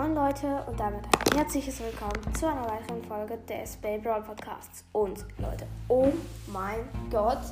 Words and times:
Moin 0.00 0.14
Leute 0.14 0.62
und 0.66 0.80
damit 0.80 1.04
ein 1.04 1.36
herzliches 1.36 1.78
Willkommen 1.78 2.34
zu 2.34 2.46
einer 2.48 2.64
weiteren 2.64 3.04
Folge 3.04 3.36
des 3.46 3.76
Bay 3.76 3.98
Brawl 3.98 4.22
Podcasts. 4.22 4.82
Und 4.92 5.26
Leute, 5.36 5.66
oh 5.88 6.10
mein 6.46 6.88
Gott, 7.10 7.42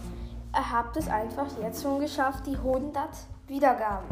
ihr 0.55 0.73
habt 0.73 0.97
es 0.97 1.11
einfach 1.11 1.47
jetzt 1.61 1.83
schon 1.83 2.01
geschafft, 2.01 2.47
die 2.47 2.57
100 2.57 3.07
Wiedergaben. 3.49 4.09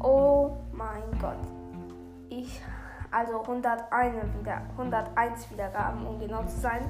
Oh 0.00 0.52
mein 0.70 1.02
Gott. 1.20 1.40
Ich, 2.28 2.62
also 3.10 3.40
101, 3.40 4.38
wieder, 4.38 4.62
101 4.78 5.50
Wiedergaben, 5.50 6.06
um 6.06 6.20
genau 6.20 6.44
zu 6.44 6.60
sein. 6.60 6.88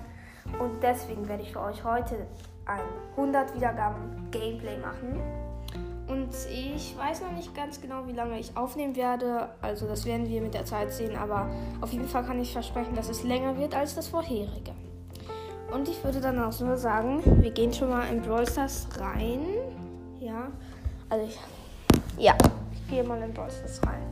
Und 0.58 0.82
deswegen 0.82 1.26
werde 1.26 1.44
ich 1.44 1.52
für 1.54 1.62
euch 1.62 1.82
heute 1.84 2.26
ein 2.66 2.82
100 3.16 3.54
Wiedergaben 3.54 4.30
Gameplay 4.30 4.76
machen. 4.76 5.47
Und 6.08 6.30
ich 6.50 6.96
weiß 6.96 7.20
noch 7.20 7.32
nicht 7.32 7.54
ganz 7.54 7.80
genau, 7.80 8.06
wie 8.06 8.12
lange 8.12 8.38
ich 8.38 8.56
aufnehmen 8.56 8.96
werde. 8.96 9.50
Also 9.60 9.86
das 9.86 10.06
werden 10.06 10.28
wir 10.28 10.40
mit 10.40 10.54
der 10.54 10.64
Zeit 10.64 10.92
sehen. 10.92 11.16
Aber 11.16 11.50
auf 11.82 11.92
jeden 11.92 12.08
Fall 12.08 12.24
kann 12.24 12.40
ich 12.40 12.52
versprechen, 12.52 12.94
dass 12.94 13.10
es 13.10 13.24
länger 13.24 13.58
wird 13.58 13.74
als 13.74 13.94
das 13.94 14.08
vorherige. 14.08 14.72
Und 15.70 15.86
ich 15.86 16.02
würde 16.02 16.20
dann 16.20 16.42
auch 16.42 16.58
nur 16.60 16.78
sagen, 16.78 17.22
wir 17.42 17.50
gehen 17.50 17.72
schon 17.74 17.90
mal 17.90 18.08
in 18.08 18.22
Brawl 18.22 18.48
Stars 18.48 18.88
rein. 18.98 19.40
Ja, 20.18 20.50
also 21.10 21.26
ich, 21.26 21.38
ja, 22.16 22.34
ich 22.72 22.88
gehe 22.88 23.04
mal 23.04 23.20
in 23.22 23.34
Brawl 23.34 23.50
Stars 23.50 23.80
rein. 23.86 24.02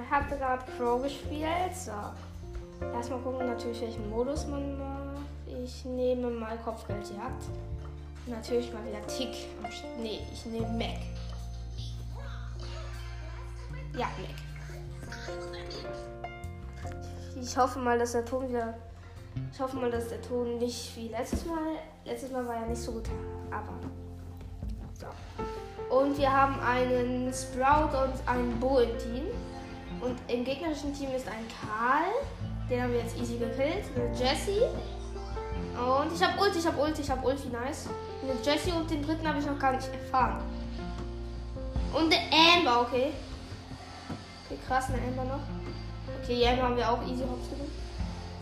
Ich 0.00 0.14
habe 0.14 0.36
gerade 0.36 0.64
Pro 0.78 0.98
gespielt. 0.98 1.74
So. 1.74 1.92
Erstmal 2.80 3.20
gucken 3.20 3.46
natürlich, 3.46 3.80
welchen 3.80 4.08
Modus 4.10 4.46
man 4.46 4.78
macht. 4.78 5.26
Ich 5.46 5.84
nehme 5.84 6.30
mal 6.30 6.56
Kopfgeldjagd. 6.58 7.44
Natürlich 8.26 8.72
mal 8.72 8.84
wieder 8.86 9.06
Tick. 9.06 9.34
Nee, 10.00 10.20
ich 10.32 10.46
nehme 10.46 10.68
Mac. 10.68 10.98
Ja, 13.94 14.06
Mac. 14.18 14.48
Ich 17.40 17.56
hoffe 17.56 17.78
mal, 17.78 17.98
dass 17.98 18.12
der 18.12 18.24
Ton 18.24 18.48
wieder. 18.48 18.74
Ich 19.52 19.60
hoffe 19.60 19.76
mal, 19.76 19.90
dass 19.90 20.08
der 20.08 20.20
Ton 20.20 20.58
nicht 20.58 20.96
wie 20.96 21.08
letztes 21.08 21.46
Mal. 21.46 21.76
Letztes 22.04 22.30
Mal 22.30 22.46
war 22.46 22.56
ja 22.56 22.66
nicht 22.66 22.80
so 22.80 22.92
gut. 22.92 23.08
Aber. 23.50 23.72
So. 24.94 25.06
Und 25.96 26.18
wir 26.18 26.30
haben 26.30 26.60
einen 26.60 27.32
Sprout 27.32 27.96
und 27.96 28.28
einen 28.28 28.58
Bo 28.60 28.80
im 28.80 28.98
Team. 28.98 29.24
Und 30.00 30.16
im 30.28 30.44
gegnerischen 30.44 30.92
Team 30.92 31.10
ist 31.14 31.26
ein 31.28 31.44
Karl. 31.60 32.12
Den 32.70 32.82
haben 32.82 32.92
wir 32.92 33.00
jetzt 33.00 33.16
easy 33.16 33.38
gekillt. 33.38 33.84
Eine 33.96 34.14
Jessie. 34.14 34.62
Und 35.74 36.12
ich 36.14 36.22
habe 36.22 36.40
Ulti, 36.40 36.58
ich 36.58 36.66
habe 36.66 36.80
Ulti, 36.80 37.02
ich 37.02 37.10
habe 37.10 37.26
Ulti, 37.26 37.48
nice. 37.48 37.88
Eine 38.22 38.34
Jessie 38.42 38.72
und 38.72 38.90
den 38.90 39.02
dritten 39.02 39.26
habe 39.26 39.38
ich 39.38 39.46
noch 39.46 39.58
gar 39.58 39.72
nicht 39.72 39.88
erfahren. 39.92 40.42
Und 41.94 42.12
der 42.12 42.20
Amber, 42.32 42.82
okay. 42.82 43.12
Okay, 44.44 44.58
krass, 44.66 44.86
eine 44.88 44.98
Amber 44.98 45.24
noch. 45.24 45.40
Okay, 46.22 46.36
die 46.36 46.46
Amber 46.46 46.64
haben 46.64 46.76
wir 46.76 46.90
auch 46.90 47.02
easy 47.02 47.22
hops 47.22 47.48
genommen. 47.48 47.72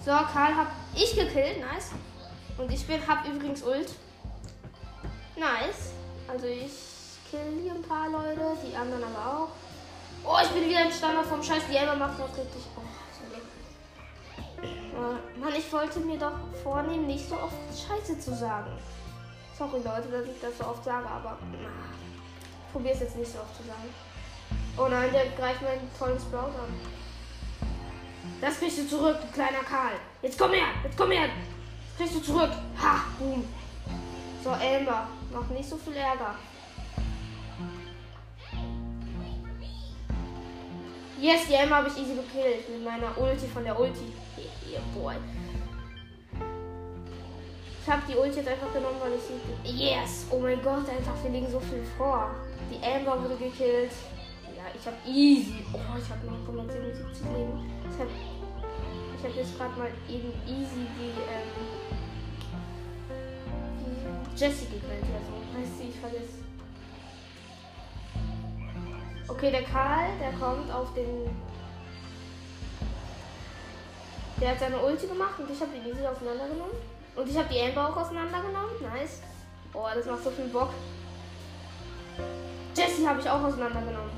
So, 0.04 0.10
Karl 0.10 0.54
habe 0.54 0.70
ich 0.94 1.14
gekillt, 1.14 1.60
nice. 1.60 1.90
Und 2.58 2.72
ich 2.72 2.86
bin, 2.86 3.06
hab 3.06 3.26
übrigens 3.28 3.62
Ult. 3.62 3.90
Nice. 5.36 5.92
Also 6.26 6.46
ich 6.46 6.72
kill 7.30 7.60
hier 7.62 7.74
ein 7.74 7.82
paar 7.82 8.08
Leute, 8.08 8.56
die 8.64 8.74
anderen 8.74 9.04
aber 9.04 9.38
auch. 9.38 9.48
Oh, 10.24 10.38
ich 10.42 10.48
bin 10.50 10.68
wieder 10.68 10.84
im 10.84 10.90
Standard 10.90 11.26
vom 11.26 11.42
Scheiß. 11.42 11.62
Die 11.70 11.78
Amber 11.78 11.96
macht 11.96 12.18
noch 12.18 12.28
richtig. 12.28 12.62
Oh, 12.76 12.85
äh, 14.96 15.38
Mann, 15.38 15.54
ich 15.56 15.72
wollte 15.72 16.00
mir 16.00 16.18
doch 16.18 16.38
vornehmen, 16.62 17.06
nicht 17.06 17.28
so 17.28 17.36
oft 17.36 17.54
Scheiße 17.70 18.18
zu 18.18 18.34
sagen. 18.34 18.70
Sorry 19.56 19.78
Leute, 19.78 20.08
dass 20.10 20.26
ich 20.26 20.40
das 20.40 20.58
so 20.58 20.64
oft 20.64 20.84
sage, 20.84 21.06
aber 21.06 21.38
na, 21.52 21.68
ich 22.66 22.72
probiere 22.72 22.94
es 22.94 23.00
jetzt 23.00 23.16
nicht 23.16 23.32
so 23.32 23.38
oft 23.38 23.56
zu 23.56 23.62
sagen. 23.62 23.88
Oh 24.76 24.88
nein, 24.88 25.10
der 25.12 25.26
greift 25.30 25.62
meinen 25.62 25.90
tollen 25.98 26.18
Sprout 26.18 26.52
an. 26.58 26.74
Das 28.40 28.58
kriegst 28.58 28.78
du 28.78 28.88
zurück, 28.88 29.18
du 29.20 29.32
kleiner 29.32 29.64
Karl. 29.68 29.94
Jetzt 30.20 30.38
komm 30.38 30.52
her, 30.52 30.68
jetzt 30.82 30.96
komm 30.96 31.10
her. 31.10 31.28
Das 31.88 31.96
kriegst 31.96 32.16
du 32.16 32.32
zurück. 32.32 32.50
Ha, 32.82 33.04
boom. 33.18 33.44
So, 34.44 34.50
Amber, 34.50 35.08
mach 35.32 35.48
nicht 35.48 35.68
so 35.68 35.76
viel 35.76 35.96
Ärger. 35.96 36.34
Yes, 41.18 41.48
die 41.48 41.56
Amber 41.56 41.76
habe 41.76 41.88
ich 41.88 41.96
easy 41.96 42.14
gekillt 42.14 42.68
mit 42.68 42.84
meiner 42.84 43.16
Ulti 43.16 43.46
von 43.46 43.64
der 43.64 43.78
Ulti. 43.78 44.12
Yeah, 44.70 44.82
boy. 44.94 45.14
Ich 47.82 47.90
habe 47.90 48.02
die 48.06 48.16
Ulti 48.16 48.36
jetzt 48.36 48.48
einfach 48.48 48.70
genommen, 48.72 48.96
weil 49.00 49.12
ich 49.14 49.22
sie. 49.22 49.84
Yes! 49.84 50.26
Oh 50.30 50.38
mein 50.38 50.60
Gott, 50.62 50.86
einfach, 50.88 51.14
wir 51.22 51.30
legen 51.30 51.50
so 51.50 51.58
viel 51.60 51.82
vor. 51.96 52.34
Die 52.70 52.84
Amber 52.84 53.22
wurde 53.22 53.36
gekillt. 53.36 53.92
Ja, 54.56 54.64
ich 54.74 54.86
habe 54.86 54.96
easy. 55.06 55.64
Oh, 55.72 55.96
ich 55.96 56.10
habe 56.10 56.26
noch 56.26 56.46
177 56.46 57.24
Leben. 57.32 57.70
Ich 57.90 57.98
habe 57.98 58.10
ich 59.16 59.24
hab 59.24 59.34
jetzt 59.34 59.56
gerade 59.56 59.78
mal 59.78 59.90
eben 60.08 60.32
easy 60.46 60.84
die, 60.98 61.16
ähm, 61.32 61.48
die 63.80 64.38
Jessie 64.38 64.66
gekillt. 64.66 65.02
Also, 65.02 65.32
heißt 65.56 65.78
sie, 65.78 65.88
ich 65.88 65.96
vergesse. 65.98 66.45
Okay, 69.36 69.50
der 69.50 69.64
Karl, 69.64 70.16
der 70.18 70.32
kommt 70.32 70.72
auf 70.72 70.94
den. 70.94 71.28
Der 74.40 74.50
hat 74.52 74.60
seine 74.60 74.78
Ulti 74.78 75.06
gemacht 75.06 75.38
und 75.38 75.50
ich 75.50 75.60
habe 75.60 75.72
die 75.72 75.90
easy 75.90 76.06
auseinandergenommen. 76.06 76.74
Und 77.14 77.28
ich 77.28 77.36
habe 77.36 77.48
die 77.52 77.60
Amber 77.60 77.90
auch 77.90 77.96
auseinandergenommen. 77.98 78.70
Nice. 78.80 79.20
Oh, 79.74 79.84
das 79.94 80.06
macht 80.06 80.24
so 80.24 80.30
viel 80.30 80.46
Bock. 80.46 80.70
Jessie 82.74 83.06
habe 83.06 83.20
ich 83.20 83.28
auch 83.28 83.42
auseinandergenommen. 83.42 84.10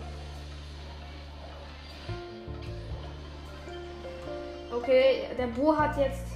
Okay, 4.73 5.31
der 5.37 5.47
Bo 5.49 5.77
hat 5.77 5.99
jetzt. 5.99 6.27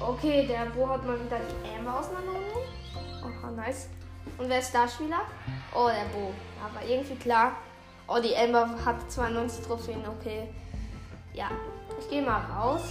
Okay, 0.00 0.44
der 0.48 0.66
Bo 0.74 0.88
hat 0.88 1.06
mal 1.06 1.24
wieder 1.24 1.38
die 1.38 1.78
Amber 1.78 2.00
auseinandergenommen. 2.00 2.66
Oh, 3.44 3.50
nice. 3.54 3.90
Und 4.38 4.48
wer 4.48 4.58
ist 4.58 4.70
Starspieler? 4.70 5.20
Oh, 5.74 5.88
der 5.88 6.06
Bo. 6.16 6.32
Aber 6.64 6.86
irgendwie 6.86 7.16
klar. 7.16 7.52
Oh, 8.08 8.18
die 8.18 8.36
Amber 8.36 8.68
hat 8.84 9.10
92 9.10 9.64
Trophäen. 9.64 10.02
Okay. 10.06 10.48
Ja. 11.32 11.50
Ich 11.98 12.08
gehe 12.08 12.22
mal 12.22 12.40
raus. 12.40 12.82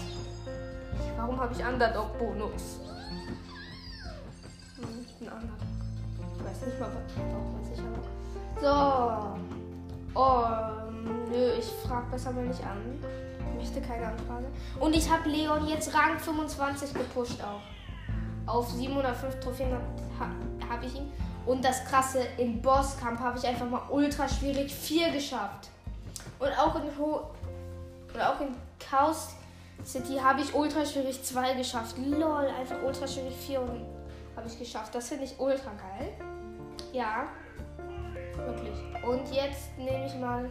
Warum 1.18 1.40
habe 1.40 1.54
ich 1.54 1.66
Underdog-Bonus? 1.66 2.80
Hm, 4.78 5.06
Underdog. 5.20 5.58
Ich 6.38 6.46
weiß 6.46 6.68
nicht 6.68 6.80
mal, 6.80 6.90
was. 6.94 7.74
Ich 7.74 7.84
aber. 7.84 9.36
So. 9.36 9.40
Oh, 10.16 10.46
nö, 11.30 11.52
ich 11.58 11.66
frage 11.88 12.10
besser 12.12 12.32
mal 12.32 12.46
nicht 12.46 12.64
an. 12.64 13.04
Ich 13.52 13.56
möchte 13.56 13.82
keine 13.82 14.08
Anfrage. 14.08 14.46
Und 14.80 14.96
ich 14.96 15.10
habe 15.10 15.30
Leon 15.30 15.68
jetzt 15.68 15.94
Rang 15.94 16.18
25 16.18 16.94
gepusht 16.94 17.42
auch. 17.42 17.62
Auf 18.50 18.70
705 18.72 19.40
Trophäen 19.40 19.72
habe 20.20 20.34
hab 20.70 20.84
ich 20.84 20.96
ihn. 20.96 21.12
Und 21.46 21.64
das 21.64 21.84
krasse, 21.86 22.22
im 22.38 22.62
Bosskampf 22.62 23.20
habe 23.20 23.38
ich 23.38 23.48
einfach 23.48 23.70
mal 23.70 23.82
ultra 23.90 24.28
schwierig 24.28 24.74
4 24.74 25.12
geschafft. 25.12 25.70
Und 26.40 26.52
auch 26.58 26.76
in, 26.76 26.98
Ho 26.98 27.30
und 28.14 28.22
auch 28.22 28.40
in 28.42 28.56
Chaos 28.80 29.36
City 29.86 30.18
habe 30.18 30.42
ich 30.42 30.54
ultra 30.54 30.86
schwierig 30.86 31.24
2 31.24 31.54
geschafft. 31.54 31.96
Lol, 31.98 32.48
einfach 32.48 32.78
ultra 32.84 33.08
schwierig 33.08 33.36
4 33.36 33.60
habe 33.60 34.48
ich 34.48 34.60
geschafft. 34.60 34.94
Das 34.96 35.10
finde 35.10 35.26
ich 35.26 35.40
ultra 35.40 35.72
geil. 35.72 36.12
Ja. 36.94 37.28
Wirklich. 38.36 38.78
Und 39.04 39.34
jetzt 39.34 39.78
nehme 39.78 40.06
ich 40.06 40.16
mal. 40.16 40.50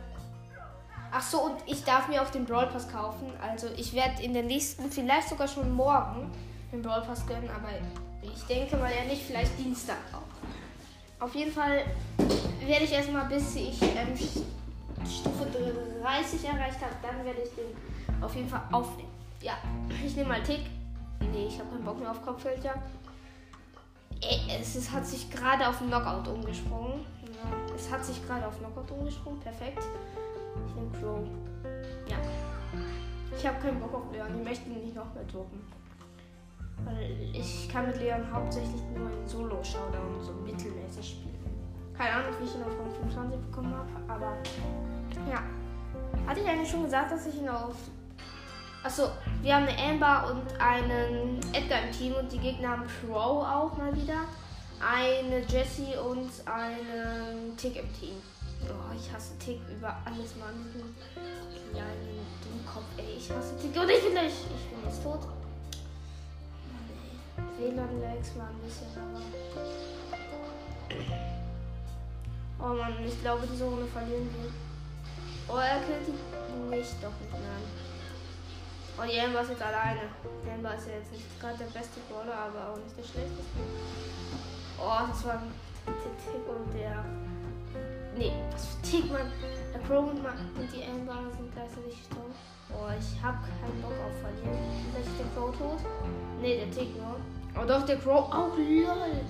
Ach 1.11 1.23
so, 1.23 1.43
und 1.43 1.57
ich 1.67 1.85
darf 1.85 2.09
mir 2.09 2.21
auf 2.21 2.31
den 2.31 2.45
Brawl 2.45 2.67
Pass 2.67 2.89
kaufen. 2.89 3.33
Also 3.41 3.69
ich 3.77 3.95
werde 3.95 4.23
in 4.23 4.35
der 4.35 4.43
nächsten, 4.43 4.91
vielleicht 4.91 5.31
sogar 5.31 5.49
schon 5.49 5.73
morgen, 5.73 6.31
den 6.73 6.83
Brawl 6.83 7.03
Pass 7.03 7.27
gönnen, 7.27 7.49
aber 7.49 7.69
ich 8.23 8.45
denke 8.45 8.77
mal 8.77 8.91
ja 8.91 9.05
nicht, 9.05 9.23
vielleicht 9.23 9.59
Dienstag 9.59 9.97
auch. 10.13 11.25
Auf 11.25 11.35
jeden 11.35 11.51
Fall 11.51 11.85
werde 12.67 12.85
ich 12.85 12.93
erstmal, 12.93 13.27
bis 13.27 13.57
ich 13.57 13.83
ähm, 13.83 14.17
Stufe 15.07 15.47
30 16.03 16.45
erreicht 16.45 16.81
habe, 16.81 16.95
dann 17.03 17.25
werde 17.25 17.41
ich 17.43 17.51
den 17.55 18.23
auf 18.23 18.35
jeden 18.35 18.49
Fall 18.49 18.63
aufnehmen. 18.71 19.11
Ja, 19.41 19.55
ich 20.05 20.15
nehme 20.17 20.29
mal 20.29 20.43
Tick. 20.43 20.61
Nee, 21.33 21.47
ich 21.49 21.59
habe 21.59 21.71
keinen 21.71 21.85
Bock 21.85 21.99
mehr 21.99 22.11
auf 22.11 22.25
Kopfgeldjagd. 22.25 22.91
Es, 24.61 24.75
es 24.75 24.91
hat 24.91 25.07
sich 25.07 25.31
gerade 25.31 25.69
auf 25.69 25.79
Knockout 25.79 26.29
umgesprungen. 26.29 27.05
Es 27.75 27.91
hat 27.91 28.05
sich 28.05 28.25
gerade 28.27 28.47
auf 28.47 28.59
Knockout 28.59 28.91
umgesprungen. 28.91 29.41
Perfekt. 29.41 29.83
Ich 30.67 30.75
nehme 30.75 30.91
Crow. 30.99 31.27
Ja. 32.09 32.17
Ich 33.37 33.47
habe 33.47 33.61
keinen 33.61 33.81
Bock 33.81 33.95
auf 33.95 34.13
Leon. 34.13 34.39
Ich 34.39 34.45
möchte 34.45 34.69
ihn 34.71 34.85
nicht 34.85 34.97
noch 34.97 35.13
mehr 35.15 35.27
toppen. 35.29 35.61
Weil 36.85 37.17
ich 37.33 37.69
kann 37.69 37.87
mit 37.87 37.99
Leon 37.99 38.23
hauptsächlich 38.33 38.81
nur 38.97 39.11
in 39.11 39.29
Solo-Showdown 39.29 40.23
so 40.23 40.33
mittelmäßig 40.33 41.11
spielen. 41.11 41.29
Keine 41.97 42.13
Ahnung, 42.13 42.33
wie 42.41 42.45
ich 42.45 42.55
ihn 42.55 42.63
auf 42.63 42.79
Rang 42.79 42.91
25 42.93 43.41
bekommen 43.41 43.75
habe, 43.75 43.91
aber 44.13 44.37
ja. 45.29 45.43
Hatte 46.27 46.41
ich 46.41 46.49
eigentlich 46.49 46.71
schon 46.71 46.85
gesagt, 46.85 47.11
dass 47.11 47.27
ich 47.27 47.37
ihn 47.37 47.49
auf. 47.49 47.75
Achso, 48.85 49.09
wir 49.43 49.57
haben 49.57 49.67
eine 49.67 49.77
Amber 49.77 50.31
und 50.31 50.61
einen 50.61 51.41
Edgar 51.53 51.83
im 51.83 51.93
Team 51.93 52.15
und 52.15 52.31
die 52.31 52.39
Gegner 52.39 52.71
haben 52.71 52.85
Crow 52.87 53.45
auch 53.45 53.77
mal 53.77 53.95
wieder. 53.97 54.21
Eine 54.81 55.41
Jessie 55.41 55.97
und 55.97 56.31
einen 56.47 57.57
Tick 57.57 57.77
im 57.77 57.93
Team. 57.99 58.15
Oh, 58.69 58.95
ich 58.97 59.13
hasse 59.13 59.37
Tick 59.39 59.61
über 59.69 59.97
alles, 60.05 60.37
Mann. 60.37 60.71
Kleinen 61.73 62.27
Dummkopf, 62.43 62.85
ey. 62.97 63.17
Ich 63.17 63.31
hasse 63.31 63.57
Tick 63.57 63.77
und 63.77 63.91
ich 63.91 64.03
bin 64.03 64.13
gleich. 64.13 64.27
Ich 64.27 64.71
bin 64.71 64.85
jetzt 64.85 65.03
tot. 65.03 65.21
WLAN-Lags 67.59 68.35
mal 68.37 68.49
ein 68.49 68.59
bisschen, 68.65 68.89
aber. 68.97 69.23
Oh 72.61 72.75
Mann, 72.75 72.95
ich 73.07 73.21
glaube, 73.21 73.47
diese 73.51 73.65
Runde 73.65 73.87
verlieren 73.87 74.29
wir. 74.35 74.51
Oh, 75.49 75.59
er 75.59 75.81
killt 75.81 76.09
nicht, 76.71 76.95
doch 77.03 77.13
nicht. 77.21 77.39
Und 78.99 79.05
oh, 79.05 79.07
die 79.07 79.21
Amber 79.21 79.43
ist 79.43 79.51
jetzt 79.51 79.63
alleine. 79.63 80.11
Amber 80.53 80.75
ist 80.75 80.89
ja 80.89 80.95
jetzt 80.95 81.13
nicht 81.13 81.41
gerade 81.41 81.57
der 81.57 81.67
beste 81.67 82.01
Brawler, 82.11 82.35
aber 82.35 82.73
auch 82.73 82.79
nicht 82.83 82.99
der 82.99 83.05
schlechteste. 83.05 83.63
Oh, 84.77 85.07
das 85.09 85.25
war 85.25 85.41
der 85.87 85.95
Tick 86.19 86.43
und 86.49 86.75
der. 86.75 87.05
Nee, 88.17 88.33
was 88.51 88.67
für 88.67 88.83
Tick, 88.83 89.13
Mann. 89.13 89.31
Der 89.73 89.81
Crow 89.83 90.11
und, 90.11 90.19
und 90.19 90.73
die 90.75 90.83
Amber 90.83 91.31
sind 91.31 91.53
gleichzeitig 91.55 91.97
gestorben. 91.97 92.35
Oh, 92.75 92.91
ich 92.99 93.23
hab 93.23 93.39
keinen 93.47 93.81
Bock 93.81 93.95
auf. 94.03 94.08
Crow 95.35 95.51
tot? 95.57 95.79
Nee, 96.41 96.57
der 96.57 96.71
Tick 96.71 96.97
nur. 96.97 97.17
Oh 97.61 97.67
doch, 97.67 97.85
der 97.85 97.97
Crow 97.99 98.33
auch 98.33 98.57
lol. 98.57 99.25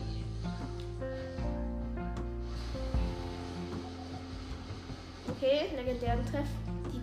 Okay, 5.30 5.68
legendären 5.76 6.24
Treff. 6.26 6.48
Die, 6.92 7.02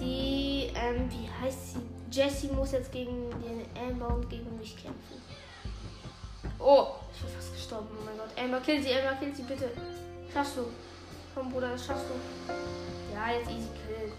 die 0.00 0.72
ähm, 0.74 1.10
wie 1.10 1.28
heißt 1.42 1.74
sie? 1.74 1.80
Jessie 2.10 2.48
muss 2.48 2.72
jetzt 2.72 2.90
gegen 2.92 3.30
den 3.30 3.66
Amber 3.76 4.14
und 4.14 4.30
gegen 4.30 4.56
mich 4.58 4.76
kämpfen. 4.76 5.20
Oh, 6.58 6.86
ich 7.12 7.20
bin 7.20 7.30
fast 7.30 7.52
gestorben. 7.52 7.88
Oh 7.90 8.04
mein 8.04 8.16
Gott. 8.16 8.30
Amber, 8.36 8.60
kill 8.60 8.82
sie, 8.82 8.92
Amber, 8.94 9.16
kill 9.20 9.34
sie, 9.34 9.42
bitte. 9.42 9.70
Schaffst 10.32 10.56
du. 10.56 10.66
Komm, 11.34 11.50
Bruder, 11.50 11.72
das 11.72 11.86
schaffst 11.86 12.04
du. 12.06 12.52
Ja, 13.14 13.32
jetzt 13.36 13.50
easy 13.50 13.68
kill. 13.86 14.12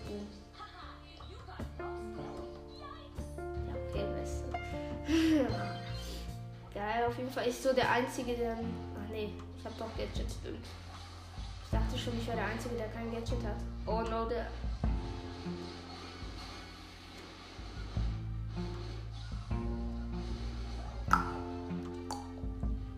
Geil, 6.74 7.06
auf 7.08 7.18
jeden 7.18 7.32
Fall. 7.32 7.48
Ich 7.48 7.56
so 7.56 7.74
der 7.74 7.90
Einzige, 7.92 8.36
der... 8.36 8.54
Ach 8.54 9.10
nee, 9.12 9.34
ich 9.58 9.66
hab 9.66 9.76
doch 9.78 9.90
Gadgets, 9.98 10.36
stimmt. 10.36 10.66
Ich 11.64 11.72
dachte 11.72 11.98
schon, 11.98 12.18
ich 12.18 12.28
wäre 12.28 12.38
der 12.38 12.46
Einzige, 12.48 12.76
der 12.76 12.90
kein 12.90 13.12
Gadget 13.12 13.44
hat. 13.44 13.58
Oh 13.86 14.02
no, 14.02 14.26
der. 14.30 14.48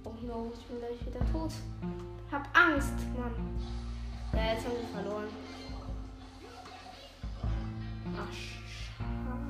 Oh 0.03 0.13
no, 0.21 0.51
ich 0.53 0.65
bin 0.65 0.79
gleich 0.79 1.05
wieder 1.05 1.31
tot. 1.31 1.51
Hab 2.31 2.47
Angst, 2.57 2.93
Mann. 3.17 3.35
Ja, 4.33 4.53
jetzt 4.53 4.65
haben 4.65 4.75
wir 4.75 4.87
verloren. 5.01 5.27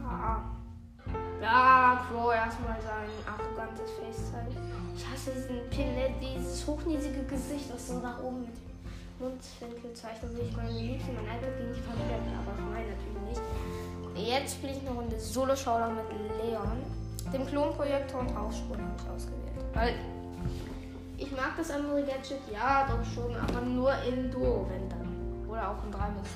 Ach, 0.08 0.42
ja, 1.42 2.06
Crow 2.08 2.34
erstmal 2.34 2.80
sein 2.82 3.10
arrogantes 3.26 3.92
Face 3.98 4.32
zeigen. 4.32 4.56
Ich 4.96 5.06
hasse 5.06 5.32
diesen 5.32 5.70
Pin, 5.70 5.96
ne? 5.96 6.14
dieses 6.22 6.66
hochnäsige 6.68 7.24
Gesicht, 7.24 7.74
das 7.74 7.88
so 7.88 8.00
nach 8.00 8.22
oben 8.22 8.42
mit 8.42 8.56
Mundwinkelzeichnung 9.20 10.34
will 10.36 10.46
ich 10.50 10.58
meine 10.58 10.72
Liebsten 10.72 11.14
mein 11.14 11.38
Idol 11.38 11.54
gegen 11.58 11.74
die 11.74 11.82
verwenden, 11.82 12.34
aber 12.42 12.58
ich 12.58 12.66
meine 12.66 12.90
natürlich 12.90 13.22
nicht. 13.30 13.42
Jetzt 14.16 14.56
spiele 14.56 14.74
ich 14.74 14.82
eine 14.82 14.92
Runde 14.92 15.20
Solo-Showdown 15.20 15.96
mit 15.96 16.06
Leon. 16.44 16.82
Dem 17.32 17.46
Klonprojektor 17.46 18.22
und 18.22 18.36
Rauchspuren 18.36 18.82
habe 18.82 18.94
ich 18.98 19.10
ausgewählt. 19.10 19.66
Weil 19.74 19.96
ich 21.18 21.32
mag 21.32 21.56
das 21.56 21.70
andere 21.72 22.04
Gadget, 22.04 22.42
ja, 22.52 22.88
doch 22.88 23.06
schon, 23.14 23.36
aber 23.36 23.62
nur 23.62 23.94
in 24.04 24.32
Duo, 24.32 24.68
wenn 24.70 24.90
dann. 24.90 25.48
Oder 25.48 25.70
auch 25.70 25.84
in 25.86 25.92
3 25.92 25.98
bis 26.20 26.32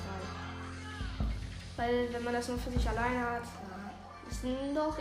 3. 1.76 1.82
Weil 1.82 2.12
wenn 2.12 2.24
man 2.24 2.34
das 2.34 2.48
nur 2.48 2.58
für 2.58 2.70
sich 2.70 2.88
alleine 2.88 3.20
hat, 3.20 3.42
ist 4.28 4.44
doch, 4.74 4.96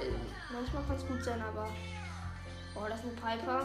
manchmal 0.52 0.84
kann 0.84 0.96
es 0.96 1.08
gut 1.08 1.24
sein, 1.24 1.42
aber. 1.42 1.68
Oh, 2.76 2.86
das 2.90 3.00
ist 3.00 3.06
eine 3.06 3.14
Piper. 3.14 3.62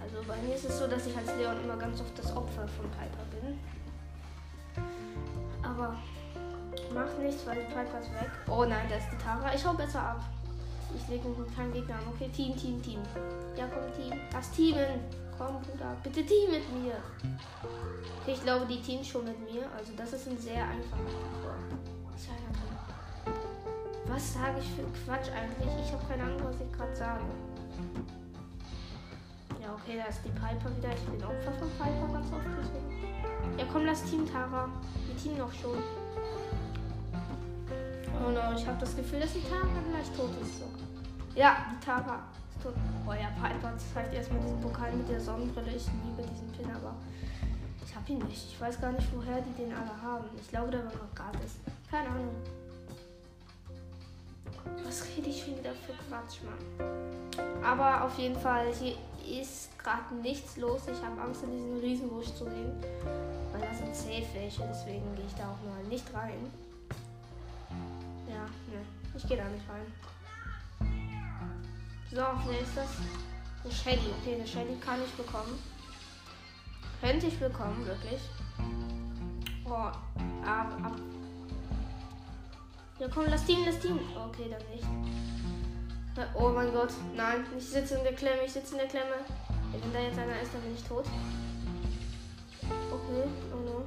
Also 0.00 0.16
bei 0.26 0.36
mir 0.42 0.54
ist 0.54 0.64
es 0.64 0.78
so, 0.78 0.86
dass 0.86 1.06
ich 1.06 1.16
als 1.16 1.34
Leon 1.36 1.62
immer 1.64 1.76
ganz 1.76 2.00
oft 2.00 2.18
das 2.18 2.34
Opfer 2.36 2.68
von 2.68 2.90
Piper 2.90 3.24
bin. 3.30 3.58
Aber 5.62 5.96
macht 6.94 7.18
nichts, 7.18 7.46
weil 7.46 7.56
Piper 7.64 8.00
ist 8.00 8.12
weg. 8.12 8.30
Oh 8.48 8.64
nein, 8.64 8.86
da 8.88 8.96
ist 8.96 9.08
die 9.12 9.16
Tara. 9.16 9.54
Ich 9.54 9.64
hau 9.66 9.74
besser 9.74 10.00
ab. 10.00 10.24
Ich 10.94 11.08
lege 11.08 11.28
mit 11.28 11.54
keinem 11.54 11.72
Gegner 11.72 11.96
an. 11.96 12.02
Okay, 12.14 12.30
Team, 12.34 12.56
Team, 12.56 12.82
Team. 12.82 13.00
Ja, 13.56 13.66
komm, 13.66 13.92
Team. 13.94 14.18
Das 14.30 14.50
Teamen. 14.50 15.00
Komm, 15.36 15.60
Bruder. 15.62 15.96
Bitte 16.02 16.24
Team 16.24 16.50
mit 16.50 16.72
mir. 16.72 16.96
Okay, 18.22 18.32
ich 18.32 18.42
glaube, 18.42 18.66
die 18.66 18.80
Teams 18.80 19.06
schon 19.06 19.24
mit 19.24 19.38
mir. 19.40 19.62
Also 19.76 19.92
das 19.96 20.12
ist 20.12 20.28
ein 20.28 20.38
sehr 20.38 20.64
einfacher 20.64 21.02
Parcours. 21.42 22.28
Was 24.08 24.32
sage 24.32 24.58
ich 24.58 24.70
für 24.72 24.84
Quatsch 25.04 25.28
eigentlich? 25.30 25.68
Ich 25.84 25.92
habe 25.92 26.02
keine 26.08 26.22
Ahnung, 26.24 26.40
was 26.44 26.56
ich 26.60 26.72
gerade 26.72 26.96
sage. 26.96 27.24
Ja, 29.60 29.74
okay, 29.74 29.98
da 29.98 30.08
ist 30.08 30.20
die 30.24 30.30
Piper 30.30 30.74
wieder. 30.76 30.88
Ich 30.94 31.04
bin 31.04 31.22
Opfer 31.22 31.52
von 31.52 31.68
Piper 31.76 32.12
ganz 32.12 32.32
oft. 32.32 32.46
Deswegen. 32.58 33.58
Ja, 33.58 33.64
komm, 33.70 33.84
lass 33.84 34.02
Team 34.04 34.26
Tara. 34.26 34.68
Wir 35.06 35.16
Team 35.16 35.36
noch 35.36 35.52
schon. 35.52 35.76
Oh 38.24 38.30
no, 38.30 38.56
ich 38.56 38.66
habe 38.66 38.78
das 38.80 38.96
Gefühl, 38.96 39.20
dass 39.20 39.34
die 39.34 39.42
Tara 39.42 39.68
gleich 39.90 40.08
tot 40.16 40.30
ist. 40.42 40.58
So. 40.58 40.64
Ja, 41.34 41.66
die 41.70 41.84
Tara 41.84 42.24
ist 42.50 42.62
tot. 42.62 42.74
Oh 43.06 43.12
ja, 43.12 43.28
Piper 43.36 43.76
zeigt 43.92 44.14
erstmal 44.14 44.40
diesen 44.40 44.60
Pokal 44.60 44.92
mit 44.92 45.08
der 45.08 45.20
Sonnenbrille. 45.20 45.70
Ich 45.76 45.86
liebe 45.86 46.26
diesen 46.28 46.50
Pin, 46.52 46.70
aber 46.74 46.94
ich 47.84 47.94
habe 47.94 48.10
ihn 48.10 48.26
nicht. 48.26 48.52
Ich 48.52 48.60
weiß 48.60 48.80
gar 48.80 48.92
nicht, 48.92 49.06
woher 49.14 49.42
die 49.42 49.52
den 49.52 49.72
alle 49.72 50.00
haben. 50.02 50.24
Ich 50.40 50.48
glaube, 50.48 50.70
der 50.70 50.80
war 50.86 50.92
noch 50.92 51.14
gratis. 51.14 51.56
Keine 51.90 52.08
Ahnung. 52.08 52.34
Was 54.84 55.04
rede 55.16 55.28
ich 55.28 55.42
schon 55.42 55.58
wieder 55.58 55.72
für 55.72 55.92
Quatsch, 56.08 56.38
Mann? 56.44 57.62
Aber 57.62 58.04
auf 58.04 58.18
jeden 58.18 58.38
Fall, 58.38 58.72
hier 58.74 58.96
ist 59.42 59.78
gerade 59.78 60.14
nichts 60.22 60.56
los. 60.56 60.82
Ich 60.86 61.02
habe 61.04 61.20
Angst, 61.20 61.42
in 61.42 61.50
diesen 61.50 61.78
Riesenbusch 61.80 62.34
zu 62.34 62.44
gehen. 62.44 62.72
Weil 63.52 63.60
da 63.60 63.74
sind 63.74 63.94
safe 63.94 64.26
welche, 64.34 64.62
deswegen 64.68 65.14
gehe 65.14 65.26
ich 65.26 65.34
da 65.34 65.44
auch 65.44 65.64
mal 65.68 65.82
nicht 65.88 66.12
rein. 66.14 66.50
Ja, 68.28 68.44
ne, 68.44 68.84
ich 69.16 69.26
gehe 69.26 69.36
da 69.36 69.44
nicht 69.48 69.68
rein. 69.68 69.86
So, 72.10 72.24
wer 72.46 72.60
ist 72.60 72.76
das? 72.76 72.88
Eine 73.64 73.72
Shelly. 73.72 74.14
Okay, 74.20 74.34
eine 74.36 74.46
Shelly 74.46 74.76
kann 74.80 75.00
ich 75.04 75.12
bekommen. 75.12 75.58
Könnte 77.00 77.26
ich 77.26 77.38
bekommen, 77.38 77.84
wirklich. 77.86 78.20
Oh, 79.66 79.72
ab, 79.72 80.72
ab. 80.82 80.92
Ja, 82.98 83.06
komm, 83.14 83.26
lass 83.28 83.44
Team, 83.44 83.58
lass 83.64 83.78
Team. 83.78 84.00
Okay, 84.16 84.50
dann 84.50 84.62
nicht. 84.74 84.86
Oh 86.34 86.48
mein 86.48 86.72
Gott, 86.72 86.90
nein, 87.14 87.44
ich 87.56 87.64
sitze 87.64 87.94
in 87.94 88.02
der 88.02 88.12
Klemme, 88.12 88.42
ich 88.44 88.52
sitze 88.52 88.72
in 88.72 88.78
der 88.78 88.88
Klemme. 88.88 89.14
Wenn 89.70 89.92
da 89.92 90.00
jetzt 90.00 90.18
einer 90.18 90.40
ist, 90.42 90.52
dann 90.52 90.62
bin 90.62 90.74
ich 90.74 90.82
tot. 90.82 91.04
Okay, 92.90 93.28
oh 93.52 93.60
no. 93.64 93.84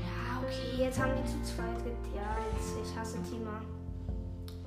Ja, 0.00 0.42
okay, 0.42 0.82
jetzt 0.82 1.00
haben 1.00 1.12
die 1.16 1.24
zu 1.30 1.54
zweit 1.54 1.78
Ja, 2.16 2.36
jetzt, 2.52 2.74
ich 2.82 2.98
hasse 2.98 3.22
Tima. 3.22 3.62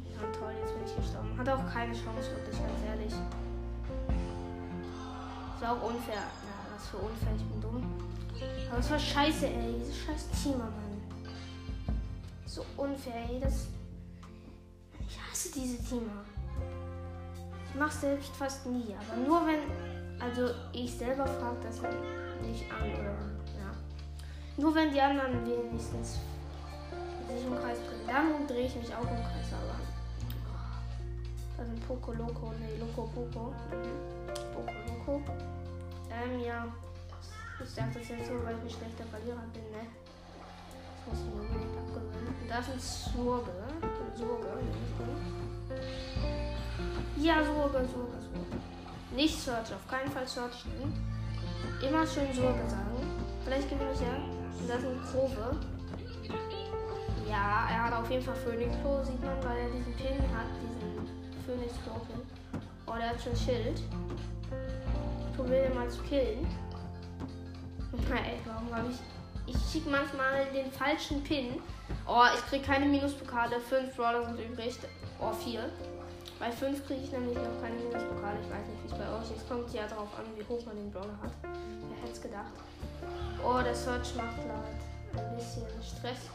Ja, 0.06 0.22
toll, 0.40 0.54
jetzt 0.62 0.74
bin 0.74 0.86
ich 0.86 0.96
gestorben. 0.96 1.38
Hat 1.38 1.50
auch 1.50 1.74
keine 1.74 1.92
Chance, 1.92 2.32
wirklich, 2.32 2.58
ganz 2.58 2.82
ehrlich. 2.88 3.14
Ist 5.66 5.72
auch 5.72 5.82
unfair. 5.82 6.14
Ja, 6.14 6.76
was 6.76 6.88
für 6.90 6.98
unfair, 6.98 7.34
ich 7.36 7.44
bin 7.44 7.60
dumm. 7.60 7.84
Aber 8.70 8.80
es 8.80 8.92
war 8.92 9.00
scheiße, 9.00 9.48
ey. 9.48 9.74
Dieses 9.80 9.98
scheiß 9.98 10.28
Team, 10.44 10.60
Mann. 10.60 10.72
So 12.46 12.64
unfair, 12.78 13.28
ey. 13.28 13.40
Das. 13.40 13.66
Ich 15.08 15.20
hasse 15.20 15.52
diese 15.52 15.84
Teamer. 15.84 16.24
Ich 17.68 17.80
mach's 17.80 18.00
selbst 18.00 18.36
fast 18.36 18.68
nie, 18.68 18.94
aber 18.94 19.18
nur 19.28 19.48
wenn. 19.48 20.22
Also 20.22 20.54
ich 20.72 20.96
selber 20.96 21.26
frage 21.26 21.58
das 21.64 21.82
nicht 22.48 22.72
an 22.72 22.92
oder. 22.94 23.18
Ja. 23.58 23.72
Nur 24.58 24.76
wenn 24.76 24.94
die 24.94 25.02
anderen 25.02 25.44
wenigstens 25.48 26.20
sich 27.28 27.44
im 27.44 27.56
Kreis 27.56 27.80
drehen. 27.80 28.06
Dann 28.06 28.46
drehe 28.46 28.68
ich 28.68 28.76
mich 28.76 28.94
auch 28.94 29.02
im 29.02 29.08
Kreis, 29.08 29.50
aber. 29.52 29.80
Da 31.58 31.66
sind 31.66 31.88
Poco 31.88 32.14
Loco, 32.14 32.52
ne, 32.52 32.78
Loco 32.80 33.10
Poco. 33.16 33.52
Mhm. 33.72 34.16
Poco 34.54 34.72
Loco. 34.88 35.55
Ähm, 36.16 36.40
ja. 36.40 36.66
Ich 37.64 37.70
sag 37.70 37.94
das 37.94 38.08
jetzt 38.08 38.28
so, 38.28 38.34
weil 38.44 38.56
ich 38.58 38.64
ein 38.64 38.70
schlechter 38.70 39.06
Verlierer 39.06 39.44
bin, 39.54 39.64
ne? 39.72 39.88
Das 41.06 41.20
muss 41.20 41.20
ich 41.20 41.34
mir 41.34 41.42
unbedingt 41.42 41.78
abgewöhnen. 41.78 42.36
Und 42.42 42.50
da 42.50 42.60
ist 42.60 42.70
ein 42.70 42.80
Surge. 42.80 43.52
Surge, 44.16 44.48
Ja, 47.18 47.44
Surge, 47.44 47.88
Surge, 47.88 47.88
Surge. 47.88 48.58
Nicht 49.16 49.40
Search, 49.40 49.74
auf 49.74 49.88
keinen 49.88 50.12
Fall 50.12 50.28
Search 50.28 50.66
nehmen. 50.66 50.94
Immer 51.82 52.06
schön 52.06 52.34
Sorge 52.34 52.68
sagen. 52.68 52.96
Vielleicht 53.44 53.70
gewinne 53.70 53.92
ich 53.94 54.02
ja. 54.02 54.18
Das 54.68 54.80
ist 54.80 54.86
eine 54.86 55.00
Probe. 55.12 55.58
Ja, 57.30 57.68
er 57.70 57.86
hat 57.86 57.94
auf 57.94 58.10
jeden 58.10 58.24
Fall 58.24 58.36
Phoenix 58.36 58.76
Klo, 58.82 59.04
sieht 59.04 59.22
man, 59.22 59.44
weil 59.44 59.58
er 59.58 59.70
diesen 59.70 59.94
Pin 59.96 60.20
hat, 60.36 60.48
diesen 60.62 61.46
Phoenix 61.46 61.74
Klo 61.84 61.94
Pin. 62.08 62.22
Oh, 62.88 62.94
der 62.98 63.10
hat 63.10 63.22
schon 63.22 63.36
Schild. 63.36 63.82
Probiere 65.36 65.68
den 65.68 65.76
mal 65.76 65.90
zu 65.90 66.02
killen. 66.04 66.48
Ey, 68.10 68.40
warum 68.46 68.74
habe 68.76 68.90
ich. 68.90 68.98
Ich 69.48 69.72
schicke 69.72 69.90
manchmal 69.90 70.46
den 70.54 70.72
falschen 70.72 71.24
Pin. 71.24 71.62
Oh, 72.08 72.24
ich 72.34 72.42
kriege 72.48 72.66
keine 72.66 72.86
Minuspokale. 72.86 73.60
Fünf 73.60 73.96
Brawler 73.96 74.26
sind 74.26 74.40
übrig. 74.40 74.78
Oh, 75.20 75.32
vier. 75.32 75.70
Bei 76.40 76.52
fünf 76.52 76.86
kriege 76.86 77.02
ich 77.02 77.12
nämlich 77.12 77.38
noch 77.38 77.62
keine 77.62 77.76
Minuspokale. 77.76 78.40
Ich 78.42 78.50
weiß 78.50 78.68
nicht, 78.68 78.84
wie 78.84 78.88
es 78.88 78.98
bei 78.98 79.08
euch 79.08 79.36
ist. 79.36 79.48
Kommt 79.48 79.74
ja 79.74 79.88
darauf 79.88 80.10
an, 80.18 80.26
wie 80.36 80.44
hoch 80.48 80.66
man 80.66 80.76
den 80.76 80.92
Brawler 80.92 81.18
hat. 81.22 81.32
Wer 81.42 81.98
hätte 82.02 82.12
es 82.14 82.22
gedacht? 82.22 82.52
Oh, 83.44 83.62
der 83.64 83.76
Search 83.76 84.16
macht 84.16 84.38
laut. 84.48 85.24
Ein 85.24 85.36
bisschen 85.36 85.64
Stress. 85.82 86.30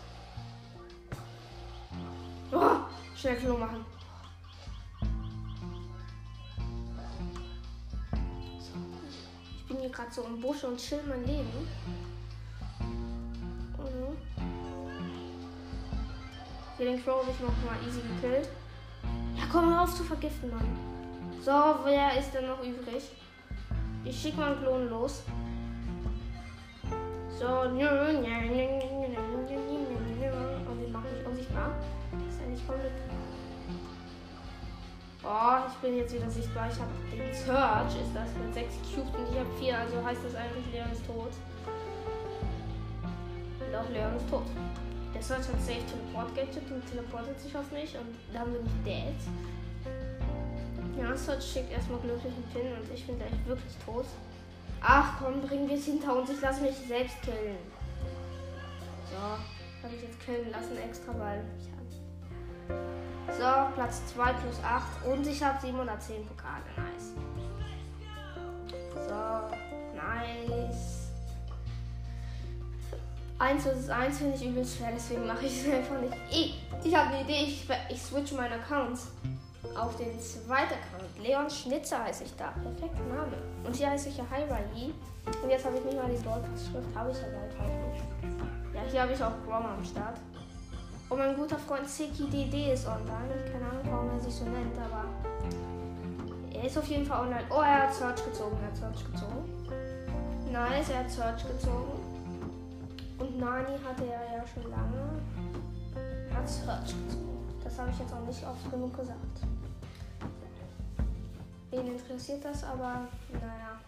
Oh, 2.53 2.77
schnell 3.17 3.37
Klo 3.37 3.57
machen. 3.57 3.85
Hier 9.81 9.91
gerade 9.91 10.13
so 10.13 10.23
im 10.23 10.41
Busch 10.41 10.65
und 10.65 10.79
chill 10.79 11.01
mein 11.09 11.25
Leben. 11.25 11.69
Mhm. 13.79 14.17
Hier 16.77 16.87
den 16.87 17.03
Crow 17.03 17.23
habe 17.23 17.31
ich 17.31 17.41
noch 17.41 17.49
mal 17.65 17.77
easy 17.87 18.01
gekillt. 18.01 18.49
Ja, 19.37 19.45
komm 19.51 19.73
auf 19.73 19.95
zu 19.95 20.05
vergiften, 20.05 20.51
Mann. 20.51 20.77
So, 21.43 21.53
wer 21.85 22.19
ist 22.19 22.33
denn 22.33 22.47
noch 22.47 22.63
übrig? 22.63 23.11
Ich 24.05 24.21
schicke 24.21 24.39
mal 24.39 24.53
einen 24.53 24.63
Klon 24.63 24.91
los. 24.91 25.23
So, 27.39 27.47
nö, 27.71 27.79
nö, 27.79 28.13
nö, 28.13 28.21
nö, 28.21 28.67
nö, 28.91 29.57
nö, 30.21 30.71
Und 30.71 30.81
den 30.81 30.93
mache 30.93 31.07
ich 31.19 31.27
unsichtbar. 31.27 31.71
Ist 32.29 32.43
eigentlich 32.43 32.67
komplett. 32.67 33.10
Oh, 35.33 35.63
ich 35.69 35.75
bin 35.75 35.97
jetzt 35.97 36.13
wieder 36.13 36.29
sichtbar. 36.29 36.69
Ich 36.69 36.81
habe 36.81 36.91
den 37.13 37.33
Search, 37.33 37.95
ist 38.03 38.11
das 38.13 38.35
mit 38.35 38.53
6 38.53 38.75
Cubes 38.83 39.15
und 39.15 39.31
ich 39.31 39.39
habe 39.39 39.49
4, 39.61 39.79
also 39.79 40.05
heißt 40.05 40.25
das 40.25 40.35
eigentlich, 40.35 40.67
Leon 40.73 40.91
ist 40.91 41.07
tot. 41.07 41.31
Doch, 43.71 43.89
Leon 43.91 44.17
ist 44.17 44.29
tot. 44.29 44.43
Der 45.15 45.23
Search 45.23 45.47
hat 45.47 45.61
Safe 45.63 45.87
Teleport 45.87 46.35
Gadget 46.35 46.69
und 46.73 46.85
teleportet 46.91 47.39
sich 47.39 47.57
auf 47.57 47.71
mich 47.71 47.95
und 47.95 48.11
dann 48.35 48.53
bin 48.53 48.67
ich 48.67 48.83
dead. 48.83 49.15
Ja, 50.99 51.17
Search 51.17 51.45
schickt 51.45 51.71
erstmal 51.71 52.01
glücklichen 52.01 52.43
Pin 52.53 52.73
und 52.75 52.93
ich 52.93 53.07
bin 53.07 53.17
gleich 53.17 53.47
wirklich 53.47 53.77
tot. 53.87 54.07
Ach 54.81 55.17
komm, 55.23 55.43
bringen 55.43 55.69
wir 55.69 55.77
es 55.77 55.85
hinter 55.85 56.17
uns. 56.17 56.29
Ich 56.31 56.41
lasse 56.41 56.61
mich 56.63 56.75
selbst 56.75 57.23
killen. 57.23 57.59
So, 59.13 59.17
habe 59.17 59.95
ich 59.95 60.03
jetzt 60.03 60.19
killen 60.27 60.51
lassen 60.51 60.77
extra, 60.77 61.17
weil 61.17 61.45
ich 61.61 61.71
habe. 61.71 61.81
So, 63.39 63.75
Platz 63.75 64.03
2 64.15 64.33
plus 64.35 64.59
8 64.63 65.07
und 65.07 65.27
ich 65.27 65.43
habe 65.43 65.61
710 65.61 66.27
Pokale. 66.27 66.63
Nice. 66.77 67.15
So, 68.95 69.97
nice. 69.97 71.01
1 73.39 73.65
vs 73.65 73.89
1 73.89 74.19
finde 74.19 74.37
ich 74.37 74.47
übelst 74.47 74.77
schwer, 74.77 74.91
deswegen 74.95 75.27
mache 75.27 75.47
ich 75.47 75.67
es 75.67 75.73
einfach 75.75 75.99
nicht. 76.01 76.15
Ich, 76.31 76.63
ich 76.85 76.95
habe 76.95 77.15
eine 77.15 77.23
Idee, 77.23 77.45
ich, 77.45 77.67
ich 77.89 78.03
switch 78.03 78.33
meine 78.33 78.57
Accounts 78.57 79.09
auf 79.75 79.97
den 79.97 80.21
zweiten 80.21 80.75
Account. 80.75 81.19
Leon 81.23 81.49
Schnitzer 81.49 82.05
heiße 82.05 82.25
ich 82.25 82.37
da. 82.37 82.53
Perfekter 82.63 83.05
Name. 83.05 83.37
Und 83.65 83.75
hier 83.75 83.91
heiße 83.91 84.09
ich 84.11 84.17
ja 84.17 84.25
Hyrahi. 84.31 84.93
Und 85.43 85.51
jetzt 85.51 85.65
habe 85.65 85.77
ich 85.77 85.85
nicht 85.85 85.97
mal 85.97 86.11
die 86.11 86.23
Broadcast-Schrift. 86.23 86.95
Habe 86.95 87.11
ich 87.11 87.17
ja 87.17 87.29
bald 87.29 87.59
halt 87.59 87.95
nicht. 87.95 88.75
Ja, 88.75 88.81
hier 88.91 89.03
habe 89.03 89.13
ich 89.13 89.23
auch 89.23 89.33
Grom 89.47 89.67
am 89.67 89.85
Start. 89.85 90.19
Und 91.11 91.19
mein 91.19 91.37
guter 91.37 91.59
Freund 91.59 91.89
Seki 91.89 92.31
DD 92.31 92.73
ist 92.73 92.87
online. 92.87 93.35
Keine 93.53 93.67
Ahnung, 93.69 93.85
warum 93.91 94.11
er 94.11 94.21
sich 94.21 94.33
so 94.33 94.45
nennt, 94.45 94.79
aber 94.79 95.05
er 96.55 96.65
ist 96.65 96.79
auf 96.79 96.87
jeden 96.87 97.05
Fall 97.05 97.27
online. 97.27 97.45
Oh, 97.51 97.61
er 97.61 97.83
hat 97.83 97.95
Search 97.95 98.25
gezogen. 98.25 98.57
Er 98.63 98.69
hat 98.69 98.77
Search 98.77 99.13
gezogen. 99.13 99.45
Nice, 100.53 100.91
er 100.91 101.01
hat 101.01 101.11
Search 101.11 101.43
gezogen. 101.49 101.99
Und 103.19 103.39
Nani 103.39 103.77
hatte 103.85 104.05
er 104.05 104.39
ja 104.39 104.45
schon 104.47 104.71
lange. 104.71 105.21
Er 106.31 106.37
hat 106.37 106.49
Search 106.49 106.95
gezogen. 107.05 107.59
Das 107.65 107.77
habe 107.79 107.91
ich 107.91 107.99
jetzt 107.99 108.13
auch 108.13 108.27
nicht 108.27 108.47
oft 108.47 108.71
genug 108.71 108.97
gesagt. 108.97 109.41
Wen 111.71 111.87
interessiert 111.89 112.45
das, 112.45 112.63
aber 112.63 113.09
naja. 113.33 113.81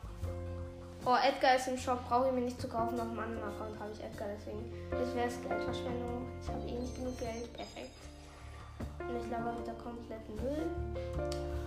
Oh, 1.04 1.16
Edgar 1.16 1.56
ist 1.56 1.66
im 1.66 1.76
Shop, 1.76 2.08
brauche 2.08 2.28
ich 2.28 2.32
mir 2.32 2.42
nicht 2.42 2.60
zu 2.60 2.68
kaufen. 2.68 2.98
Auf 3.00 3.08
dem 3.08 3.18
anderen 3.18 3.42
Account 3.42 3.78
habe 3.80 3.90
ich 3.92 4.04
Edgar, 4.04 4.28
deswegen. 4.36 4.72
Das 4.90 5.12
wäre 5.16 5.28
Geldverschwendung. 5.28 6.28
Ich 6.40 6.48
habe 6.48 6.60
eh 6.60 6.78
nicht 6.78 6.94
genug 6.94 7.18
Geld. 7.18 7.52
Perfekt. 7.52 7.90
Und 9.00 9.16
ich 9.16 9.30
laber 9.30 9.58
wieder 9.60 9.74
kompletten 9.74 10.36
Müll. 10.36 10.66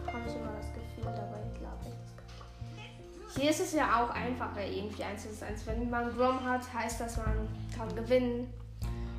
Habe 0.08 0.24
ich 0.26 0.36
immer 0.36 0.54
das 0.56 0.72
Gefühl, 0.72 1.04
dabei 1.04 1.44
laber 1.62 1.84
ich 1.84 1.92
das. 1.92 3.36
Hier 3.36 3.50
ist 3.50 3.60
es 3.60 3.74
ja 3.74 4.02
auch 4.02 4.10
einfacher, 4.12 4.64
irgendwie 4.66 5.04
1 5.04 5.24
zu 5.24 5.46
1. 5.46 5.68
Wenn 5.68 5.90
man 5.90 6.16
Grom 6.16 6.42
hat, 6.42 6.62
heißt 6.74 7.02
das, 7.02 7.18
man 7.18 7.50
kann 7.78 7.94
gewinnen. 7.94 8.54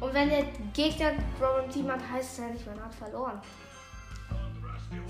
Und 0.00 0.14
wenn 0.14 0.30
der 0.30 0.44
Gegner 0.73 1.12
Grom 1.38 1.64
im 1.64 1.70
Team 1.70 1.92
hat, 1.92 2.00
heißt 2.11 2.32
es 2.32 2.38
ja 2.38 2.46
nicht, 2.46 2.66
man 2.66 2.82
hat 2.82 2.94
verloren. 2.94 3.38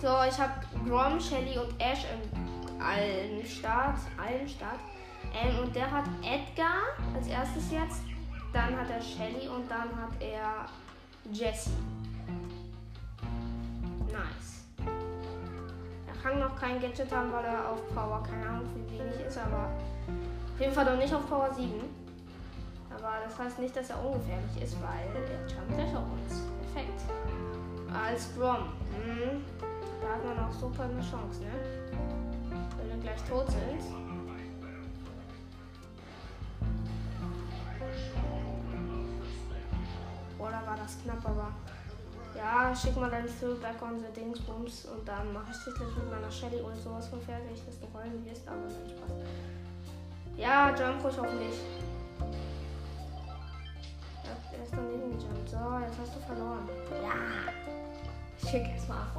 So, 0.03 0.09
ich 0.29 0.39
habe 0.41 0.53
Grom, 0.85 1.21
Shelly 1.21 1.57
und 1.59 1.81
Ash 1.81 2.05
im 2.13 2.83
allen 2.83 3.45
Start. 3.47 3.99
Allen 4.19 4.49
Start. 4.49 4.81
Ähm, 5.37 5.59
und 5.59 5.77
der 5.77 5.91
hat 5.91 6.05
Edgar 6.23 6.97
als 7.15 7.27
erstes 7.27 7.71
jetzt. 7.71 8.03
Dann 8.53 8.77
hat 8.77 8.89
er 8.91 9.03
Shelly 9.03 9.49
und 9.49 9.71
dann 9.71 9.95
hat 9.95 10.13
er 10.21 10.67
Jesse. 11.31 11.71
Nice. 14.07 14.65
Er 16.07 16.23
kann 16.23 16.41
noch 16.41 16.57
kein 16.57 16.81
Gadget 16.81 17.13
haben, 17.13 17.31
weil 17.33 17.45
er 17.45 17.71
auf 17.71 17.87
Power, 17.95 18.23
keine 18.23 18.49
Ahnung 18.49 18.67
wie 18.75 18.99
wenig 18.99 19.21
ist, 19.27 19.37
aber 19.37 19.71
auf 20.55 20.61
jeden 20.61 20.73
Fall 20.73 20.87
noch 20.87 20.97
nicht 20.97 21.13
auf 21.13 21.29
Power 21.29 21.53
7. 21.53 21.71
Aber 22.91 23.13
das 23.23 23.39
heißt 23.39 23.59
nicht, 23.59 23.77
dass 23.77 23.91
er 23.91 24.03
ungefährlich 24.03 24.63
ist, 24.63 24.77
weil 24.81 25.23
er 25.23 25.41
jumpt 25.47 25.75
gleich 25.75 25.95
auf 25.95 26.05
uns. 26.13 26.43
Perfekt. 26.73 27.03
Als 27.93 28.35
Grom. 28.35 28.71
Hm. 29.05 29.45
Da 30.01 30.15
hat 30.15 30.25
man 30.25 30.49
auch 30.49 30.53
super 30.53 30.85
eine 30.85 31.01
Chance, 31.01 31.43
ne? 31.43 31.51
Wenn 32.79 32.89
wir 32.89 33.03
gleich 33.03 33.23
tot 33.29 33.51
sind. 33.51 34.06
Oder 40.39 40.67
war 40.67 40.77
das 40.77 40.99
knapp, 41.03 41.25
aber. 41.25 41.53
Ja, 42.37 42.75
schick 42.77 42.97
mal 42.97 43.11
deinen 43.11 43.29
on 43.29 43.99
the 43.99 44.21
Dingsbums 44.21 44.85
und 44.85 45.09
dann 45.09 45.33
mache 45.33 45.53
ich 45.53 45.65
dich 45.65 45.81
mit 45.97 46.11
meiner 46.11 46.31
Shelly 46.31 46.61
und 46.61 46.77
sowas 46.77 47.09
von 47.09 47.21
fertig, 47.23 47.63
dass 47.65 47.81
du 47.81 47.87
rollen 47.97 48.25
wirst, 48.27 48.47
aber 48.47 48.59
nein, 48.59 48.91
Spaß. 48.91 49.13
Ja, 50.37 50.69
jump 50.69 51.03
ruhig 51.03 51.19
auf 51.19 51.33
mich. 51.33 51.61
Er 54.53 54.63
ist 54.63 54.73
daneben 54.73 55.17
gejumpt. 55.17 55.49
So, 55.49 55.57
jetzt 55.57 55.99
hast 55.99 56.15
du 56.15 56.21
verloren. 56.27 56.69
Ja. 57.03 57.15
Ich 58.43 58.51
schick 58.51 58.69
erstmal 58.69 58.99
ab. 58.99 59.17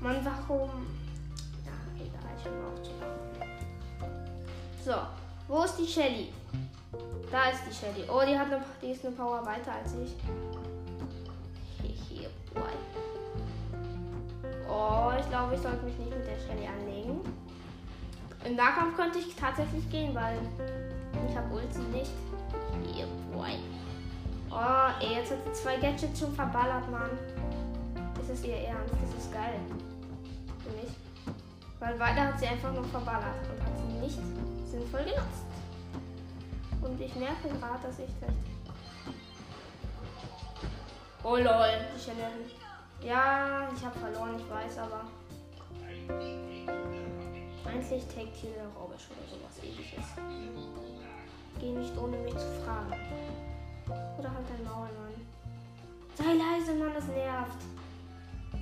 Mann, 0.00 0.16
warum? 0.24 0.70
Ja, 1.64 1.72
egal, 1.94 2.32
ich 2.36 2.44
bin 2.44 2.52
auch 2.64 2.82
zu. 2.82 2.90
So, 4.82 4.96
wo 5.46 5.62
ist 5.64 5.76
die 5.76 5.86
Shelly? 5.86 6.32
Da 7.30 7.50
ist 7.50 7.62
die 7.68 7.74
Shelly. 7.74 8.04
Oh, 8.08 8.22
die 8.26 8.36
hat 8.36 8.46
eine, 8.46 8.64
die 8.82 8.90
ist 8.90 9.04
eine 9.04 9.14
Power 9.14 9.44
weiter 9.46 9.72
als 9.72 9.94
ich. 9.94 10.16
Hehe, 12.08 12.28
boy. 12.52 12.72
Oh, 14.68 15.12
ich 15.18 15.28
glaube, 15.28 15.54
ich 15.54 15.60
sollte 15.60 15.84
mich 15.84 15.96
nicht 15.98 16.10
mit 16.10 16.26
der 16.26 16.38
Shelly 16.38 16.66
anlegen. 16.66 17.20
Im 18.44 18.56
Nahkampf 18.56 18.96
könnte 18.96 19.18
ich 19.18 19.36
tatsächlich 19.36 19.88
gehen, 19.90 20.14
weil 20.14 20.38
ich 21.28 21.36
habe 21.36 21.54
Ulti 21.54 21.78
nicht. 21.92 22.10
Hehe, 22.84 23.06
boy. 23.32 23.58
Oh, 24.50 24.90
ey, 25.00 25.14
jetzt 25.14 25.30
hat 25.30 25.38
sie 25.44 25.62
zwei 25.62 25.76
Gadgets 25.76 26.18
schon 26.18 26.34
verballert, 26.34 26.90
Mann. 26.90 27.10
Ist 28.20 28.30
das 28.30 28.44
ihr 28.44 28.56
Ernst? 28.56 28.94
Das 29.00 29.24
ist 29.24 29.32
geil. 29.32 29.60
Für 30.64 30.70
mich. 30.70 30.96
Weil 31.78 31.98
weiter 32.00 32.28
hat 32.28 32.40
sie 32.40 32.46
einfach 32.46 32.72
nur 32.72 32.84
verballert 32.84 33.36
und 33.48 33.64
hat 33.64 33.72
sie 33.78 34.00
nicht 34.00 34.18
sinnvoll 34.68 35.04
genutzt. 35.04 35.49
Und 36.82 37.00
ich 37.00 37.14
merke 37.16 37.48
gerade, 37.48 37.82
dass 37.82 37.98
ich 37.98 38.10
vielleicht. 38.18 38.38
Oh 41.22 41.36
lol, 41.36 41.44
die 41.94 42.00
Chanel. 42.00 42.50
Ja, 43.02 43.68
ich 43.74 43.84
habe 43.84 43.98
verloren, 43.98 44.38
ich 44.38 44.50
weiß, 44.50 44.78
aber. 44.78 45.04
Eigentlich 47.66 48.04
hier 48.12 48.50
der 48.52 48.66
Robisch 48.78 49.08
oder 49.10 49.28
sowas 49.28 49.58
ähnliches. 49.62 50.04
Geh 51.58 51.72
nicht 51.72 51.96
ohne 51.96 52.16
mich 52.18 52.32
zu 52.32 52.46
fragen. 52.64 52.94
Oder 54.18 54.34
halt 54.34 54.46
dein 54.48 54.64
Maul, 54.64 54.88
Mann. 54.88 55.14
Sei 56.14 56.34
leise, 56.34 56.74
Mann, 56.74 56.94
das 56.94 57.06
nervt. 57.06 57.58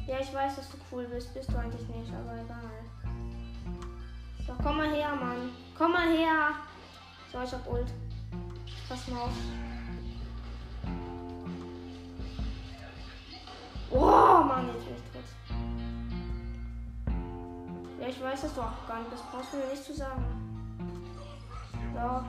Ja, 0.07 0.21
ich 0.21 0.33
weiß, 0.33 0.57
dass 0.57 0.71
du 0.71 0.77
cool 0.91 1.05
bist. 1.07 1.33
Bist 1.35 1.51
du 1.53 1.57
eigentlich 1.57 1.87
nicht, 1.89 2.13
aber 2.13 2.35
egal. 2.35 2.79
Komm 4.63 4.77
mal 4.79 4.91
her, 4.91 5.15
Mann. 5.15 5.51
Komm 5.77 5.93
mal 5.93 6.09
her. 6.09 6.55
So, 7.33 7.43
ich 7.43 7.53
hab 7.53 7.71
Ult. 7.71 7.93
Pass 8.89 9.09
mal 9.09 9.21
auf. 9.21 9.31
Oh, 13.91 14.45
Mann, 14.45 14.69
jetzt 14.69 14.85
bin 14.85 14.95
ich 14.97 15.03
tot. 15.13 15.25
Ja, 18.01 18.07
ich 18.09 18.23
weiß, 18.23 18.43
dass 18.43 18.55
du 18.55 18.61
auch 18.61 18.87
gar 18.87 19.01
nicht. 19.01 19.13
Das 19.13 19.23
brauchst 19.23 19.53
du 19.53 19.57
mir 19.59 19.67
nicht 19.71 19.85
zu 19.85 19.95
sagen. 19.95 20.25
So. 21.95 22.23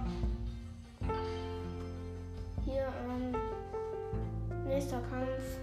Hier, 2.65 2.87
ähm. 3.07 3.35
Nächster 4.65 5.01
Kampf. 5.09 5.59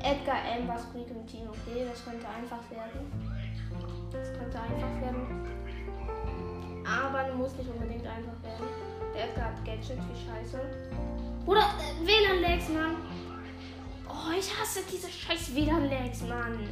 Edgar 0.00 0.38
Amber 0.56 0.78
Squeak 0.78 1.10
im 1.10 1.26
Team. 1.26 1.48
Okay, 1.48 1.86
das 1.88 2.04
könnte 2.04 2.28
einfach 2.28 2.70
werden. 2.70 3.10
Das 4.12 4.32
könnte 4.38 4.60
einfach 4.60 5.00
werden. 5.00 5.46
Aber 6.84 7.34
muss 7.34 7.56
nicht 7.56 7.70
unbedingt 7.70 8.06
einfach 8.06 8.42
werden. 8.42 8.95
Edgar 9.16 9.46
hat 9.46 9.64
Gadget, 9.64 9.98
wie 9.98 10.26
scheiße. 10.26 10.60
Oder 11.46 11.60
äh, 11.60 12.06
WLAN-Lags, 12.06 12.68
Mann. 12.68 12.96
Oh, 14.08 14.30
ich 14.38 14.50
hasse 14.58 14.80
diese 14.90 15.08
scheiß 15.08 15.54
WLAN-Lags, 15.54 16.22
Mann. 16.22 16.68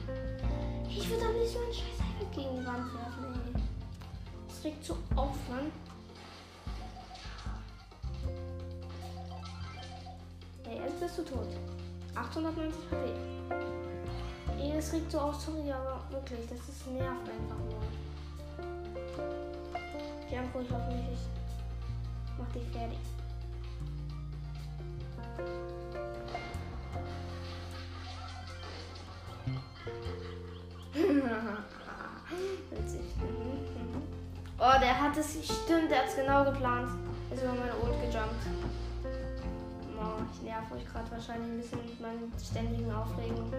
Ich 0.89 1.09
würde 1.09 1.25
am 1.25 1.35
liebsten 1.35 1.61
meinen 1.61 1.73
scheiß 1.73 1.99
iPad 1.99 2.33
gegen 2.33 2.57
die 2.61 2.67
Wand 2.67 2.95
werfen, 2.95 3.55
ey. 3.55 3.63
Das 4.49 4.65
regt 4.65 4.85
so 4.85 4.97
auf, 5.17 5.37
Mann. 5.49 5.73
Ey, 10.67 10.79
jetzt 10.85 11.01
bist 11.01 11.19
du 11.19 11.23
tot. 11.23 11.49
890 12.15 12.81
HP. 12.91 13.15
Ey, 14.61 14.73
das 14.77 14.93
regt 14.93 15.11
so 15.11 15.19
auf, 15.19 15.41
sorry, 15.41 15.73
aber 15.73 16.03
wirklich, 16.11 16.47
das 16.49 16.69
ist 16.69 16.87
nervt 16.89 17.29
einfach 17.29 17.59
nur. 17.59 17.83
Janko, 20.31 20.61
ich 20.61 20.71
hoffe 20.71 20.93
nicht, 20.93 21.13
ich 21.13 21.44
mach 22.39 22.49
dich 22.53 22.67
fertig. 22.73 22.99
Witzig. 32.71 33.01
Oh, 34.59 34.81
der 34.81 35.01
hat 35.01 35.17
es, 35.17 35.33
stimmt, 35.45 35.91
der 35.91 35.99
hat 35.99 36.09
es 36.09 36.17
genau 36.17 36.45
geplant. 36.45 36.89
Ist 37.33 37.43
über 37.43 37.53
meine 37.53 37.75
Ult 37.83 38.01
gejumpt. 38.01 38.47
Oh, 39.99 40.23
ich 40.33 40.43
nerv 40.43 40.71
euch 40.73 40.87
gerade 40.87 41.11
wahrscheinlich 41.11 41.51
ein 41.51 41.57
bisschen 41.59 41.85
mit 41.85 42.01
meinen 42.01 42.33
ständigen 42.39 42.93
Aufregungen. 42.93 43.53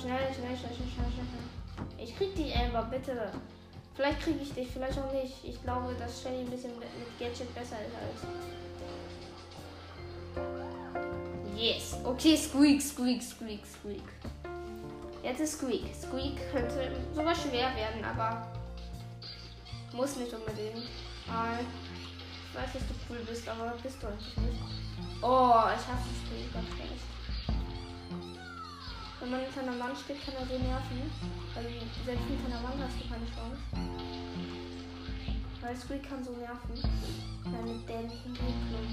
Schnell, 0.00 0.32
schnell, 0.32 0.56
schnell, 0.56 0.74
schnell, 0.74 0.88
schnell, 0.94 1.12
schnell. 1.12 1.98
Ich 1.98 2.16
krieg 2.16 2.32
die 2.36 2.52
Amber, 2.54 2.84
bitte. 2.84 3.32
Vielleicht 3.96 4.20
kriege 4.20 4.38
ich 4.42 4.52
dich, 4.52 4.68
vielleicht 4.68 4.96
auch 4.96 5.12
nicht. 5.12 5.34
Ich 5.42 5.60
glaube, 5.64 5.92
dass 5.98 6.22
Shelly 6.22 6.42
ein 6.42 6.50
bisschen 6.50 6.78
mit, 6.78 6.88
Gadget 7.18 7.52
besser 7.52 7.78
ist 7.80 7.96
als. 7.96 8.22
Yes. 11.56 11.96
Okay, 12.04 12.36
Squeak, 12.36 12.80
Squeak, 12.80 13.20
Squeak, 13.20 13.66
Squeak. 13.66 14.04
Jetzt 15.24 15.40
ist 15.40 15.58
Squeak. 15.58 15.92
Squeak 15.92 16.48
könnte 16.52 16.92
sogar 17.12 17.34
schwer 17.34 17.74
werden, 17.74 18.04
aber 18.04 18.46
muss 19.92 20.14
nicht 20.14 20.32
unbedingt. 20.32 20.86
Mal. 21.26 21.58
Ich 21.58 22.56
weiß, 22.56 22.72
dass 22.72 22.86
du 22.86 22.94
cool 23.10 23.18
bist, 23.28 23.48
aber 23.48 23.74
bist 23.82 24.00
du 24.00 24.06
eigentlich 24.06 24.36
nicht. 24.36 24.62
Oh, 25.22 25.64
ich 25.74 25.86
hasse 25.88 26.14
Squeak 26.24 26.54
ganz 26.54 26.68
schlecht. 26.68 27.17
Wenn 29.20 29.30
man 29.30 29.40
hinter 29.40 29.62
einer 29.62 29.78
Wand 29.80 29.98
steht, 29.98 30.24
kann 30.24 30.34
er 30.34 30.46
so 30.46 30.58
nerven. 30.62 31.10
Weil 31.54 31.64
selbst 32.04 32.26
hinter 32.26 32.46
einer 32.46 32.62
Wand 32.62 32.82
hast 32.82 32.96
du 33.00 33.08
keine 33.08 33.26
Chance. 33.26 33.58
Weil 35.60 35.76
Squeak 35.76 36.08
kann 36.08 36.22
so 36.22 36.32
nerven. 36.32 36.74
Seine 37.44 37.78
dämlichen 37.86 38.30
Entwicklung. 38.30 38.86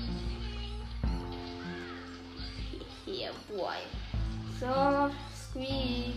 Yeah, 3.05 3.31
boy. 3.47 3.77
So, 4.59 5.11
Squeak. 5.31 6.15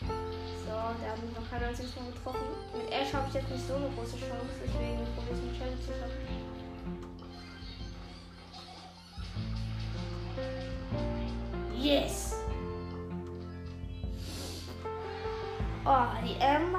So, 0.00 0.76
der 1.00 1.12
hat 1.12 1.22
mich 1.22 1.34
noch 1.34 1.50
kein 1.50 1.62
einziges 1.64 1.96
Mal 1.96 2.12
getroffen. 2.12 2.46
Mit 2.76 2.92
Ash 2.92 3.12
habe 3.14 3.28
ich 3.28 3.34
jetzt 3.34 3.50
nicht 3.50 3.66
so 3.66 3.74
eine 3.74 3.88
große 3.88 4.18
Chance, 4.18 4.60
deswegen 4.62 5.06
probiere 5.14 5.36
ich 5.36 5.42
mit 5.46 5.56
Shelly 5.56 5.80
zu 5.80 5.92
schaffen. 5.98 6.50
Yes! 11.80 12.29
Oh, 15.84 16.06
die 16.22 16.36
Emma. 16.38 16.78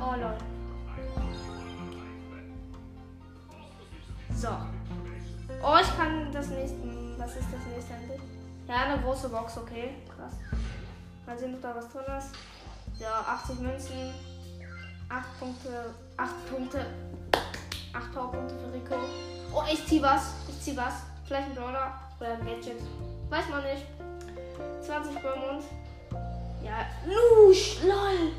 Oh, 0.00 0.14
lol. 0.20 0.36
So. 4.34 4.48
Oh, 5.62 5.76
ich 5.80 5.96
kann 5.96 6.32
das 6.32 6.48
nächste. 6.48 6.76
Was 7.18 7.36
ist 7.36 7.46
das 7.52 7.60
nächste 7.72 7.94
endlich? 7.94 8.20
Ja, 8.68 8.74
eine 8.84 9.02
große 9.02 9.28
Box, 9.28 9.58
okay. 9.58 9.94
Krass. 10.08 10.34
Mal 11.24 11.38
sehen, 11.38 11.54
ob 11.54 11.62
da 11.62 11.74
was 11.74 11.88
drin 11.88 12.04
ist. 12.18 12.34
Ja, 12.98 13.24
80 13.26 13.60
Münzen. 13.60 14.12
8 15.08 15.38
Punkte. 15.38 15.94
8 16.16 16.50
Punkte. 16.50 16.86
8 17.92 18.12
Powerpunkte 18.12 18.54
für 18.56 18.72
Rico. 18.72 18.96
Oh, 19.54 19.62
ich 19.72 19.86
zieh 19.86 20.02
was. 20.02 20.34
Ich 20.48 20.60
zieh 20.60 20.76
was. 20.76 21.04
Vielleicht 21.26 21.48
ein 21.50 21.54
Brawler 21.54 21.94
oder 22.18 22.32
ein 22.32 22.44
Gadget. 22.44 22.82
Weiß 23.30 23.48
man 23.48 23.62
nicht. 23.62 23.86
20 24.84 25.22
Brawlmund. 25.22 25.62
Ja, 26.66 26.84
Lusch, 27.06 27.78
lol. 27.84 28.32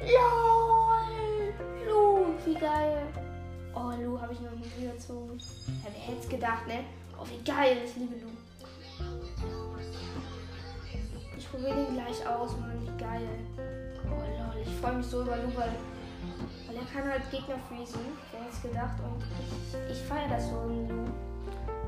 LOL. 0.00 1.54
Lu, 1.86 2.34
wie 2.44 2.54
geil. 2.54 3.06
Oh, 3.72 3.92
Lu 4.02 4.20
habe 4.20 4.32
ich 4.32 4.40
noch 4.40 4.50
nicht 4.50 4.76
gezogen. 4.76 5.38
Ja, 5.84 5.90
wer 5.94 6.02
hätte 6.02 6.22
es 6.22 6.28
gedacht, 6.28 6.66
ne? 6.66 6.80
Oh, 7.16 7.24
wie 7.24 7.44
geil. 7.44 7.78
Ich 7.84 7.94
liebe 7.94 8.16
Lu. 8.16 8.30
Ich 11.38 11.48
probiere 11.48 11.76
den 11.76 11.94
gleich 11.94 12.26
aus, 12.26 12.56
Mann. 12.58 12.82
Wie 12.82 13.00
geil. 13.00 13.28
Oh, 14.06 14.18
lol. 14.18 14.62
Ich 14.64 14.80
freue 14.80 14.96
mich 14.96 15.06
so 15.06 15.22
über 15.22 15.36
Lu, 15.36 15.54
weil, 15.54 15.76
weil 16.66 16.76
er 16.76 16.86
kann 16.92 17.08
halt 17.08 17.30
Gegner 17.30 17.58
freezen. 17.68 18.00
Wer 18.32 18.40
hätte 18.40 18.52
es 18.54 18.62
gedacht? 18.62 18.98
Und 19.04 19.22
ich, 19.22 19.92
ich 19.92 20.02
feiere 20.08 20.30
das 20.30 20.48
so 20.48 20.62
in 20.68 20.88
Lu. 20.88 21.04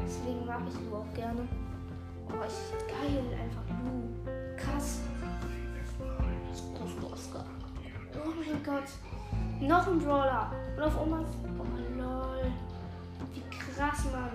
Deswegen 0.01 0.47
mag 0.47 0.61
ich 0.69 0.89
Lu 0.89 0.99
auch 0.99 1.15
gerne. 1.15 1.49
Oh, 2.29 2.45
ich 2.47 2.87
geil. 2.87 3.25
Einfach 3.43 3.65
Lu. 3.83 4.57
Krass. 4.57 5.01
Oscar. 7.13 7.45
Oh 8.15 8.33
mein 8.37 8.63
Gott. 8.63 8.91
Noch 9.61 9.87
ein 9.87 9.99
Brawler. 9.99 10.53
Und 10.77 10.83
auf 10.83 11.01
Omas. 11.01 11.27
Oh 11.59 11.99
lol. 11.99 12.53
Wie 13.33 13.43
krass, 13.51 14.05
Mann. 14.13 14.31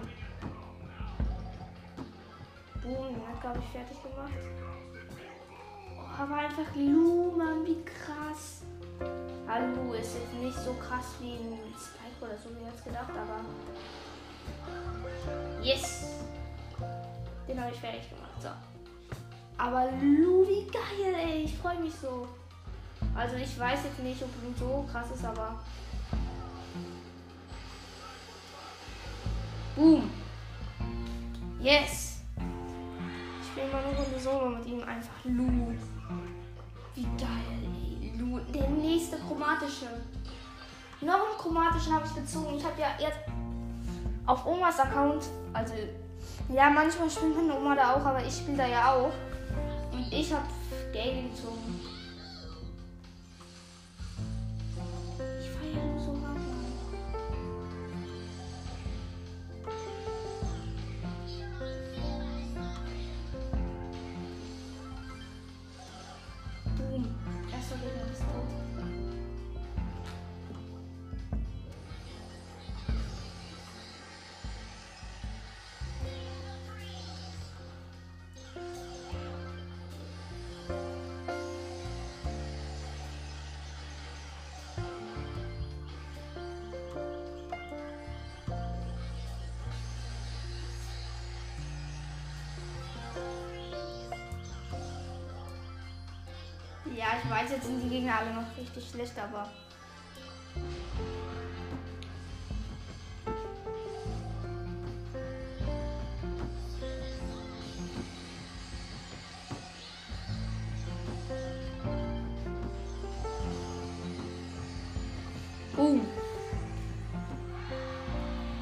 Boom, 2.81 3.15
den 3.15 3.27
hat, 3.27 3.41
glaube 3.41 3.59
ich, 3.59 3.69
fertig 3.71 3.97
gemacht. 4.03 4.33
Oh, 5.97 6.21
aber 6.21 6.35
einfach 6.35 6.75
Lu, 6.75 7.31
Mann, 7.37 7.65
wie 7.65 7.81
krass. 7.85 8.63
Hallo, 9.47 9.93
ist 9.93 10.15
jetzt 10.15 10.33
nicht 10.33 10.57
so 10.57 10.73
krass 10.73 11.15
wie 11.19 11.33
ein 11.33 11.73
Spike 11.77 12.19
oder 12.21 12.37
so, 12.37 12.49
wie 12.49 12.65
jetzt 12.65 12.83
gedacht, 12.83 13.09
aber. 13.09 13.41
Yes! 15.61 16.05
Den 17.47 17.61
habe 17.61 17.71
ich 17.71 17.79
fertig 17.79 18.09
gemacht. 18.09 18.41
So. 18.41 18.72
Aber 19.57 19.85
Lu, 20.01 20.47
wie 20.47 20.67
geil, 20.67 21.13
ey. 21.15 21.43
Ich 21.43 21.57
freue 21.57 21.79
mich 21.79 21.93
so. 21.93 22.27
Also 23.15 23.35
ich 23.35 23.59
weiß 23.59 23.79
jetzt 23.83 23.99
nicht, 23.99 24.21
ob 24.21 24.29
Lu 24.43 24.53
so 24.57 24.85
krass 24.91 25.07
ist, 25.13 25.23
aber. 25.23 25.55
Boom. 29.75 30.09
Yes. 31.59 32.21
Ich 33.41 33.47
spiele 33.47 33.71
mal 33.71 33.83
eine 33.83 33.97
Runde 33.97 34.19
Solo 34.19 34.49
mit 34.49 34.65
ihm. 34.65 34.81
Einfach 34.83 35.23
Lu. 35.23 35.73
Wie 36.95 37.03
geil, 37.03 37.61
ey. 37.61 38.13
Lu. 38.17 38.39
Der 38.53 38.69
nächste 38.69 39.17
chromatische. 39.17 39.87
Noch 41.01 41.15
einen 41.15 41.37
chromatischen 41.37 41.93
habe 41.93 42.05
ich 42.05 42.15
gezogen. 42.15 42.55
Ich 42.57 42.63
habe 42.63 42.79
ja 42.79 42.87
jetzt 42.99 43.19
auf 44.25 44.45
Omas 44.45 44.79
Account, 44.79 45.25
also 45.51 45.73
ja, 46.49 46.69
manchmal 46.69 47.09
spielt 47.09 47.35
meine 47.35 47.57
Oma 47.57 47.75
da 47.75 47.95
auch, 47.95 48.05
aber 48.05 48.23
ich 48.23 48.33
spiele 48.33 48.57
da 48.57 48.67
ja 48.67 48.93
auch. 48.93 49.11
Und 49.93 50.11
ich 50.11 50.33
habe 50.33 50.47
Gale 50.91 51.29
gezogen. 51.29 51.79
Ich 55.39 55.49
feiere 55.49 55.99
so 55.99 56.19
hart. 56.19 56.39
Boom. 66.75 67.07
Erster 67.51 67.75
Gegner 67.75 68.11
ist 68.11 68.21
tot. 68.21 68.62
Ja, 96.95 97.07
ich 97.23 97.29
weiß, 97.29 97.51
jetzt 97.51 97.65
sind 97.65 97.81
die 97.81 97.89
Gegner 97.89 98.19
alle 98.19 98.33
noch 98.33 98.57
richtig 98.57 98.87
schlecht, 98.87 99.13
aber. 99.17 99.49
Boom. 115.75 116.05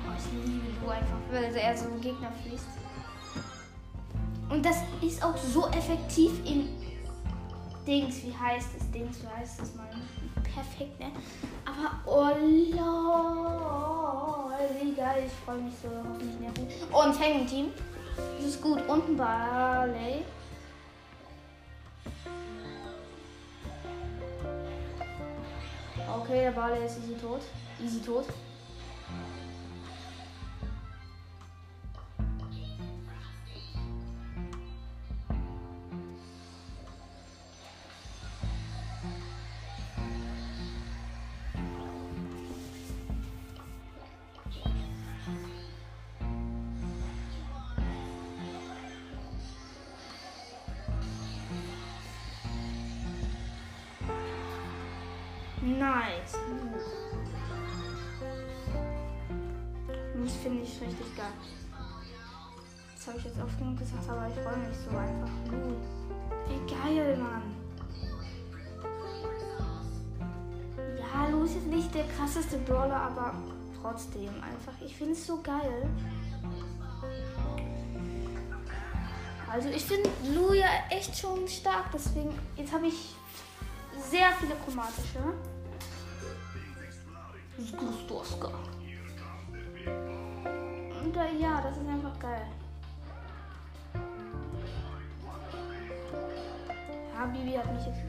Oh, 0.08 0.12
ich 0.18 0.46
liebe 0.46 0.68
Lu 0.82 0.90
einfach, 0.90 1.18
weil 1.32 1.56
er 1.56 1.78
so 1.78 1.90
Gegner 2.02 2.32
fließt. 2.44 2.68
Und 4.50 4.66
das 4.66 4.78
ist 5.02 5.22
auch 5.22 5.36
so 5.36 5.68
effektiv 5.68 6.32
in 6.46 6.70
Dings, 7.86 8.21
heißt 8.42 8.70
es? 8.78 8.92
Dings, 8.92 9.22
wie 9.22 9.28
heißt 9.28 9.62
es 9.62 9.76
mal? 9.76 9.90
Perfekt, 10.44 11.00
ne? 11.00 11.12
Aber 11.66 12.02
oh 12.06 12.32
lol, 12.76 14.52
geil, 14.96 15.24
ich 15.26 15.34
freue 15.46 15.60
mich 15.60 15.74
so, 15.82 15.90
hoffentlich 15.90 16.40
nerven. 16.40 16.68
Und 16.92 17.20
Hanging 17.20 17.48
Team. 17.48 17.72
Das 18.38 18.46
ist 18.46 18.62
gut. 18.62 18.80
Und 18.88 19.10
ein 19.10 19.18
Barley. 19.18 20.24
Okay, 26.20 26.42
der 26.42 26.52
Barley 26.52 26.86
ist 26.86 26.98
easy 27.00 27.16
tot. 27.16 27.42
Easy 27.82 28.02
tot. 28.02 28.26
Krasseste 72.52 72.58
Brawler, 72.60 72.96
aber 72.96 73.34
trotzdem 73.82 74.30
einfach. 74.36 74.74
Ich 74.84 74.96
finde 74.96 75.14
es 75.14 75.26
so 75.26 75.42
geil. 75.42 75.90
Also 79.52 79.70
ich 79.70 79.84
finde 79.84 80.10
Lu 80.34 80.54
ja 80.54 80.68
echt 80.90 81.18
schon 81.18 81.48
stark, 81.48 81.92
deswegen 81.94 82.38
jetzt 82.56 82.74
habe 82.74 82.88
ich 82.88 83.16
sehr 84.10 84.32
viele 84.40 84.56
chromatische. 84.56 85.20
Gustoska. 87.78 88.50
Und 91.04 91.18
äh, 91.18 91.36
ja, 91.40 91.62
das 91.62 91.78
ist 91.78 91.88
einfach 91.88 92.18
geil. 92.20 92.48
Ja, 97.14 97.26
Bibi 97.26 97.54
hat 97.58 97.74
mich 97.74 97.86
jetzt 97.86 98.00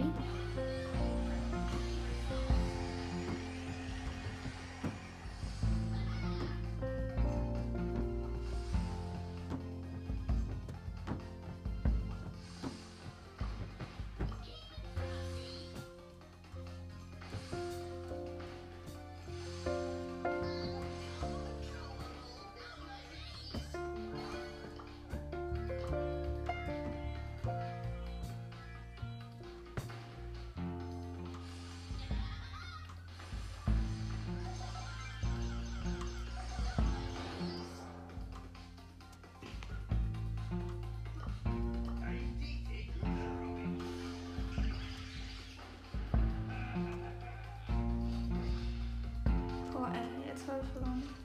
Ulti 0.00 0.29
auf 50.50 50.66
die 50.74 51.19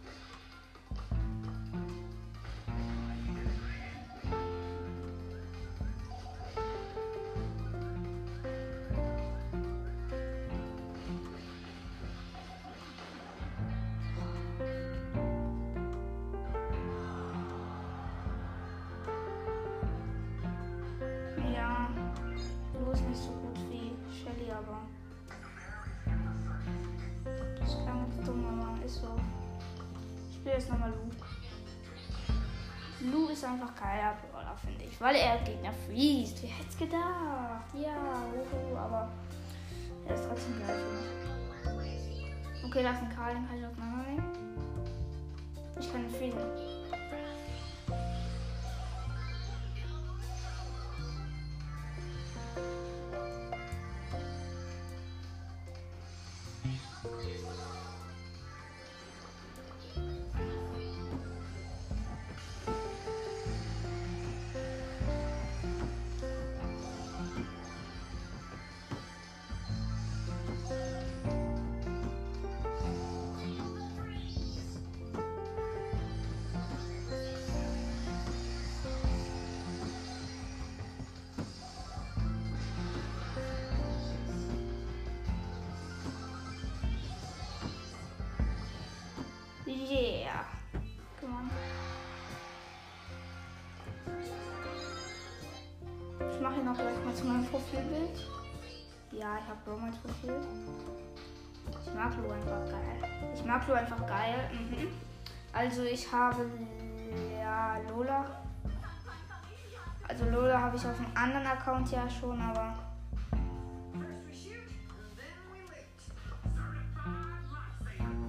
jetzt 30.56 30.70
nochmal 30.70 30.92
Lu. 30.92 31.12
Lu 33.12 33.28
ist 33.30 33.44
einfach 33.44 33.76
geiler 33.76 34.16
Brawler, 34.32 34.56
finde 34.56 34.86
ich. 34.86 35.00
Weil 35.00 35.16
er 35.16 35.38
Gegner 35.40 35.74
freest. 35.74 36.42
Wer 36.42 36.50
hätte 36.50 36.70
es 36.70 36.78
gedacht? 36.78 37.66
Ja, 37.74 38.24
aber 38.78 39.10
er 40.08 40.16
ist 40.16 40.26
trotzdem 40.28 40.60
geil, 40.66 40.80
finde 41.64 41.86
ich. 41.86 42.66
Okay, 42.66 42.84
da 42.84 42.92
ist 42.92 43.02
ein 43.02 43.16
Karl, 43.16 43.36
den 43.36 43.48
mal 97.16 97.22
zu 97.22 97.26
meinem 97.26 97.46
Profilbild. 97.46 98.28
Ja, 99.12 99.38
ich 99.40 99.48
habe 99.48 99.86
als 99.86 99.98
Profil. 99.98 100.36
Ich 101.86 101.94
mag 101.94 102.14
Lu 102.18 102.32
einfach 102.32 102.66
geil. 102.66 103.32
Ich 103.34 103.46
mag 103.46 103.68
Lu 103.68 103.74
einfach 103.74 104.08
geil. 104.08 104.50
Mhm. 104.52 104.88
Also 105.54 105.84
ich 105.84 106.12
habe 106.12 106.50
ja 107.40 107.78
Lola. 107.90 108.26
Also 110.08 110.26
Lola 110.26 110.62
habe 110.62 110.76
ich 110.76 110.86
auf 110.86 110.98
einem 111.00 111.12
anderen 111.16 111.48
Account 111.48 111.92
ja 111.92 112.10
schon, 112.10 112.40
aber 112.42 112.76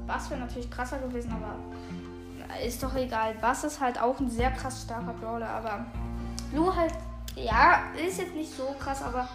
Bass 0.06 0.30
wäre 0.30 0.40
natürlich 0.40 0.70
krasser 0.70 0.98
gewesen, 0.98 1.32
aber 1.32 1.56
ist 2.64 2.82
doch 2.82 2.94
egal. 2.94 3.34
Bass 3.34 3.64
ist 3.64 3.80
halt 3.80 4.00
auch 4.00 4.18
ein 4.20 4.30
sehr 4.30 4.52
krass 4.52 4.82
starker 4.84 5.12
Brawler, 5.14 5.48
aber 5.48 5.84
Lu 6.52 6.74
halt, 6.74 6.94
ja, 7.36 7.92
ist 7.96 8.18
jetzt 8.18 8.34
nicht 8.34 8.54
so 8.54 8.74
krass, 8.78 9.02
aber 9.02 9.28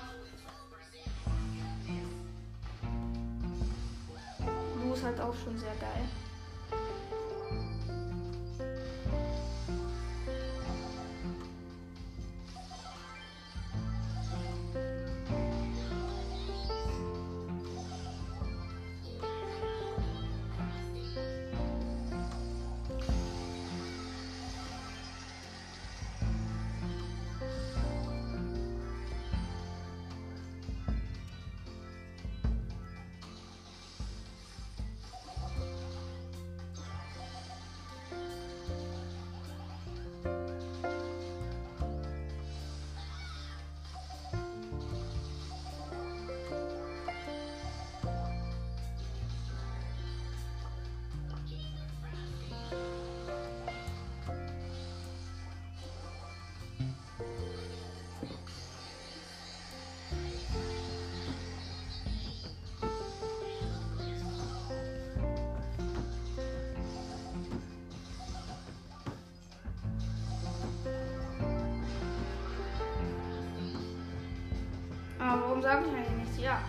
warum 75.62 75.84
sage 75.84 75.92
ich 75.92 75.98
eigentlich 75.98 76.26
nichts? 76.26 76.42
Ja. 76.42 76.62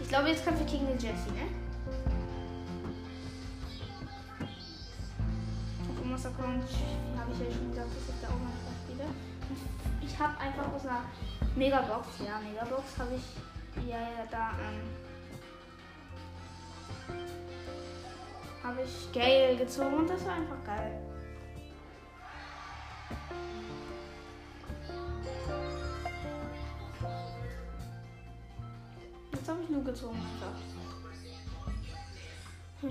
Ich 0.00 0.08
glaube, 0.08 0.28
jetzt 0.28 0.44
kämpfe 0.44 0.64
ich 0.64 0.70
gegen 0.70 0.86
den 0.86 0.98
Jesse, 0.98 1.30
ne? 1.32 1.48
Auf 5.88 6.02
Omas 6.02 6.26
Account 6.26 6.64
habe 7.18 7.32
ich 7.32 7.38
ja 7.38 7.54
schon 7.54 7.70
gesagt, 7.70 7.88
dass 7.88 8.14
ich 8.14 8.20
da 8.22 8.28
auch 8.28 8.40
manchmal 8.40 8.74
spiele. 8.84 9.04
Ich 10.00 10.18
habe 10.18 10.38
einfach 10.38 10.72
aus 10.72 10.86
einer 10.86 11.02
Megabox, 11.56 12.06
ja, 12.24 12.40
Megabox 12.40 12.98
habe 12.98 13.14
ich 13.14 13.88
ja, 13.88 13.98
ja 13.98 14.24
da, 14.30 14.50
ähm, 14.58 14.80
habe 18.62 18.82
ich 18.82 19.12
Gale 19.12 19.56
gezogen 19.56 19.94
und 19.94 20.10
das 20.10 20.24
war 20.24 20.34
einfach 20.34 20.64
geil. 20.64 21.07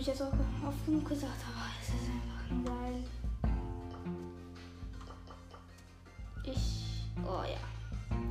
Ich 0.08 0.14
jetzt 0.14 0.22
auch 0.22 0.68
oft 0.68 0.86
genug 0.86 1.08
gesagt, 1.08 1.44
aber 1.46 1.66
es 1.82 1.90
ist 1.90 2.10
einfach 2.10 2.50
nur 2.50 2.64
geil. 2.64 3.04
Ich. 6.44 7.04
Oh 7.26 7.44
ja. 7.44 7.60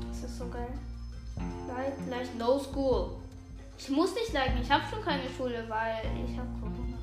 Das 0.08 0.24
ist 0.24 0.38
so 0.38 0.48
geil. 0.48 0.72
Like, 1.68 2.06
gleich 2.06 2.34
No 2.38 2.58
School. 2.58 3.16
Ich 3.78 3.90
muss 3.90 4.14
nicht 4.14 4.32
liken, 4.32 4.62
ich 4.62 4.70
habe 4.70 4.84
schon 4.88 5.04
keine 5.04 5.28
Schule, 5.28 5.66
weil 5.68 6.02
ich 6.26 6.38
habe 6.38 6.48
Corona. 6.58 6.96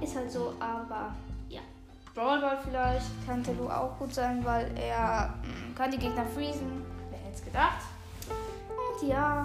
Ist 0.00 0.14
halt 0.14 0.30
so, 0.30 0.54
aber 0.60 1.12
ja. 1.48 1.60
Brawl 2.14 2.40
Ball 2.40 2.58
vielleicht 2.62 3.26
kann 3.26 3.42
Telu 3.42 3.68
auch 3.68 3.98
gut 3.98 4.14
sein, 4.14 4.44
weil 4.44 4.70
er 4.76 5.34
mh, 5.42 5.74
kann 5.76 5.90
die 5.90 5.98
Gegner 5.98 6.24
freezen. 6.26 6.84
Wer 7.10 7.18
hätte 7.18 7.34
es 7.34 7.44
gedacht? 7.44 7.82
Und. 9.00 9.08
Ja. 9.08 9.44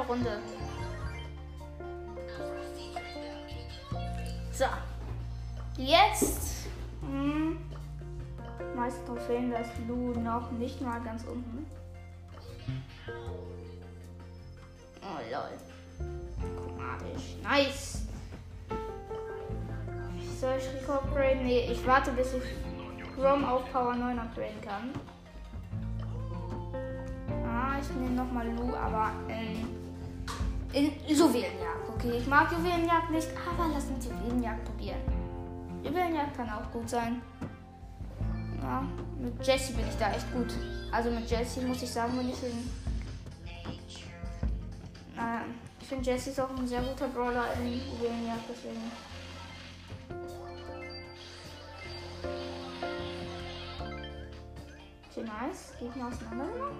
Schnelle 0.00 0.06
Runde. 0.06 0.38
So. 4.52 4.64
Jetzt. 5.76 6.66
Hm, 7.00 7.58
meisten 8.76 9.06
Trophäen, 9.06 9.50
da 9.50 9.58
ist 9.58 9.72
Lu 9.88 10.12
noch 10.12 10.50
nicht 10.52 10.80
mal 10.80 11.00
ganz 11.00 11.24
unten. 11.24 11.66
Oh 15.02 15.18
lol. 15.30 16.06
Chromatisch. 16.56 17.36
Nice. 17.42 18.02
Soll 20.38 20.56
ich 20.58 20.80
Rico 20.80 20.92
upgraden? 20.92 21.44
Nee, 21.44 21.70
ich 21.70 21.86
warte 21.86 22.12
bis 22.12 22.34
ich 22.34 22.42
Rom 23.18 23.44
auf 23.44 23.70
Power 23.72 23.94
9 23.94 24.18
upgraden 24.18 24.60
kann. 24.62 24.92
Ah, 27.46 27.78
ich 27.80 27.90
nehme 27.96 28.14
nochmal 28.14 28.46
Lu, 28.48 28.74
aber 28.74 29.10
in, 29.28 29.79
in 30.72 30.92
Juwelenjagd. 31.06 31.88
Okay, 31.94 32.18
ich 32.18 32.26
mag 32.26 32.50
Juwelenjagd 32.52 33.10
nicht, 33.10 33.28
aber 33.48 33.72
lass 33.72 33.86
uns 33.86 34.06
Juwelenjagd 34.06 34.64
probieren. 34.64 35.00
Juwelenjagd 35.82 36.36
kann 36.36 36.50
auch 36.50 36.70
gut 36.72 36.88
sein. 36.88 37.22
Ja, 38.62 38.84
mit 39.18 39.46
Jesse 39.46 39.72
bin 39.72 39.86
ich 39.88 39.96
da 39.96 40.10
echt 40.12 40.32
gut. 40.32 40.54
Also 40.92 41.10
mit 41.10 41.30
Jesse 41.30 41.62
muss 41.62 41.82
ich 41.82 41.90
sagen, 41.90 42.16
bin 42.16 42.28
ich 42.28 42.42
in. 42.42 42.70
Äh, 45.16 45.44
ich 45.80 45.88
finde 45.88 46.04
Jesse 46.04 46.30
ist 46.30 46.40
auch 46.40 46.50
ein 46.50 46.66
sehr 46.66 46.82
guter 46.82 47.08
Brawler 47.08 47.46
in 47.58 47.72
Juwelenjagd, 47.72 48.44
deswegen. 48.48 48.92
Okay, 55.10 55.24
nice. 55.24 55.72
Gegner 55.78 56.08
auseinander. 56.08 56.70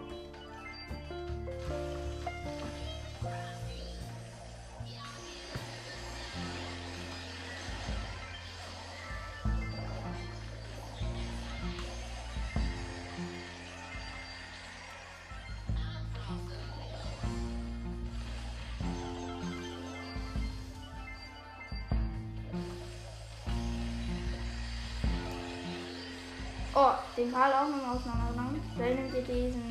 Den 27.21 27.33
Karl 27.33 27.53
auch 27.53 27.69
nochmal 27.69 27.97
auseinandergenommen. 27.97 28.63
Wer 28.77 28.95
nimmt 28.95 29.15
ihr 29.15 29.23
diesen? 29.23 29.63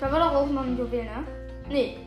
Da 0.00 0.12
war 0.12 0.18
doch 0.18 0.34
auch 0.34 0.50
noch 0.50 0.64
ein 0.64 0.76
Juwel, 0.76 1.04
ne? 1.04 1.24
Nee. 1.68 2.01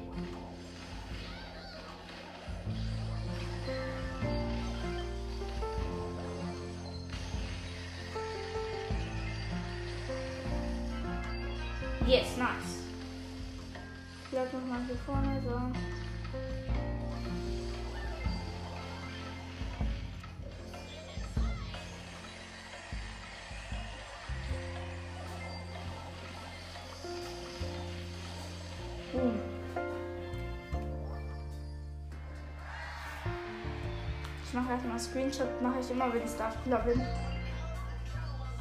Erstmal 34.96 35.00
Screenshot, 35.00 35.62
mache 35.62 35.80
ich 35.82 35.92
immer, 35.92 36.14
wenn 36.14 36.24
ich 36.24 36.32
Starspieler 36.32 36.80
bin. 36.80 37.02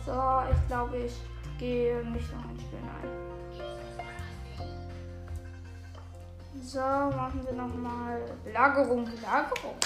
So, 0.04 0.42
ich 0.50 0.66
glaube, 0.66 0.96
ich 0.96 1.12
gehe 1.58 2.04
nicht 2.10 2.32
noch 2.34 2.44
ein 2.44 2.58
Spiel 2.58 2.78
ein. 2.82 3.08
So, 6.60 6.80
machen 6.80 7.40
wir 7.44 7.52
nochmal 7.52 8.20
Belagerung, 8.42 9.04
Belagerung. 9.04 9.76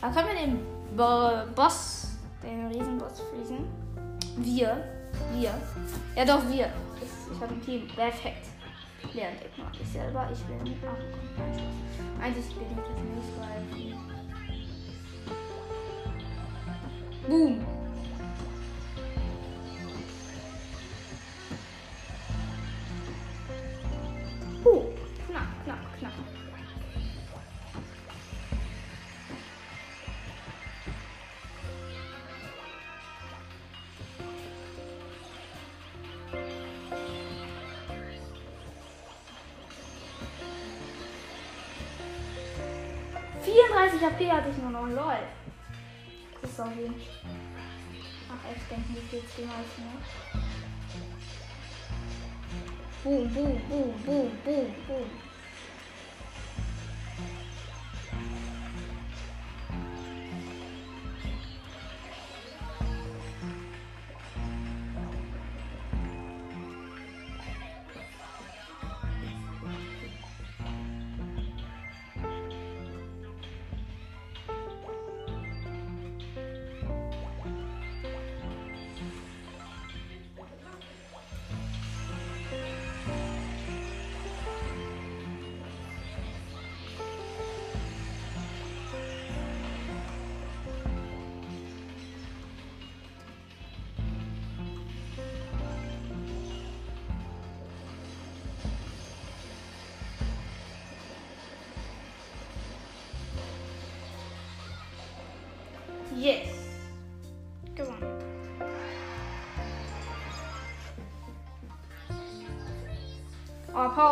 Dann 0.00 0.14
können 0.14 0.28
wir 0.28 0.34
den 0.46 0.96
Bo 0.96 1.52
Boss, 1.54 2.16
den 2.42 2.68
Riesenboss 2.68 3.20
friesen. 3.20 3.68
Wir. 4.38 4.82
Wir. 5.34 5.52
Ja 6.16 6.24
doch, 6.24 6.48
wir. 6.48 6.70
Ich, 7.02 7.40
habe 7.40 7.52
ein 7.52 7.60
Team. 7.60 7.86
Perfekt. 7.88 8.46
Lernt 9.12 9.40
ich 9.44 9.58
mal 9.62 9.70
ich 9.72 9.88
selber. 9.88 10.28
Ich 10.32 10.48
will 10.48 10.62
nicht. 10.62 10.82
Eigentlich 12.22 12.54
bin 12.54 12.66
ich 12.70 12.76
das 12.76 12.96
nicht, 12.96 13.38
weil. 13.38 14.09
Boom. 17.30 17.64
Uh, 24.66 24.82
knapp, 25.28 25.46
knapp, 25.64 25.78
knapp. 26.00 26.12
Hatte 44.30 44.50
ich 44.50 44.58
nur 44.58 44.70
noch, 44.70 44.86
lol. 44.86 45.49
Das 46.40 46.50
ist 46.50 46.56
so 46.56 46.64
wenig. 46.64 47.08
Ach, 48.28 48.50
echt 48.50 48.70
denken 48.70 48.94
die 48.94 49.00
viel 49.08 49.22
zu 49.34 49.42
nice, 49.42 49.78
ne? 49.78 49.92
Boom, 53.02 53.34
boom, 53.34 53.60
boom, 53.68 53.94
boom, 54.04 54.30
boom, 54.44 54.74
boom. 54.86 55.29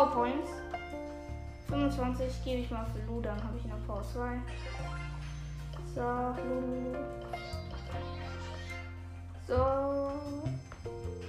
PowerPoints. 0.09 0.51
25 1.69 2.43
gebe 2.43 2.61
ich 2.61 2.71
mal 2.71 2.85
für 2.85 3.05
Lu, 3.11 3.21
dann 3.21 3.37
habe 3.43 3.57
ich 3.57 3.65
noch 3.65 3.85
Power 3.85 4.03
2. 4.03 4.39
So, 5.93 6.01
Lu. 6.43 6.95
So. 9.47 10.11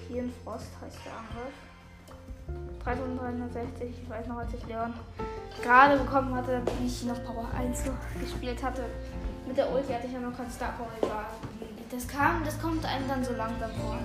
Hier 0.09 0.23
in 0.23 0.33
Frost 0.43 0.71
heißt 0.81 0.99
der 1.05 1.13
Angriff. 1.13 1.55
3360, 2.85 4.03
ich 4.03 4.11
weiß 4.11 4.27
noch, 4.27 4.39
als 4.39 4.55
ich 4.55 4.67
Leon 4.67 4.95
gerade 5.63 5.99
bekommen 5.99 6.35
hatte, 6.35 6.63
wie 6.79 6.87
ich 6.87 7.05
noch 7.05 7.23
Power 7.25 7.47
1 7.57 7.85
so 7.85 7.91
gespielt 8.19 8.63
hatte. 8.63 8.87
Mit 9.47 9.57
der 9.57 9.71
Ulti 9.71 9.93
hatte 9.93 10.07
ich 10.07 10.13
ja 10.13 10.21
noch 10.21 10.37
kein 10.37 10.51
Star 10.51 10.73
Power 10.73 10.89
über. 11.01 11.27
Das 11.91 12.09
kam, 12.09 12.45
das 12.45 12.61
kommt 12.61 12.85
einem 12.85 13.07
dann 13.09 13.23
so 13.23 13.33
langsam 13.35 13.71
vor. 13.73 13.99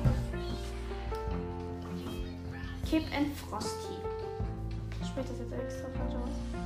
Kip 2.86 3.04
and 3.16 3.36
Frosty. 3.38 4.05
Das 5.28 5.40
jetzt 5.40 5.54
extra 5.54 5.90
falsch 5.98 6.14
aus? 6.14 6.64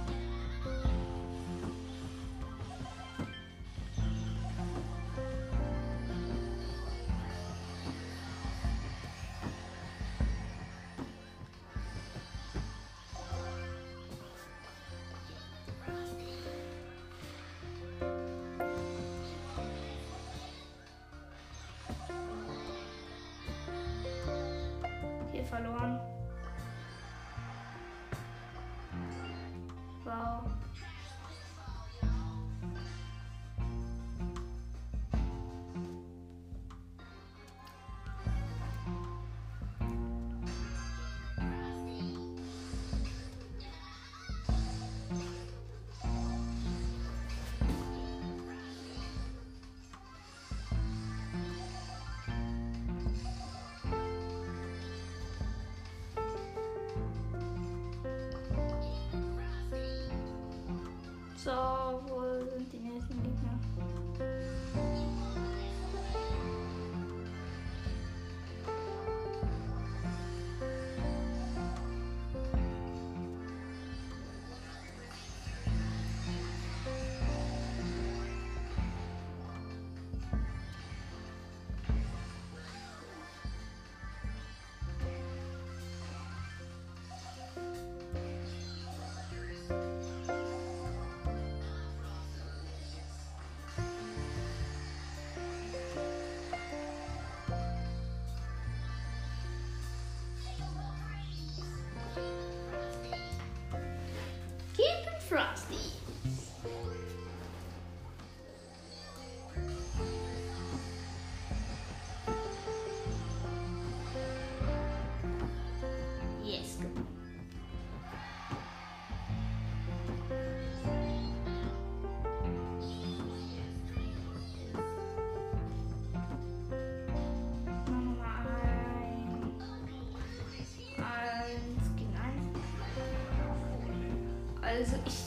Frosty. 105.30 105.99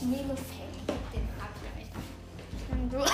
Ich 0.03 0.09
nehme 0.09 0.37
Fang. 0.37 0.97
Den 1.13 1.29
mag 1.39 1.51
ich 1.57 1.73
nicht. 1.79 1.93
Ich 2.53 2.69
nehme 2.69 2.89
Grom, 2.91 3.07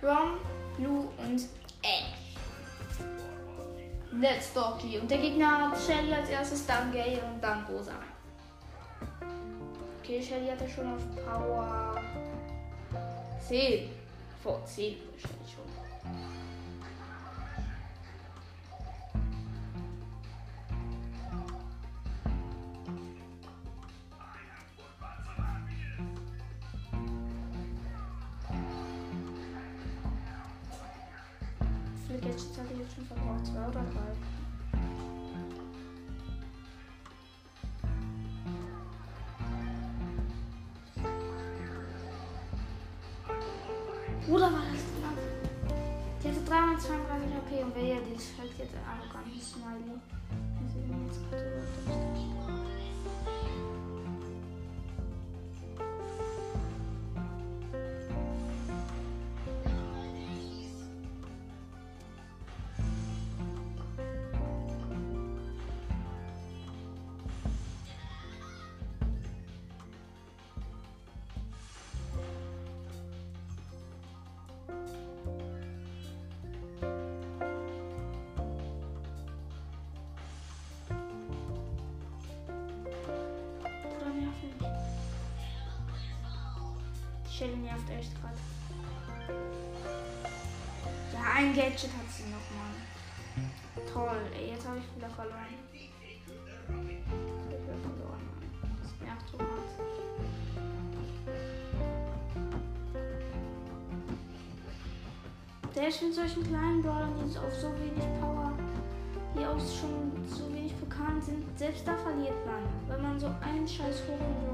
Grom, 0.00 0.38
Blue 0.76 1.08
und 1.18 1.40
Ash. 1.82 2.36
Let's 4.12 4.52
Doki. 4.52 4.98
Und 4.98 5.10
der 5.10 5.18
Gegner 5.18 5.70
hat 5.70 5.80
Shelly 5.80 6.14
als 6.14 6.28
erstes, 6.28 6.66
dann 6.66 6.92
Gay 6.92 7.18
und 7.18 7.40
dann 7.42 7.64
Rosa. 7.64 7.94
Okay, 10.00 10.22
Shelly 10.22 10.48
hatte 10.48 10.68
schon 10.68 10.94
auf 10.94 11.02
Power 11.24 12.00
10. 13.48 13.90
Vor 14.42 14.64
10 14.64 14.96
wahrscheinlich 15.12 15.31
Shelly 87.42 87.56
nervt 87.56 87.90
echt 87.90 88.14
gerade. 88.20 88.36
Ja, 91.12 91.20
ein 91.34 91.52
Gadget 91.52 91.90
hat 91.90 92.08
sie 92.08 92.22
noch 92.30 92.46
mal. 92.54 92.72
Toll, 93.92 94.20
ey, 94.32 94.50
jetzt 94.50 94.64
habe 94.64 94.78
ich 94.78 94.96
wieder 94.96 95.10
verloren. 95.10 95.58
Ich 95.72 95.90
wieder 95.90 96.78
verloren. 97.82 98.22
Mann. 98.60 98.76
Das 98.80 98.92
nervt 99.04 99.28
so 99.28 99.38
hart. 99.40 99.48
Der 105.74 105.88
ist 105.88 106.00
mit 106.00 106.14
solchen 106.14 106.44
kleinen 106.44 106.80
Brawlern, 106.80 107.28
die 107.28 107.38
auf 107.38 107.54
so 107.54 107.72
wenig 107.74 108.04
Power, 108.20 108.52
die 109.34 109.44
auch 109.44 109.58
schon 109.58 110.12
so 110.28 110.48
wenig 110.54 110.76
bekannt 110.76 111.24
sind, 111.24 111.58
selbst 111.58 111.88
da 111.88 111.96
verliert 111.96 112.46
man. 112.46 112.62
Wenn 112.86 113.02
man 113.02 113.18
so 113.18 113.26
einen 113.42 113.66
scheiß 113.66 114.02
hohen 114.06 114.51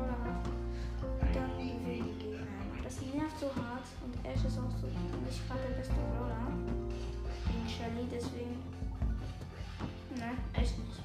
hart 4.29 4.37
und 4.37 4.37
Ash 4.37 4.45
ist 4.45 4.59
auch 4.59 4.70
so 4.81 4.87
nicht 4.87 5.49
gerade 5.49 5.61
der 5.68 5.76
beste 5.76 5.95
Brawler 5.95 6.53
gegen 7.47 7.68
Shelly, 7.68 8.07
deswegen. 8.11 8.62
Ne, 10.16 10.37
echt. 10.55 10.79
Nein, 10.79 10.79
ich 10.79 10.79
nicht. 10.79 11.03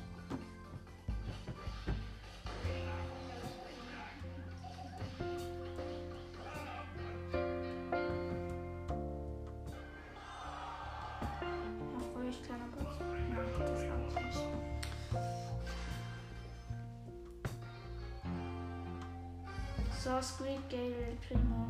So, 20.04 20.22
Squeak, 20.22 20.70
Gale, 20.70 21.16
Primo. 21.26 21.62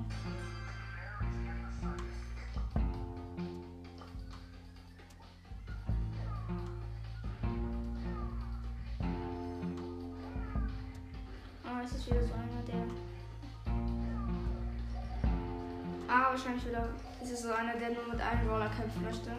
Wahrscheinlich 16.74 16.74
wieder. 16.74 16.88
Es 17.21 17.32
ist 17.32 17.43
so 17.43 17.53
einer, 17.53 17.76
der 17.76 17.91
nur 17.91 18.07
mit 18.09 18.19
einem 18.19 18.49
Roller 18.49 18.69
kämpfen 18.69 19.03
möchte. 19.03 19.32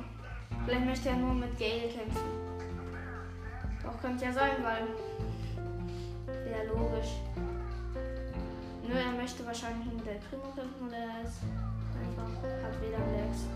Vielleicht 0.64 0.86
möchte 0.86 1.08
er 1.08 1.16
nur 1.16 1.34
mit 1.34 1.58
Gale 1.58 1.88
kämpfen. 1.88 2.30
Doch, 3.82 4.00
könnte 4.00 4.24
ja 4.24 4.32
sein, 4.32 4.62
weil. 4.62 4.86
Wäre 6.44 6.66
logisch. 6.68 7.20
Nö, 8.86 8.94
er 8.94 9.12
möchte 9.12 9.44
wahrscheinlich 9.46 9.86
nur 9.86 9.96
mit 9.96 10.06
der 10.06 10.20
Primo 10.28 10.44
kämpfen 10.54 10.86
oder 10.86 10.96
er 10.96 11.22
ist 11.22 11.40
einfach. 12.00 12.30
hat 12.62 12.80
weder 12.80 12.98
Lex. 13.12 13.48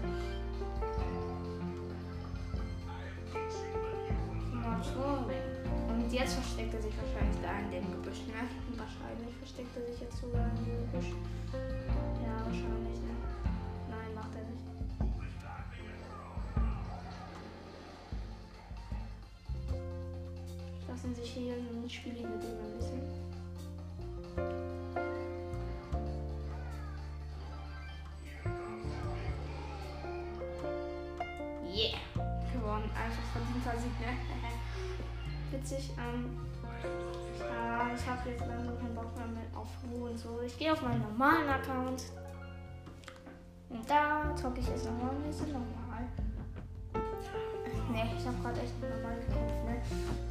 Und 5.89 6.13
jetzt 6.13 6.35
versteckt 6.35 6.75
er 6.75 6.83
sich 6.83 6.95
wahrscheinlich 6.97 7.37
da 7.43 7.59
in 7.59 7.71
dem 7.71 7.91
Gebüsch, 7.93 8.27
ne? 8.27 8.49
Wahrscheinlich 8.77 9.37
versteckt 9.37 9.77
er 9.77 9.85
sich 9.93 10.01
jetzt 10.01 10.17
sogar 10.17 10.49
in 10.57 10.65
dem 10.65 10.91
Gebüsch. 10.91 11.13
Ja, 12.25 12.45
wahrscheinlich, 12.45 13.08
Lassen 21.09 21.23
sich 21.23 21.31
hier 21.33 21.55
ein 21.55 21.89
Spiel 21.89 22.13
mit 22.13 22.23
dem 22.23 22.29
ein 22.29 22.77
bisschen. 22.77 23.01
Yeah! 31.65 31.99
Gewonnen. 32.53 32.91
Einfach 32.95 33.23
verdienter 33.33 33.79
Sieg, 33.79 34.01
ne? 34.01 34.17
Witzig. 35.51 35.91
Ähm, 35.99 36.37
ja, 37.39 37.89
ich 37.95 38.07
habe 38.07 38.29
jetzt 38.29 38.41
langsam 38.41 38.79
keinen 38.79 38.95
Bock 38.95 39.17
mehr 39.17 39.27
mit 39.29 39.57
auf 39.57 39.69
Ruhe 39.91 40.11
und 40.11 40.19
so. 40.19 40.41
Ich 40.45 40.59
gehe 40.59 40.73
auf 40.73 40.83
meinen 40.83 41.01
normalen 41.03 41.49
Account. 41.49 42.05
Und 43.71 43.89
da 43.89 44.35
zocke 44.37 44.61
ich 44.61 44.69
jetzt 44.69 44.85
nochmal 44.85 45.15
ein 45.15 45.23
bisschen 45.23 45.53
normal. 45.53 46.07
Ne, 47.91 48.07
ich 48.19 48.27
habe 48.27 48.37
gerade 48.43 48.61
echt 48.61 48.75
normal 48.83 49.17
gekämpft, 49.17 49.65
ne? 49.65 50.28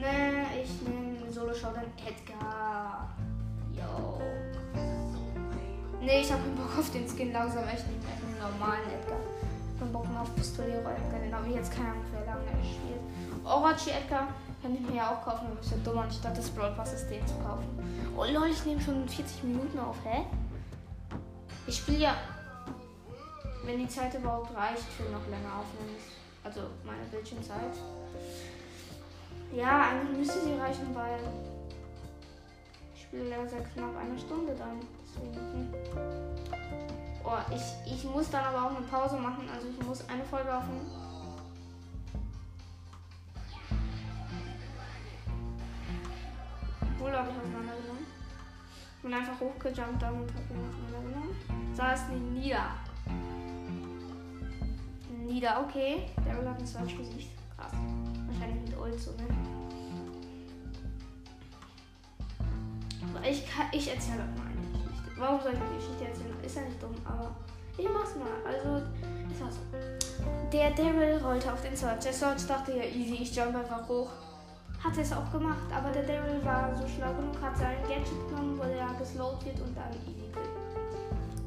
Ne, 0.00 0.46
ich 0.62 0.80
nehme 0.88 1.30
Solo 1.30 1.52
Showdown 1.52 1.92
Edgar. 2.08 3.10
Yo. 3.70 4.18
Ne, 6.00 6.20
ich 6.22 6.32
habe 6.32 6.42
keinen 6.42 6.56
Bock 6.56 6.78
auf 6.78 6.90
den 6.90 7.06
Skin 7.06 7.32
langsam 7.34 7.68
echt 7.68 7.86
nicht 7.86 8.02
mehr. 8.02 8.16
Den 8.16 8.40
normalen 8.40 8.88
Edgar. 8.88 9.18
Ich 9.74 9.80
hab 9.82 9.92
Bock 9.92 10.08
mehr 10.08 10.22
auf 10.22 10.34
Pistolero 10.34 10.88
Edgar. 10.88 11.20
Den 11.20 11.34
habe 11.34 11.48
ich 11.48 11.54
jetzt 11.56 11.72
keine 11.74 11.90
Ahnung, 11.90 12.04
wer 12.12 12.24
lange 12.24 12.46
gespielt. 12.62 13.00
Orochi 13.44 13.90
Edgar 13.90 14.28
kann 14.62 14.74
ich 14.74 14.80
mir 14.80 14.96
ja 14.96 15.10
auch 15.10 15.22
kaufen, 15.22 15.48
ist 15.60 15.70
ja 15.70 15.76
dumm, 15.84 15.98
anstatt 15.98 16.34
des 16.34 16.48
Brawl 16.48 16.72
Passes 16.72 17.06
den 17.08 17.26
zu 17.26 17.34
kaufen. 17.34 17.68
Oh 18.16 18.24
lol, 18.24 18.48
ich 18.48 18.64
nehme 18.64 18.80
schon 18.80 19.06
40 19.06 19.44
Minuten 19.44 19.78
auf, 19.78 19.96
hä? 20.04 20.24
Ich 21.66 21.76
spiele 21.76 21.98
ja, 21.98 22.14
wenn 23.64 23.78
die 23.78 23.88
Zeit 23.88 24.14
überhaupt 24.14 24.54
reicht, 24.56 24.84
für 24.96 25.04
noch 25.04 25.26
länger 25.26 25.60
aufnehmen. 25.60 25.96
Also 26.42 26.60
meine 26.84 27.04
Bildschirmzeit. 27.10 27.76
Ja, 29.52 29.88
eigentlich 29.90 30.18
müsste 30.18 30.40
sie 30.40 30.54
reichen, 30.54 30.94
weil 30.94 31.18
ich 32.94 33.02
spiele 33.02 33.30
ja 33.30 33.46
sehr 33.46 33.62
knapp 33.62 33.96
eine 33.96 34.18
Stunde 34.18 34.54
dann. 34.54 34.80
Deswegen. 35.04 35.74
Oh, 37.24 37.54
ich, 37.54 37.92
ich 37.92 38.04
muss 38.04 38.30
dann 38.30 38.44
aber 38.44 38.66
auch 38.66 38.76
eine 38.76 38.86
Pause 38.86 39.16
machen, 39.16 39.48
also 39.52 39.68
ich 39.68 39.86
muss 39.86 40.08
eine 40.08 40.24
Folge 40.24 40.54
aufnehmen. 40.54 40.90
Bull 46.98 47.12
habe 47.12 47.30
ich 47.30 47.36
auseinandergenommen. 47.36 48.06
Ich 48.96 49.02
bin 49.02 49.14
einfach 49.14 49.40
hochgejumpt 49.40 49.94
und 49.94 50.02
habe 50.02 50.16
ihn 50.16 50.26
auseinandergenommen. 50.68 51.74
Saß 51.74 52.10
ihn 52.10 52.34
nieder. 52.34 52.74
Nieder, 55.26 55.60
okay. 55.66 56.06
Daryl 56.24 56.48
hat 56.48 56.58
ein 56.58 56.66
Search-Gesicht. 56.66 57.30
Krass. 57.56 57.72
Ult 58.80 58.98
so, 58.98 59.10
ne? 59.12 59.26
Ich, 63.28 63.44
ich 63.72 63.92
erzähle 63.92 64.24
mal 64.36 64.46
eine 64.46 64.60
Geschichte. 64.72 65.10
Warum 65.18 65.40
soll 65.40 65.52
ich 65.52 65.60
eine 65.60 65.76
Geschichte 65.76 66.04
erzählen? 66.06 66.44
Ist 66.44 66.56
ja 66.56 66.62
nicht 66.62 66.82
dumm, 66.82 66.94
aber 67.04 67.34
ich 67.76 67.86
mach's 67.88 68.16
mal. 68.16 68.32
Also, 68.46 68.86
es 69.32 69.40
war 69.40 69.50
so. 69.50 69.60
Der 70.52 70.70
Daryl 70.70 71.18
rollte 71.22 71.52
auf 71.52 71.60
den 71.62 71.76
Search. 71.76 72.00
Der 72.00 72.12
Search 72.12 72.46
dachte 72.46 72.72
ja 72.72 72.84
easy, 72.84 73.22
ich 73.22 73.34
jump 73.34 73.54
einfach 73.54 73.86
hoch. 73.88 74.10
Hat 74.82 74.96
es 74.96 75.12
auch 75.12 75.30
gemacht, 75.30 75.68
aber 75.74 75.90
der 75.90 76.04
Daryl 76.04 76.42
war 76.44 76.74
so 76.74 76.88
schlau 76.88 77.12
genug, 77.12 77.36
hat 77.42 77.56
sein 77.56 77.76
Gadget 77.82 78.28
genommen, 78.28 78.58
wo 78.58 78.64
der 78.64 78.88
geslowt 78.98 79.44
wird 79.44 79.60
und 79.60 79.76
dann 79.76 79.92
easy 80.08 80.32
kill. 80.32 80.42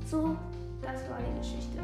So, 0.06 0.36
das 0.82 1.10
war 1.10 1.18
die 1.20 1.40
Geschichte. 1.40 1.82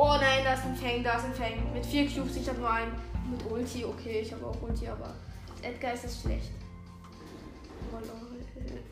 Oh 0.00 0.14
nein, 0.14 0.44
da 0.44 0.52
ist 0.52 0.64
ein 0.64 0.76
Fang, 0.76 1.02
da 1.02 1.14
ist 1.14 1.24
ein 1.24 1.34
Fang. 1.34 1.72
Mit 1.74 1.84
vier 1.84 2.08
Cubes, 2.08 2.36
ich 2.36 2.48
habe 2.48 2.60
nur 2.60 2.70
einen. 2.70 2.92
Mit 3.28 3.44
Ulti, 3.50 3.84
okay, 3.84 4.20
ich 4.20 4.32
habe 4.32 4.46
auch 4.46 4.62
Ulti, 4.62 4.86
aber 4.86 5.12
Edgar 5.60 5.92
ist 5.92 6.04
es 6.04 6.22
schlecht. 6.22 6.52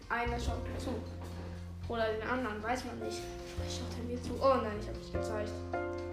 Einer 0.09 0.41
schaut 0.41 0.67
mir 0.67 0.77
zu. 0.79 0.91
Oder 1.89 2.13
den 2.13 2.29
anderen, 2.29 2.61
weiß 2.61 2.87
man 2.87 2.99
nicht. 2.99 3.21
Vielleicht 3.55 3.79
schaut 3.79 3.95
er 4.01 4.05
mir 4.05 4.21
zu. 4.21 4.31
Oh 4.41 4.57
nein, 4.57 4.75
ich 4.81 4.89
habe 4.89 4.99
dich 4.99 5.13
gezeigt. 5.13 5.53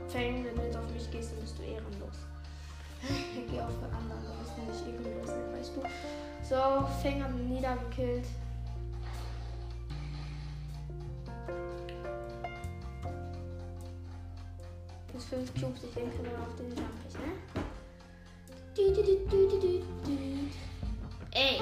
Fang, 0.10 0.46
wenn 0.46 0.56
du 0.56 0.62
jetzt 0.62 0.78
auf 0.78 0.88
mich 0.94 1.10
gehst, 1.10 1.32
dann 1.32 1.40
bist 1.40 1.58
du 1.58 1.64
ehrenlos. 1.64 2.18
Geh 3.50 3.62
auf 3.62 3.74
den 3.74 3.94
anderen, 3.98 4.22
dann 4.30 4.68
bist 4.70 4.86
du 4.86 4.92
nicht 4.92 5.06
ehrenlos, 5.06 5.30
weißt 5.58 5.72
du. 5.76 5.82
So, 6.48 6.86
Fang 7.02 7.24
hat 7.24 7.32
ihn 7.32 7.50
niedergekillt. 7.50 8.28
Plus 15.30 15.50
5 15.50 15.62
Cubes, 15.62 15.84
ich 15.84 15.94
denke 15.94 16.24
mal 16.24 16.36
auf 16.42 16.56
den 16.56 16.70
Jump 16.76 16.90
ich, 17.08 17.14
ne? 17.16 17.34
Du, 18.76 18.94
du, 18.94 19.02
du, 19.04 19.84
Ey, 21.32 21.62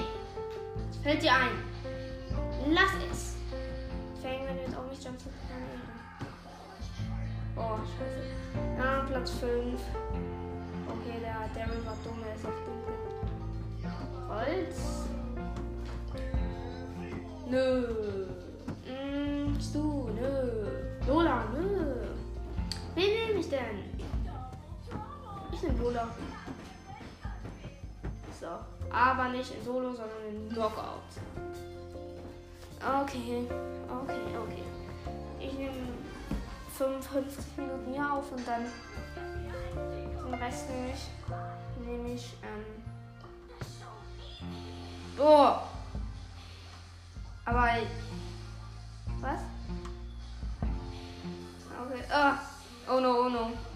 fällt 1.03 1.21
dir 1.21 1.33
ein. 1.33 1.51
Lass 2.69 2.91
es. 3.11 3.35
Fang, 4.21 4.45
wenn 4.47 4.55
du 4.55 4.61
jetzt 4.63 4.75
auf 4.77 4.89
mich 4.89 5.03
jumpst, 5.03 5.27
Oh, 7.55 7.77
scheiße. 7.97 8.21
Ja, 8.77 9.05
Platz 9.07 9.31
5. 9.31 9.81
Okay, 10.87 11.19
der 11.21 11.49
Daryl 11.53 11.85
war 11.85 11.97
dumm, 12.03 12.23
er 12.27 12.35
ist 12.35 12.45
auf 12.45 12.53
dem 12.65 12.79
Holz. 14.29 14.77
Nö. 17.49 18.27
Mm, 18.87 19.57
du, 19.73 20.09
nö. 20.09 20.67
Lola, 21.07 21.43
nö. 21.53 22.11
Wen 22.93 23.05
nehme 23.05 23.30
ich 23.41 23.49
denn? 23.49 23.99
Ich 25.51 25.61
nehme 25.63 25.79
Lola. 25.79 26.07
So. 28.39 28.47
Aber 28.91 29.29
nicht 29.29 29.53
in 29.53 29.63
Solo, 29.63 29.93
sondern 29.93 30.25
in 30.29 30.49
Knockout. 30.49 31.11
Okay, 32.79 33.47
okay, 33.87 34.37
okay. 34.37 34.63
Ich 35.39 35.53
nehme 35.53 35.73
55 36.77 37.45
Minuten 37.57 37.93
hier 37.93 38.13
auf 38.13 38.31
und 38.31 38.47
dann 38.47 38.65
den 40.25 40.33
Rest 40.35 40.69
nehme 40.69 40.93
ich, 40.93 41.85
nehme 41.85 42.13
ich 42.13 42.33
ähm, 42.43 42.81
Oh! 45.19 45.57
Aber. 47.45 47.69
Was? 49.19 49.41
Okay. 51.83 52.03
Ah! 52.09 52.50
Oh 52.93 52.99
no, 52.99 53.19
oh 53.19 53.29
no. 53.29 53.70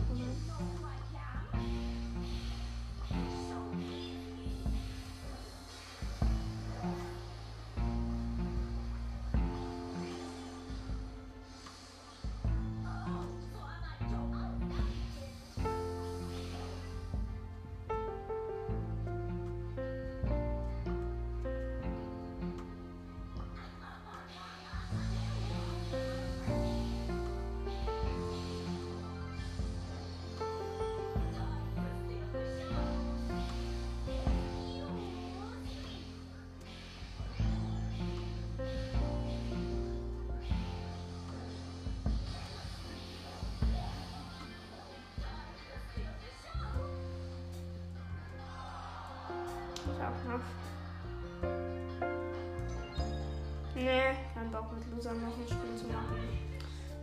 Nee, 53.76 54.16
kein 54.34 54.52
Bock 54.52 54.72
mit 54.74 54.96
Losern 54.96 55.22
noch 55.22 55.38
ein 55.38 55.46
Spiel 55.46 55.76
zu 55.78 55.86
machen. 55.88 56.18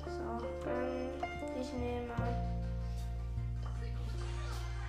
So, 0.04 0.68
ähm, 0.68 1.10
ich 1.60 1.72
nehme 1.74 2.12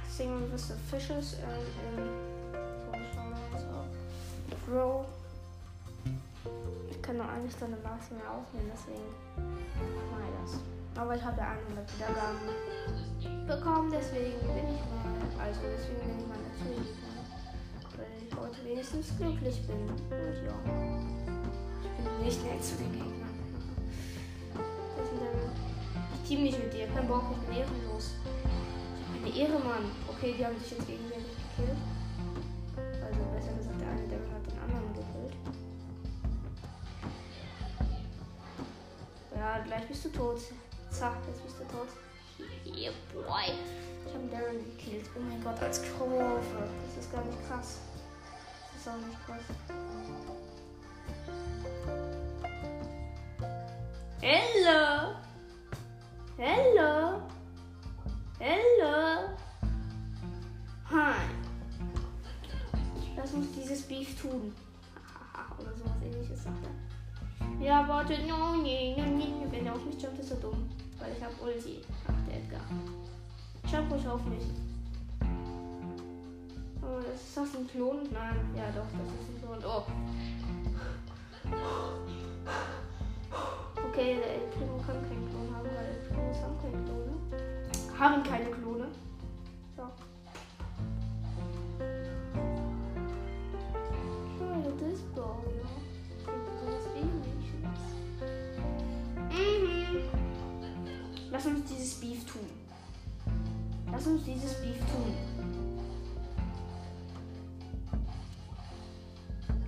Singing 0.09 0.51
with 0.51 0.67
the 0.67 0.75
Fishes 0.89 1.37
ähm, 1.41 1.97
in 1.97 2.23
so, 3.57 4.65
Bro. 4.65 5.05
Ich 6.89 7.01
kann 7.01 7.17
doch 7.17 7.27
eigentlich 7.27 7.55
so 7.55 7.65
eine 7.65 7.77
Maße 7.77 8.13
mehr 8.13 8.29
aufnehmen, 8.29 8.71
deswegen 8.71 9.09
mache 10.11 10.21
ich 10.29 10.51
das. 10.53 11.01
Aber 11.01 11.15
ich 11.15 11.23
habe 11.23 11.37
ja 11.41 11.57
100 11.67 11.97
Wiedergaben 11.97 13.47
bekommen, 13.47 13.91
deswegen 13.91 14.39
bin 14.39 14.69
ich 14.69 14.81
mal, 14.85 15.45
also 15.45 15.61
deswegen 15.65 16.05
bin 16.05 16.19
ich 16.21 16.27
mal 16.29 16.37
natürlich, 16.37 16.93
wenigstens 18.83 19.17
glücklich 19.17 19.61
bin. 19.67 19.89
Und 19.89 20.45
ja 20.45 22.23
nicht 22.23 22.43
mehr 22.43 22.61
zu 22.61 22.75
den 22.75 22.91
Gegnern. 22.91 23.29
Ich 26.13 26.27
team 26.27 26.43
nicht 26.43 26.57
mit 26.57 26.73
dir, 26.73 26.87
kein 26.87 27.07
Bock, 27.07 27.23
ich 27.31 27.47
bin 27.47 27.57
ehrenlos. 27.57 28.11
Ich 29.13 29.21
bin 29.21 29.31
eine 29.31 29.41
Ehre, 29.41 29.59
Mann. 29.59 29.91
Okay, 30.09 30.35
die 30.37 30.45
haben 30.45 30.57
sich 30.59 30.71
jetzt 30.71 30.87
gegenseitig 30.87 31.25
gekillt. 31.57 31.77
Also 32.77 33.19
besser 33.35 33.53
gesagt, 33.57 33.81
der 33.81 33.89
eine 33.89 34.07
Devil 34.07 34.31
hat 34.31 34.45
den 34.47 34.59
anderen 34.59 34.93
gekillt. 34.93 35.35
Ja, 39.35 39.59
gleich 39.59 39.87
bist 39.87 40.05
du 40.05 40.09
tot. 40.09 40.39
Zack, 40.91 41.17
jetzt 41.27 41.43
bist 41.43 41.59
du 41.59 41.63
tot. 41.65 41.87
Yeah, 42.65 42.93
boy. 43.13 43.53
Ich 44.07 44.13
habe 44.13 44.27
Darren 44.31 44.63
gekillt. 44.63 45.09
Oh 45.15 45.19
mein 45.19 45.43
Gott, 45.43 45.61
als 45.61 45.81
Kurve. 45.97 46.39
Das 46.87 47.03
ist 47.03 47.11
gar 47.11 47.23
nicht 47.25 47.37
krass. 47.47 47.79
Ist 48.83 48.89
auch 48.89 48.97
nicht 48.97 49.25
krass. 49.25 49.39
Hello. 54.19 55.15
Hello. 56.37 57.21
Hello. 58.39 59.29
Hi. 60.89 61.15
Lass 63.15 63.31
uns 63.31 63.47
dieses 63.53 63.83
Beef 63.83 64.19
tun. 64.21 64.53
Oder 65.61 65.73
sowas 65.77 65.91
ähnliches 66.03 66.43
sagt 66.43 66.57
er. 66.65 67.65
Ja, 67.65 67.87
warte. 67.87 68.21
No, 68.27 68.57
nee, 68.57 68.97
no, 68.97 69.05
nee. 69.05 69.31
Wenn 69.49 69.65
er 69.65 69.75
auf 69.75 69.85
mich 69.85 70.01
jumpt, 70.01 70.19
ist 70.19 70.31
er 70.31 70.37
dumm. 70.37 70.69
Weil 70.99 71.13
ich 71.15 71.23
habe 71.23 71.35
Ulti. 71.41 71.83
Ach, 72.05 72.27
der 72.27 72.35
Edgar. 72.35 72.59
Jump 73.71 73.93
ruhig 73.93 74.05
auf 74.09 74.25
mich. 74.25 74.72
Oh, 76.85 76.97
ist 76.99 77.37
das 77.37 77.55
ein 77.55 77.65
Klon? 77.67 78.09
Nein. 78.11 78.35
Ja, 78.55 78.69
doch, 78.71 78.87
das 78.91 79.07
ist 79.13 79.29
ein 79.29 79.39
Klon. 79.41 79.59
Oh. 79.65 79.83
Okay, 83.89 84.15
der 84.15 84.29
El 84.35 84.41
Primo 84.51 84.77
kann 84.85 85.01
keinen 85.07 85.27
Klon 85.29 85.47
haben, 85.55 85.65
weil 85.65 85.85
El 85.85 85.99
Primos 86.09 86.39
haben 86.41 86.57
keine 86.61 86.79
Klone. 86.83 87.13
Haben 87.97 88.23
keine 88.23 88.49
Klone. 88.51 88.87
So. 89.77 89.83
Oh, 94.39 94.71
das 94.79 94.91
ist 94.93 95.15
Ball, 95.15 95.43
ja. 95.57 95.69
Das 96.65 96.85
ähnliches. 96.95 97.81
Mhm. 99.29 99.93
Lass 101.31 101.45
uns 101.45 101.61
dieses 101.69 101.93
Beef 101.99 102.21
tun. 102.25 102.47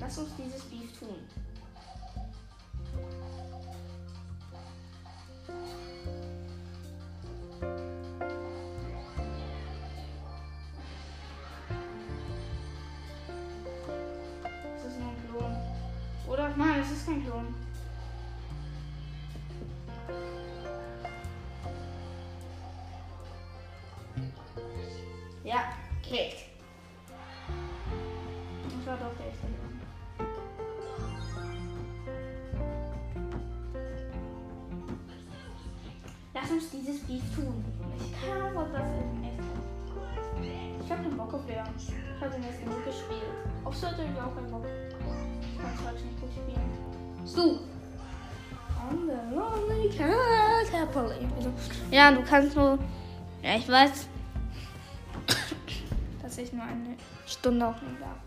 Lass 0.08 0.20
uns 0.20 0.30
dieses 0.38 0.62
Beef 0.66 0.99
tun. 0.99 1.16
Ist 14.76 14.86
das 14.86 14.97
nur 14.99 15.10
ein 15.10 15.28
Klon? 15.28 15.58
Oder? 16.28 16.56
Nein, 16.56 16.82
es 16.82 16.91
ist 16.91 17.08
kein 17.08 17.26
Klon. 17.26 17.56
Ja, 25.43 25.74
Kate. 26.03 26.45
Das 28.70 28.86
war 28.86 28.97
doch 28.97 29.18
der 29.18 29.55
Lass 36.46 36.54
uns 36.54 36.70
dieses 36.70 37.00
Beef 37.06 37.24
tun. 37.34 37.66
Ich 37.98 38.14
kann 38.22 38.56
ob 38.56 38.72
das 38.72 38.84
ist. 38.84 39.36
Ich 40.86 40.91
hab 40.91 41.02
den 41.02 41.18
Bock 41.18 41.34
auf 41.34 41.48
Leon. 41.48 41.66
Ich 41.76 41.91
hab 42.22 42.32
den 42.32 42.43
jetzt 42.43 42.60
genug 42.60 42.86
gespielt. 42.86 43.24
Auf 43.64 43.76
sollte 43.76 44.04
ich 44.04 44.22
auch 44.22 44.36
keinen 44.36 44.52
Bock. 44.52 44.64
Ich 45.41 45.58
kann 45.58 45.72
es 45.74 45.84
halt 45.84 46.06
nicht 46.06 46.22
gut 46.22 46.30
spielen. 46.30 46.70
So. 47.26 47.62
On 48.88 49.08
the 49.08 49.36
lonely 49.36 49.89
Catapult. 49.89 51.16
Ja, 51.89 52.12
du 52.12 52.22
kannst 52.22 52.56
nur. 52.56 52.78
Ja, 53.41 53.56
ich 53.56 53.68
weiß, 53.68 54.08
dass 56.22 56.38
ich 56.38 56.54
nur 56.54 56.64
eine 56.64 56.96
Stunde 57.26 57.66
aufnehmen 57.66 57.98
darf. 58.00 58.20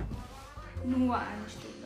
Nur 0.84 1.14
eine 1.14 1.48
Stunde. 1.48 1.77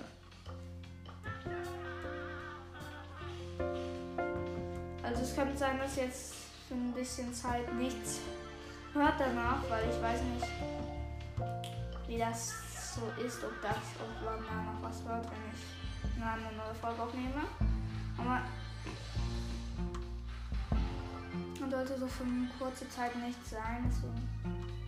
Also 5.23 5.31
es 5.31 5.39
kann 5.39 5.57
sein, 5.57 5.79
dass 5.79 5.95
jetzt 5.95 6.35
für 6.67 6.75
ein 6.75 6.93
bisschen 6.93 7.33
Zeit 7.33 7.73
nichts 7.75 8.19
hört 8.93 9.15
danach, 9.21 9.63
weil 9.71 9.85
ich 9.89 10.03
weiß 10.03 10.21
nicht, 10.21 10.49
wie 12.09 12.19
das 12.19 12.53
so 12.97 13.03
ist, 13.25 13.39
ob 13.45 13.53
das, 13.63 13.77
ob 14.01 14.25
man 14.25 14.45
da 14.45 14.73
noch 14.73 14.83
was 14.83 15.01
hört, 15.05 15.25
wenn 15.27 15.53
ich 15.55 16.21
eine 16.21 16.57
neue 16.57 16.75
Folge 16.75 17.03
aufnehme. 17.03 17.43
Aber 18.19 18.41
man 21.61 21.71
sollte 21.71 22.01
so 22.01 22.09
für 22.09 22.25
eine 22.25 22.49
kurze 22.59 22.89
Zeit 22.89 23.15
nichts 23.15 23.51
sein, 23.51 23.85
deswegen. 23.87 24.82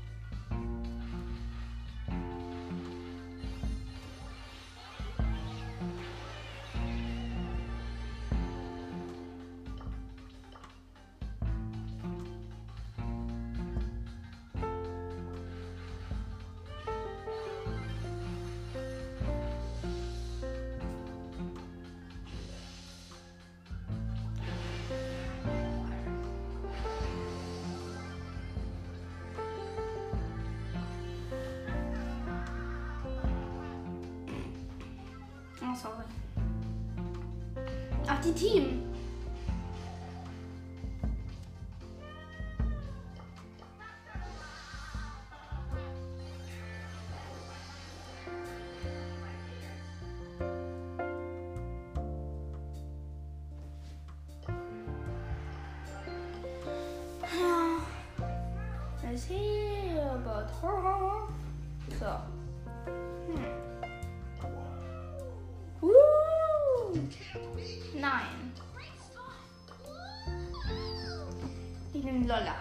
Nehme 72.25 72.39
Lolla. 72.39 72.55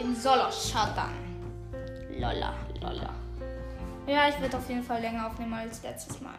In 0.00 0.16
Solo 0.16 0.50
Shutdown. 0.50 1.12
Lolla, 2.18 2.54
Lolla. 2.80 3.10
Ja, 4.06 4.28
ich 4.28 4.40
werde 4.40 4.56
auf 4.56 4.68
jeden 4.68 4.82
Fall 4.82 5.02
länger 5.02 5.26
aufnehmen 5.26 5.52
als 5.52 5.82
letztes 5.82 6.20
Mal. 6.22 6.34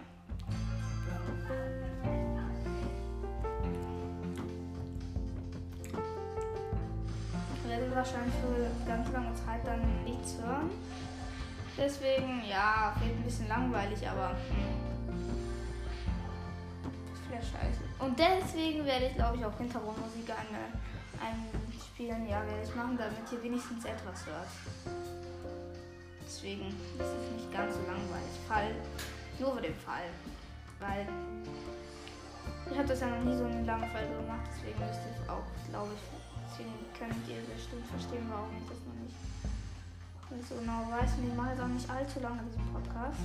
Ich 7.55 7.69
werde 7.69 7.95
wahrscheinlich 7.95 8.33
für 8.41 8.87
ganz 8.89 9.11
lange 9.11 9.33
Zeit 9.35 9.65
dann 9.65 10.03
nichts 10.03 10.37
hören. 10.43 10.71
Deswegen, 11.77 12.41
ja, 12.49 12.95
wird 12.99 13.17
ein 13.17 13.23
bisschen 13.23 13.47
langweilig, 13.47 14.07
aber. 14.07 14.29
Hm. 14.29 14.81
Vielleicht 17.27 17.51
scheiße. 17.51 17.83
Und 17.99 18.17
deswegen 18.17 18.85
werde 18.85 19.05
ich, 19.05 19.15
glaube 19.15 19.37
ich, 19.37 19.45
auch 19.45 19.57
Hintergrundmusik 19.57 20.29
eine, 20.29 21.53
einspielen. 22.11 22.27
Ja, 22.27 22.45
werde 22.45 22.63
ich 22.63 22.75
machen, 22.75 22.97
damit 22.97 23.31
ihr 23.31 23.43
wenigstens 23.43 23.85
etwas 23.85 24.25
hört. 24.25 24.47
Deswegen 26.25 26.67
ist 26.67 26.99
es 26.99 27.31
nicht 27.35 27.51
ganz 27.51 27.75
so 27.75 27.81
langweilig. 27.81 28.35
Fall. 28.47 28.75
Nur 29.39 29.55
für 29.55 29.61
den 29.61 29.75
Fall. 29.75 30.09
Weil. 30.79 31.07
Ich 32.69 32.77
habe 32.77 32.87
das 32.87 32.99
ja 33.01 33.07
noch 33.07 33.23
nie 33.23 33.35
so 33.35 33.45
eine 33.45 33.63
lange 33.63 33.87
Folge 33.87 34.15
gemacht, 34.15 34.47
deswegen 34.55 34.79
müsste 34.79 35.03
ich 35.11 35.29
auch, 35.29 35.43
glaube 35.69 35.91
ich, 35.93 36.01
deswegen 36.47 36.73
könnt 36.97 37.27
ihr 37.27 37.43
bestimmt 37.53 37.85
verstehen, 37.87 38.25
warum 38.31 38.55
ich 38.55 38.67
das 38.67 38.79
noch 38.87 38.97
nicht 39.03 40.47
so 40.47 40.55
genau 40.55 40.87
weiß. 40.89 41.11
Und 41.19 41.27
ich 41.27 41.35
mache 41.35 41.51
jetzt 41.51 41.61
auch 41.61 41.67
nicht 41.67 41.89
allzu 41.89 42.19
lange 42.19 42.41
diesen 42.49 42.65
Podcast. 42.73 43.19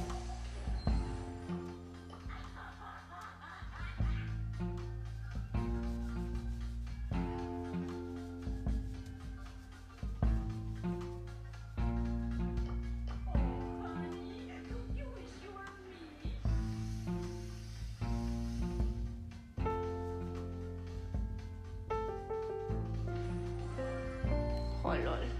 Lol. 25.04 25.37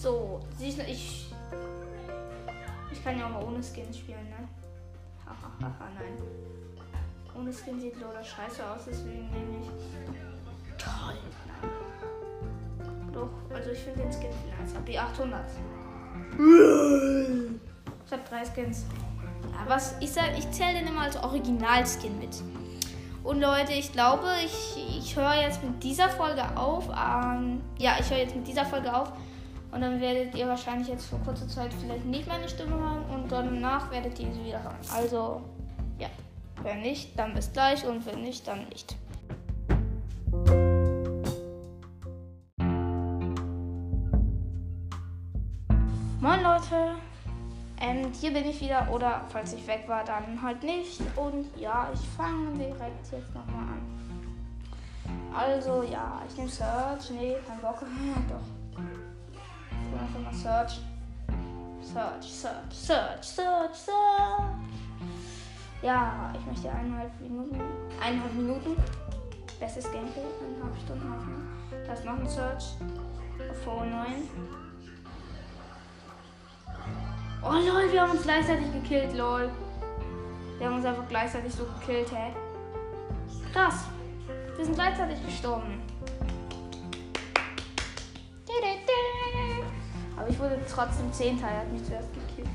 So, 0.00 0.40
siehst 0.56 0.78
du, 0.78 0.82
ich. 0.84 1.30
Ich 2.90 3.04
kann 3.04 3.18
ja 3.18 3.26
auch 3.26 3.30
mal 3.30 3.44
ohne 3.44 3.62
Skin 3.62 3.92
spielen, 3.92 4.30
ne? 4.30 4.48
Hahaha, 5.26 5.88
nein. 5.94 6.16
Ohne 7.36 7.52
Skin 7.52 7.78
sieht 7.78 8.00
Lola 8.00 8.24
scheiße 8.24 8.62
aus, 8.66 8.86
deswegen 8.86 9.28
nehme 9.30 9.58
ich. 9.60 9.68
Toll. 10.82 11.18
Doch, 13.12 13.28
also 13.54 13.70
ich 13.72 13.78
finde 13.80 14.04
den 14.04 14.10
Skin 14.10 14.30
viel 14.32 14.50
nice. 14.58 14.74
AB 14.74 14.98
800. 14.98 15.44
Ich 18.06 18.12
habe 18.12 18.22
drei 18.26 18.44
Skins. 18.46 18.86
Ja, 19.52 19.68
was 19.68 19.96
ich 20.00 20.10
sag, 20.10 20.38
ich 20.38 20.50
zähle 20.50 20.78
den 20.78 20.88
immer 20.88 21.02
als 21.02 21.16
Original-Skin 21.16 22.18
mit. 22.18 22.42
Und 23.22 23.42
Leute, 23.42 23.74
ich 23.74 23.92
glaube, 23.92 24.28
ich, 24.46 24.98
ich 24.98 25.14
höre 25.14 25.34
jetzt 25.42 25.62
mit 25.62 25.82
dieser 25.82 26.08
Folge 26.08 26.56
auf. 26.56 26.88
Ähm, 26.88 27.60
ja, 27.78 27.96
ich 28.00 28.08
höre 28.08 28.18
jetzt 28.18 28.34
mit 28.34 28.46
dieser 28.48 28.64
Folge 28.64 28.94
auf. 28.94 29.12
Und 29.72 29.82
dann 29.82 30.00
werdet 30.00 30.34
ihr 30.34 30.48
wahrscheinlich 30.48 30.88
jetzt 30.88 31.06
für 31.06 31.16
kurze 31.18 31.46
Zeit 31.46 31.72
vielleicht 31.72 32.04
nicht 32.04 32.26
meine 32.26 32.48
Stimme 32.48 32.76
hören 32.76 33.04
und 33.14 33.30
danach 33.30 33.90
werdet 33.90 34.18
ihr 34.18 34.32
sie 34.32 34.44
wieder 34.44 34.62
hören. 34.62 34.78
Also, 34.92 35.42
ja. 35.98 36.08
Wenn 36.62 36.82
nicht, 36.82 37.18
dann 37.18 37.34
bis 37.34 37.52
gleich 37.52 37.86
und 37.86 38.04
wenn 38.04 38.22
nicht, 38.22 38.46
dann 38.46 38.68
nicht. 38.68 38.96
Moin 46.20 46.42
Leute! 46.42 46.96
Ähm, 47.80 48.12
hier 48.12 48.32
bin 48.32 48.46
ich 48.46 48.60
wieder 48.60 48.88
oder 48.92 49.22
falls 49.30 49.54
ich 49.54 49.66
weg 49.66 49.84
war, 49.86 50.04
dann 50.04 50.42
halt 50.42 50.62
nicht. 50.62 51.00
Und 51.16 51.46
ja, 51.56 51.88
ich 51.94 52.00
fange 52.14 52.52
direkt 52.58 53.10
jetzt 53.10 53.34
nochmal 53.34 53.62
an. 53.62 54.00
Also 55.34 55.82
ja, 55.84 56.20
ich 56.28 56.36
nehme 56.36 56.50
Search. 56.50 57.10
Nee, 57.10 57.36
kein 57.46 57.58
Bock. 57.60 57.80
Doch. 58.28 58.59
Mal 60.22 60.32
Search. 60.34 60.80
Search, 61.82 62.24
Search, 62.24 62.72
Search, 62.72 63.22
Search, 63.22 63.74
Search. 63.74 64.50
Ja, 65.82 66.32
ich 66.38 66.46
möchte 66.46 66.70
eineinhalb 66.70 67.20
Minuten. 67.20 67.60
Eineinhalb 68.00 68.34
Minuten. 68.34 68.76
Bestes 69.58 69.90
Gameplay. 69.90 70.22
Eineinhalb 70.22 70.78
Stunden 70.84 71.08
machen. 71.08 71.48
Das 71.86 72.04
noch 72.04 72.18
ein 72.18 72.28
Search. 72.28 72.74
Auf 73.50 73.66
9. 73.66 74.06
Oh 77.42 77.52
lol, 77.52 77.90
wir 77.90 78.02
haben 78.02 78.10
uns 78.10 78.22
gleichzeitig 78.22 78.70
gekillt, 78.72 79.16
lol. 79.16 79.48
Wir 80.58 80.66
haben 80.66 80.76
uns 80.76 80.84
einfach 80.84 81.08
gleichzeitig 81.08 81.54
so 81.54 81.64
gekillt, 81.64 82.12
hä? 82.12 82.32
Krass. 83.50 83.86
Wir 84.56 84.64
sind 84.66 84.74
gleichzeitig 84.74 85.24
gestorben. 85.24 85.80
Aber 90.20 90.28
ich 90.28 90.38
wurde 90.38 90.58
trotzdem 90.70 91.10
Zehnter, 91.14 91.46
er 91.46 91.60
hat 91.60 91.72
mich 91.72 91.82
zuerst 91.82 92.10
gekillt. 92.12 92.46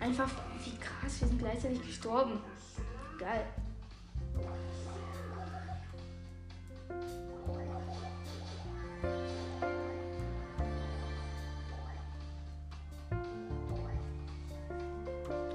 Einfach, 0.00 0.28
wie 0.64 0.76
krass, 0.78 1.20
wir 1.20 1.28
sind 1.28 1.38
gleichzeitig 1.38 1.80
gestorben. 1.80 2.40
Geil. 3.20 3.46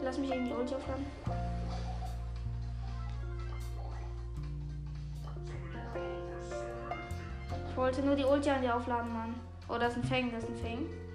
Lass 0.02 0.18
mich 0.18 0.32
irgendwie 0.32 0.54
Ulti 0.54 0.76
aufladen. 0.76 1.06
Ich 7.70 7.76
wollte 7.76 8.02
nur 8.02 8.16
die 8.16 8.24
Ulti 8.24 8.50
an 8.50 8.62
dir 8.62 8.78
aufladen, 8.78 9.12
Mann. 9.12 9.51
Oh, 9.74 9.78
das 9.78 9.96
ist 9.96 10.04
ein 10.04 10.04
Fang, 10.04 10.32
das 10.32 10.44
ist 10.44 10.50
ein 10.50 10.56
Fang. 10.58 11.11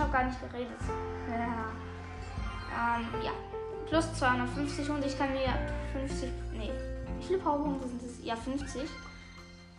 Habe 0.00 0.10
gar 0.10 0.24
nicht 0.24 0.40
geredet. 0.40 0.80
Ähm, 1.28 3.04
ja. 3.22 3.32
Plus 3.88 4.12
250 4.14 4.88
und 4.90 5.04
ich 5.04 5.18
kann 5.18 5.32
mir 5.32 5.52
50. 5.92 6.30
Nee. 6.52 6.70
Wie 7.18 7.24
viele 7.24 7.38
Powerpunkte 7.40 7.88
sind 7.88 8.02
das? 8.02 8.24
Ja, 8.24 8.36
50 8.36 8.88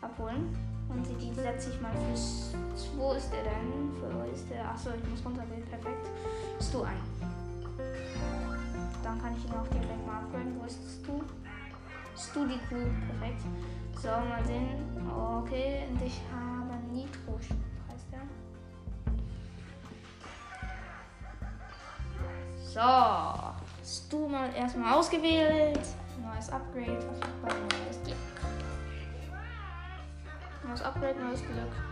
abholen. 0.01 0.55
Und 0.89 1.07
die 1.22 1.34
setze 1.34 1.72
ich 1.72 1.82
mal 1.82 1.93
fürs. 1.93 2.53
Wo 2.97 3.13
ist 3.13 3.32
der 3.32 3.43
denn? 3.43 3.91
Wo 4.01 4.30
ist 4.30 4.49
der? 4.49 4.69
Achso, 4.69 4.89
ich 4.89 5.09
muss 5.09 5.26
runtergehen. 5.26 5.63
Perfekt. 5.65 6.07
Stu 6.61 6.84
ein. 6.84 6.99
Dann 9.03 9.22
kann 9.22 9.36
ich 9.38 9.45
ihn 9.45 9.53
auch 9.53 9.67
direkt 9.67 10.05
mal 10.05 10.17
upgraden. 10.19 10.59
Wo 10.59 10.65
ist 10.65 10.80
Stu? 11.01 11.22
Stu 12.17 12.45
die 12.45 12.59
Kuh. 12.67 12.91
Perfekt. 13.07 13.41
So, 14.01 14.09
mal 14.09 14.43
sehen. 14.45 14.67
Okay, 15.09 15.88
und 15.89 16.01
ich 16.01 16.19
habe 16.32 16.51
So, 22.82 22.88
hast 22.88 24.11
du 24.11 24.27
mal 24.27 24.49
erstmal 24.55 24.95
ausgewählt. 24.95 25.79
Neues 26.19 26.49
Upgrade, 26.49 26.97
neues 26.97 28.03
Glück. 28.03 28.17
Neues 30.67 30.82
Upgrade, 30.82 31.19
neues 31.19 31.41
Glück. 31.41 31.90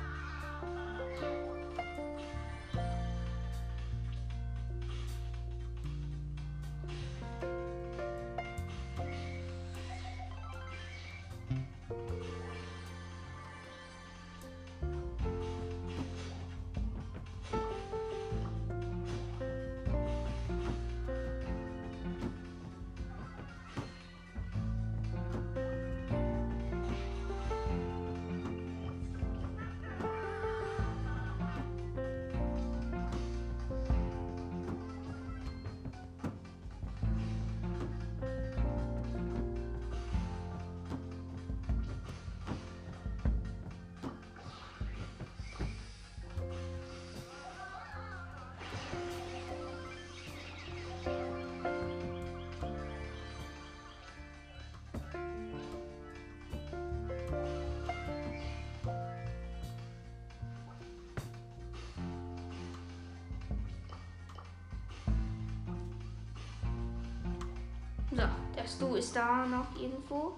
So, 68.19 68.25
der 68.53 68.67
Stu 68.67 68.95
ist 68.95 69.15
da 69.15 69.45
noch 69.45 69.79
irgendwo. 69.79 70.33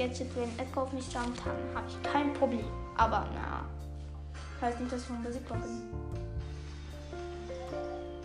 Gadget, 0.00 0.34
wenn 0.34 0.48
Edgar 0.58 0.84
auf 0.84 0.92
mich 0.94 1.12
jumpt, 1.12 1.42
dann 1.44 1.76
habe 1.76 1.86
ich 1.86 2.02
kein 2.10 2.32
Problem. 2.32 2.64
Aber 2.96 3.28
na, 3.34 3.66
heißt 4.62 4.80
nicht, 4.80 4.90
dass 4.90 5.02
ich 5.02 5.10
unbesiegbar 5.10 5.58
bin. 5.58 5.82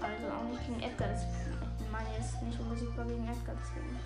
Also 0.01 0.23
auch 0.34 0.49
nicht 0.49 0.65
gegen 0.65 0.80
Edgar. 0.82 1.09
Ich 1.11 1.91
meine 1.91 2.07
jetzt 2.17 2.41
nicht 2.43 2.57
unbesiegbar 2.61 3.03
gegen 3.03 3.28
Edgar, 3.28 3.55
deswegen. 3.59 3.99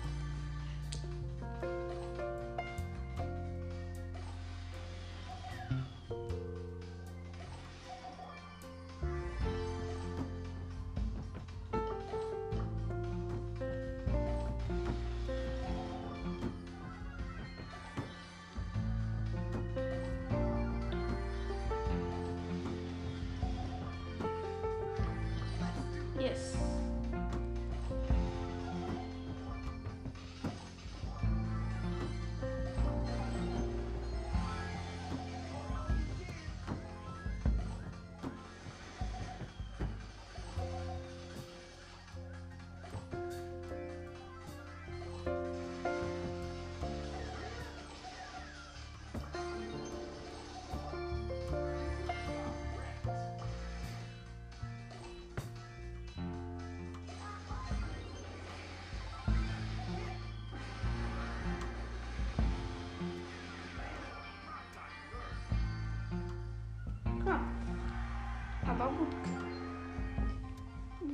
Aber 68.80 68.90
gut. 68.96 69.08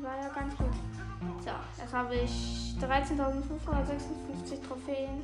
War 0.02 0.16
ja 0.22 0.28
ganz 0.28 0.56
gut. 0.56 0.72
So, 1.40 1.50
jetzt 1.82 1.92
habe 1.92 2.14
ich 2.14 2.74
13.556 2.80 4.66
Trophäen. 4.66 5.22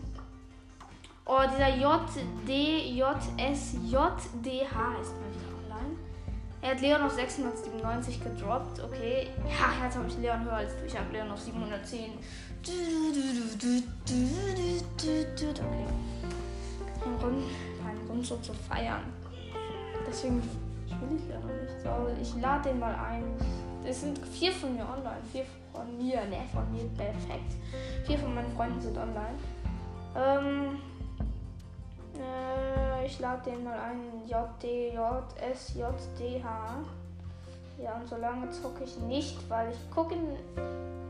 Oh, 1.24 1.38
dieser 1.48 1.68
JDJSJDH 1.76 3.04
heißt 4.98 5.14
man 5.14 5.30
nicht 5.30 5.46
online. 5.62 5.96
Er 6.62 6.70
hat 6.72 6.80
Leon 6.80 7.02
auf 7.02 7.12
697 7.12 8.22
gedroppt. 8.22 8.80
Okay. 8.82 9.28
Ja, 9.48 9.84
jetzt 9.84 9.96
habe 9.96 10.08
ich 10.08 10.18
Leon 10.18 10.44
höher 10.44 10.54
als 10.54 10.76
du. 10.76 10.84
Ich 10.84 10.98
habe 10.98 11.12
Leon 11.12 11.30
auf 11.30 11.40
710. 11.40 12.12
Okay. 12.60 12.76
Ein 17.04 17.18
Grund, 17.18 17.44
ein 17.86 18.06
Grund 18.06 18.26
so 18.26 18.36
zu 18.36 18.52
feiern. 18.52 19.02
Deswegen 20.06 20.42
will 21.02 21.16
ich 21.16 21.28
ja 21.28 21.38
nicht. 21.38 21.80
So, 21.82 21.90
ich 22.20 22.42
lade 22.42 22.70
den 22.70 22.78
mal 22.78 22.94
ein. 22.94 23.24
Es 23.84 24.00
sind 24.00 24.18
vier 24.18 24.52
von 24.52 24.74
mir 24.74 24.84
online. 24.84 25.22
Vier 25.32 25.44
von 25.72 25.96
mir, 25.96 26.24
ne, 26.26 26.42
von 26.52 26.70
mir, 26.72 26.84
perfekt. 26.96 27.54
Vier 28.04 28.18
von 28.18 28.34
meinen 28.34 28.52
Freunden 28.54 28.80
sind 28.80 28.96
online. 28.96 29.38
Ähm, 30.14 30.78
äh, 32.16 33.06
ich 33.06 33.18
lade 33.18 33.50
den 33.50 33.64
mal 33.64 33.78
ein. 33.78 34.22
JDJSJDH. 34.26 34.94
Ja, 37.82 37.94
und 37.96 38.06
so 38.08 38.16
lange 38.16 38.48
zocke 38.50 38.84
ich 38.84 38.96
nicht, 39.00 39.50
weil 39.50 39.70
ich 39.72 39.90
gucke 39.90 40.14
ihn. 40.14 40.36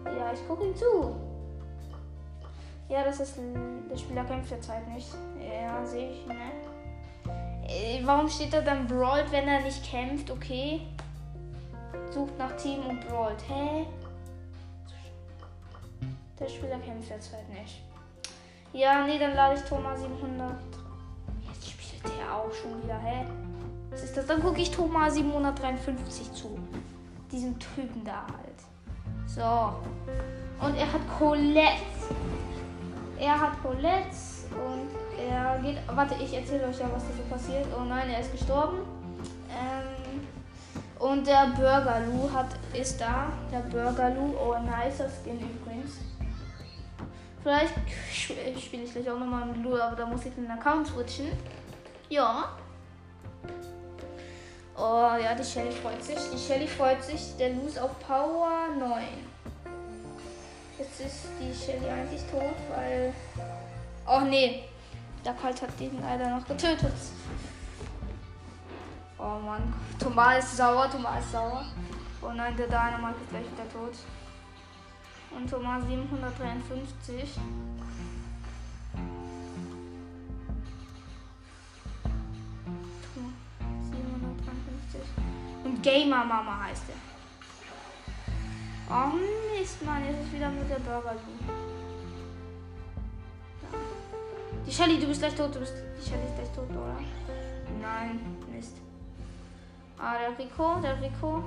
Ja, 0.06 0.32
ich 0.32 0.46
gucke 0.48 0.64
ihn 0.66 0.74
zu. 0.74 1.16
Ja, 2.88 3.04
das 3.04 3.20
ist. 3.20 3.36
Der 3.90 3.96
Spieler 3.96 4.24
kämpft 4.24 4.50
derzeit 4.50 4.88
nicht. 4.88 5.08
Ja, 5.38 5.84
sehe 5.84 6.10
ich, 6.12 6.26
ne? 6.26 6.61
Äh, 7.72 8.02
warum 8.04 8.28
steht 8.28 8.52
da 8.52 8.60
dann 8.60 8.86
Brawlt, 8.86 9.32
wenn 9.32 9.48
er 9.48 9.60
nicht 9.60 9.82
kämpft? 9.88 10.30
Okay. 10.30 10.82
Sucht 12.10 12.38
nach 12.38 12.54
Team 12.56 12.84
und 12.86 13.00
Brawlt. 13.08 13.42
Hä? 13.48 13.86
Der 16.38 16.48
Spieler 16.48 16.78
kämpft 16.80 17.08
jetzt 17.08 17.32
halt 17.32 17.48
nicht. 17.48 17.82
Ja, 18.72 19.06
nee, 19.06 19.18
dann 19.18 19.34
lade 19.34 19.54
ich 19.54 19.62
Thomas 19.62 20.00
700. 20.00 20.52
Jetzt 21.48 21.70
spielt 21.70 22.04
der 22.04 22.34
auch 22.34 22.52
schon 22.52 22.82
wieder, 22.82 22.98
hä? 22.98 23.24
Was 23.90 24.02
ist 24.02 24.16
das? 24.16 24.26
Dann 24.26 24.42
gucke 24.42 24.60
ich 24.60 24.70
Thomas 24.70 25.14
753 25.14 26.32
zu. 26.32 26.58
Diesem 27.30 27.58
Typen 27.58 28.04
da 28.04 28.26
halt. 28.26 28.52
So. 29.26 30.66
Und 30.66 30.76
er 30.76 30.92
hat 30.92 31.00
Colette. 31.18 31.82
Er 33.18 33.40
hat 33.40 33.62
Colette 33.62 34.10
und 34.54 34.90
er 35.18 35.58
geht. 35.60 35.78
Warte, 35.86 36.14
ich 36.22 36.32
erzähle 36.34 36.66
euch 36.66 36.78
ja, 36.78 36.90
was 36.92 37.04
da 37.04 37.14
so 37.16 37.22
passiert. 37.28 37.66
Oh 37.76 37.84
nein, 37.84 38.10
er 38.10 38.20
ist 38.20 38.32
gestorben. 38.32 38.78
Ähm, 39.50 40.26
und 40.98 41.26
der 41.26 41.52
Burger 41.56 42.00
Lou 42.06 42.30
hat, 42.32 42.48
ist 42.72 43.00
da. 43.00 43.32
Der 43.50 43.60
Burger 43.60 44.10
Lou. 44.10 44.34
Oh, 44.36 44.56
nicer 44.58 45.08
Skin 45.08 45.38
übrigens. 45.40 45.96
Vielleicht 47.42 47.74
spiele 48.12 48.84
ich 48.84 48.92
gleich 48.92 49.10
auch 49.10 49.18
nochmal 49.18 49.46
mit 49.46 49.64
Lou, 49.64 49.76
aber 49.76 49.96
da 49.96 50.06
muss 50.06 50.24
ich 50.24 50.34
den 50.34 50.48
Account 50.48 50.86
switchen. 50.86 51.26
Ja. 52.08 52.50
Oh 54.76 55.10
ja, 55.22 55.34
die 55.34 55.44
Shelly 55.44 55.72
freut 55.72 56.02
sich. 56.02 56.18
Die 56.32 56.38
Shelly 56.38 56.68
freut 56.68 57.02
sich. 57.02 57.36
Der 57.36 57.50
Lou 57.50 57.66
ist 57.66 57.80
auf 57.80 57.98
Power 58.06 58.68
9. 58.78 59.02
Jetzt 60.78 61.00
ist 61.00 61.28
die 61.40 61.52
Shelly 61.52 61.88
eigentlich 61.88 62.22
tot, 62.30 62.54
weil. 62.70 63.12
Oh 64.06 64.20
nee, 64.20 64.64
der 65.24 65.34
Colt 65.34 65.62
hat 65.62 65.78
den 65.78 66.00
leider 66.00 66.28
noch 66.28 66.46
getötet. 66.46 66.92
Oh 69.18 69.38
Mann. 69.38 69.72
Thomas 69.98 70.44
ist 70.44 70.56
sauer, 70.56 70.90
Thomas 70.90 71.24
ist 71.24 71.32
sauer. 71.32 71.64
Oh 72.20 72.32
nein, 72.34 72.56
der 72.56 72.66
Dynamite 72.66 73.20
ist 73.20 73.30
gleich 73.30 73.44
wieder 73.44 73.68
tot. 73.72 73.94
Und 75.30 75.48
Thomas 75.48 75.84
753. 75.86 77.36
Und 85.64 85.82
Gamer 85.82 86.24
Mama 86.24 86.64
heißt 86.64 86.84
er. 86.88 86.96
Oh 88.94 89.12
Mist, 89.58 89.82
Mann, 89.84 90.04
jetzt 90.04 90.24
ist 90.24 90.32
wieder 90.32 90.50
mit 90.50 90.68
der 90.68 90.80
Burger. 90.80 91.12
-Zoo. 91.12 91.71
Die 94.66 94.72
Shelly, 94.72 94.98
du 94.98 95.06
bist 95.06 95.20
gleich 95.20 95.34
tot. 95.34 95.54
Du 95.54 95.60
bist, 95.60 95.74
die 95.74 96.08
Shelly 96.08 96.24
ist 96.24 96.34
gleich 96.36 96.52
tot, 96.54 96.70
oder? 96.70 96.96
Nein, 97.80 98.20
Mist. 98.52 98.76
Ah, 99.98 100.14
der 100.18 100.38
Rico, 100.38 100.80
der 100.80 101.00
Rico. 101.00 101.44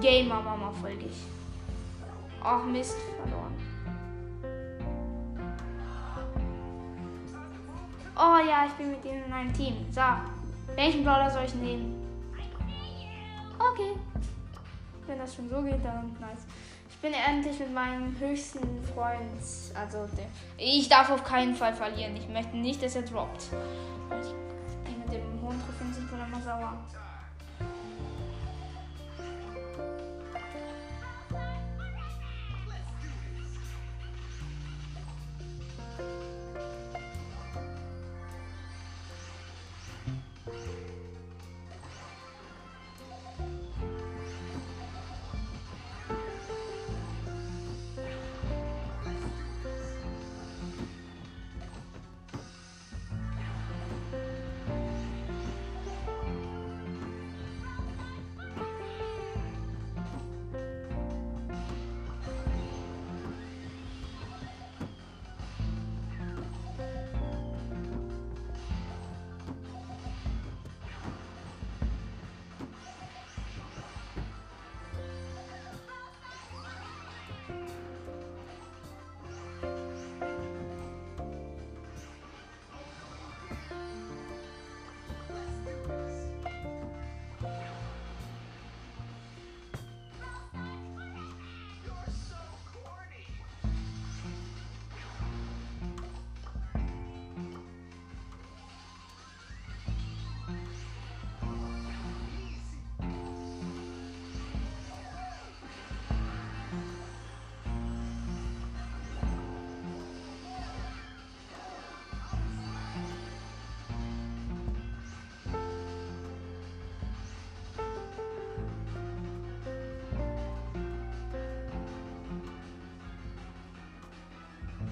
Gamer 0.00 0.40
Mama 0.40 0.72
folge 0.80 1.06
ich. 1.06 1.22
Ach 2.42 2.64
Mist, 2.64 2.96
verloren. 3.20 3.54
Oh 8.16 8.38
ja, 8.44 8.66
ich 8.66 8.72
bin 8.72 8.90
mit 8.90 9.04
ihnen 9.04 9.24
in 9.24 9.32
einem 9.32 9.52
Team. 9.52 9.86
So, 9.90 10.00
welchen 10.74 11.04
Brawler 11.04 11.30
soll 11.30 11.44
ich 11.44 11.54
nehmen? 11.54 12.04
Okay. 13.58 13.92
Wenn 15.06 15.18
das 15.18 15.34
schon 15.34 15.48
so 15.48 15.62
geht, 15.62 15.84
dann 15.84 16.16
nice. 16.20 16.44
Ich 17.00 17.02
bin 17.02 17.12
endlich 17.12 17.60
mit 17.60 17.72
meinem 17.72 18.18
höchsten 18.18 18.58
Freund. 18.92 19.40
Also, 19.72 20.08
ich 20.56 20.88
darf 20.88 21.08
auf 21.10 21.22
keinen 21.22 21.54
Fall 21.54 21.72
verlieren. 21.72 22.16
Ich 22.16 22.28
möchte 22.28 22.56
nicht, 22.56 22.82
dass 22.82 22.96
er 22.96 23.02
droppt. 23.02 23.44
Ich 24.20 24.82
bin 24.82 24.98
mit 24.98 25.12
dem 25.12 25.40
hohen 25.40 25.60
Trophäen, 25.60 25.92
ich 25.92 26.10
bin 26.10 26.18
immer 26.18 26.42
sauer. 26.42 26.76
thank 40.46 40.77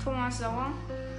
Thomas 0.06 0.38
sauer. 0.38 0.70
Er 0.88 1.15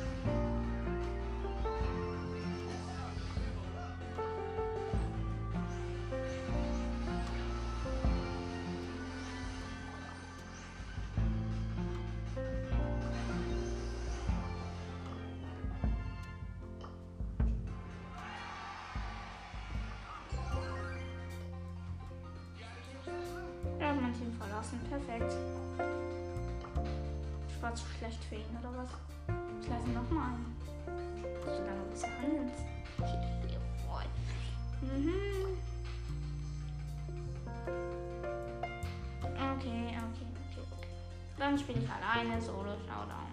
Dann 41.48 41.58
spiele 41.58 41.80
ich 41.80 41.90
alleine 41.90 42.42
Solo 42.42 42.76
Showdown. 42.86 43.32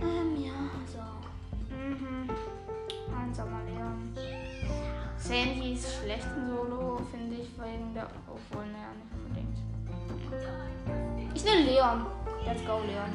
Ähm, 0.00 0.44
ja, 0.44 0.52
so. 0.86 1.74
Mhm. 1.74 2.30
Einsamer 3.20 3.64
Leon. 3.64 4.14
Sandy 5.16 5.72
ist 5.72 6.00
schlecht 6.00 6.28
in 6.36 6.46
Solo, 6.46 7.00
finde 7.10 7.34
ich, 7.34 7.48
wegen 7.58 7.92
der. 7.94 8.06
Obwohl, 8.28 8.66
naja, 8.66 8.92
nicht 8.94 9.12
unbedingt. 9.12 9.58
Ich 11.34 11.44
will 11.44 11.64
Leon. 11.64 12.06
Let's 12.46 12.64
go, 12.64 12.78
Leon. 12.78 13.12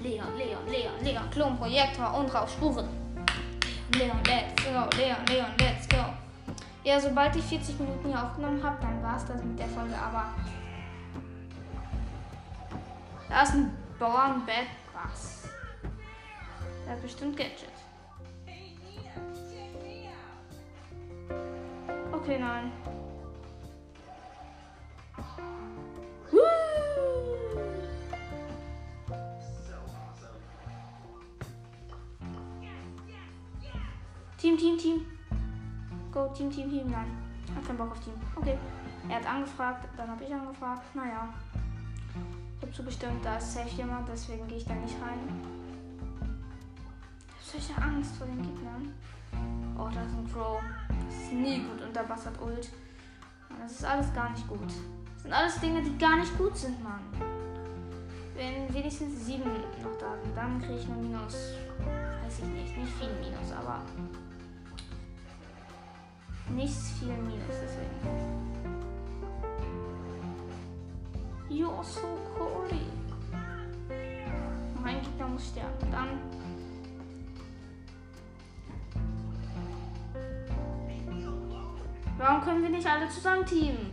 Leon, 0.00 0.36
Leon, 0.36 0.66
Leon, 0.66 1.04
Leon. 1.04 1.30
Klonprojektor 1.30 2.12
und 2.18 2.34
rausspuren. 2.34 2.88
Leon, 3.94 4.18
let's 4.26 4.64
go, 4.64 4.96
Leon, 4.96 5.24
Leon, 5.28 5.54
let's 5.60 5.88
go. 5.88 6.06
Ja, 6.82 6.98
sobald 6.98 7.36
ich 7.36 7.44
40 7.44 7.78
Minuten 7.78 8.08
hier 8.08 8.20
aufgenommen 8.20 8.60
habe, 8.64 8.78
dann 8.80 9.00
war 9.00 9.16
es 9.16 9.24
das 9.26 9.44
mit 9.44 9.56
der 9.56 9.68
Folge, 9.68 9.94
aber. 9.96 10.34
Da 13.36 13.42
ist 13.42 13.52
ein 13.52 13.70
Born 13.98 14.46
Bad 14.46 14.66
Bass. 14.94 15.50
Der 16.86 16.94
hat 16.94 17.02
bestimmt 17.02 17.36
Gadget. 17.36 17.68
Okay, 22.12 22.38
nein. 22.38 22.72
Team, 34.38 34.56
Team, 34.56 34.78
Team. 34.78 35.06
Go, 36.10 36.28
Team, 36.28 36.50
Team, 36.50 36.70
Team. 36.70 36.90
Nein. 36.90 37.04
Hat 37.54 37.66
keinen 37.66 37.76
Bock 37.76 37.90
auf 37.90 38.00
Team. 38.00 38.14
Okay. 38.34 38.56
Er 39.10 39.16
hat 39.16 39.26
angefragt, 39.26 39.86
dann 39.94 40.08
habe 40.08 40.24
ich 40.24 40.32
angefragt. 40.32 40.94
Naja. 40.94 41.28
Habe 42.66 42.74
zugestimmt, 42.74 43.24
da 43.24 43.36
ist 43.36 43.54
safe 43.54 43.68
jemand, 43.76 44.08
deswegen 44.08 44.48
gehe 44.48 44.58
ich 44.58 44.64
da 44.64 44.74
nicht 44.74 44.96
rein. 45.00 45.20
Ich 47.40 47.54
habe 47.54 47.62
solche 47.64 47.80
Angst 47.80 48.16
vor 48.16 48.26
den 48.26 48.42
Gegnern. 48.42 48.92
Oh, 49.78 49.88
da 49.94 50.02
ist 50.02 50.16
ein 50.16 50.28
Crow. 50.32 50.60
Das 51.06 51.16
ist 51.16 51.32
nie 51.32 51.60
gut 51.60 52.08
Bass 52.08 52.26
hat 52.26 52.42
Ult. 52.42 52.68
Das 53.60 53.70
ist 53.70 53.84
alles 53.84 54.12
gar 54.12 54.30
nicht 54.30 54.48
gut. 54.48 54.66
Das 54.66 55.22
sind 55.22 55.32
alles 55.32 55.60
Dinge, 55.60 55.80
die 55.80 55.96
gar 55.96 56.16
nicht 56.16 56.36
gut 56.36 56.56
sind, 56.56 56.82
Mann. 56.82 57.02
Wenn 58.34 58.74
wenigstens 58.74 59.24
sieben 59.24 59.44
noch 59.44 59.96
da 60.00 60.16
sind, 60.20 60.36
dann 60.36 60.60
kriege 60.60 60.80
ich 60.80 60.88
nur 60.88 60.96
Minus. 60.96 61.54
Weiß 62.24 62.40
ich 62.40 62.48
nicht. 62.48 62.76
Nicht 62.76 62.92
viel 62.94 63.10
Minus, 63.20 63.52
aber. 63.52 63.80
Nicht 66.50 66.74
viel 66.74 67.16
Minus, 67.16 67.44
deswegen. 67.48 68.55
You're 71.56 71.82
so 71.82 72.02
cool. 72.38 72.68
Mein 74.82 75.00
Gegner 75.00 75.26
muss 75.26 75.48
sterben. 75.48 75.90
Dann 75.90 76.20
Warum 82.18 82.42
können 82.42 82.62
wir 82.62 82.68
nicht 82.68 82.86
alle 82.86 83.08
zusammen 83.08 83.46
teamen? 83.46 83.92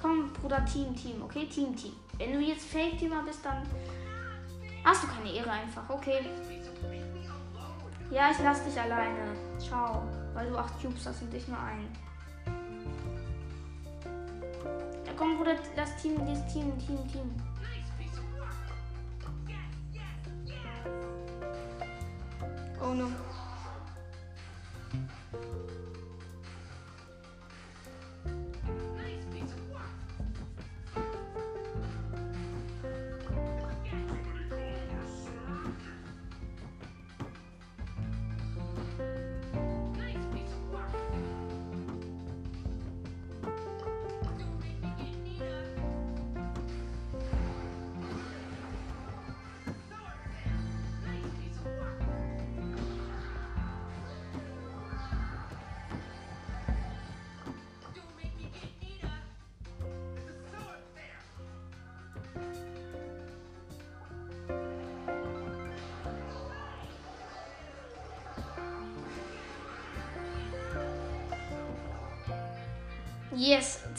Komm, 0.00 0.32
Bruder, 0.32 0.64
Team, 0.64 0.96
Team, 0.96 1.22
okay? 1.22 1.46
Team, 1.46 1.76
Team. 1.76 1.92
Wenn 2.16 2.32
du 2.32 2.40
jetzt 2.40 2.64
Fake-Teamer 2.66 3.24
bist, 3.24 3.44
dann 3.44 3.62
hast 4.82 5.02
du 5.02 5.08
keine 5.08 5.32
Ehre 5.32 5.50
einfach, 5.50 5.88
okay? 5.90 6.20
Ja, 8.10 8.30
ich 8.30 8.38
lass 8.42 8.64
dich 8.64 8.80
alleine. 8.80 9.36
Ciao. 9.58 10.02
Weil 10.32 10.48
du 10.48 10.56
acht 10.56 10.80
Cubes 10.80 11.06
hast 11.06 11.20
und 11.22 11.34
ich 11.34 11.46
nur 11.46 11.58
einen. 11.58 12.05
Komm, 15.16 15.36
Bruder, 15.36 15.56
lass 15.76 15.96
Team, 15.96 16.14
das 16.26 16.46
Team, 16.52 16.72
Team, 16.78 16.98
Team. 17.08 17.30
Oh 22.80 22.94
no. 22.94 23.08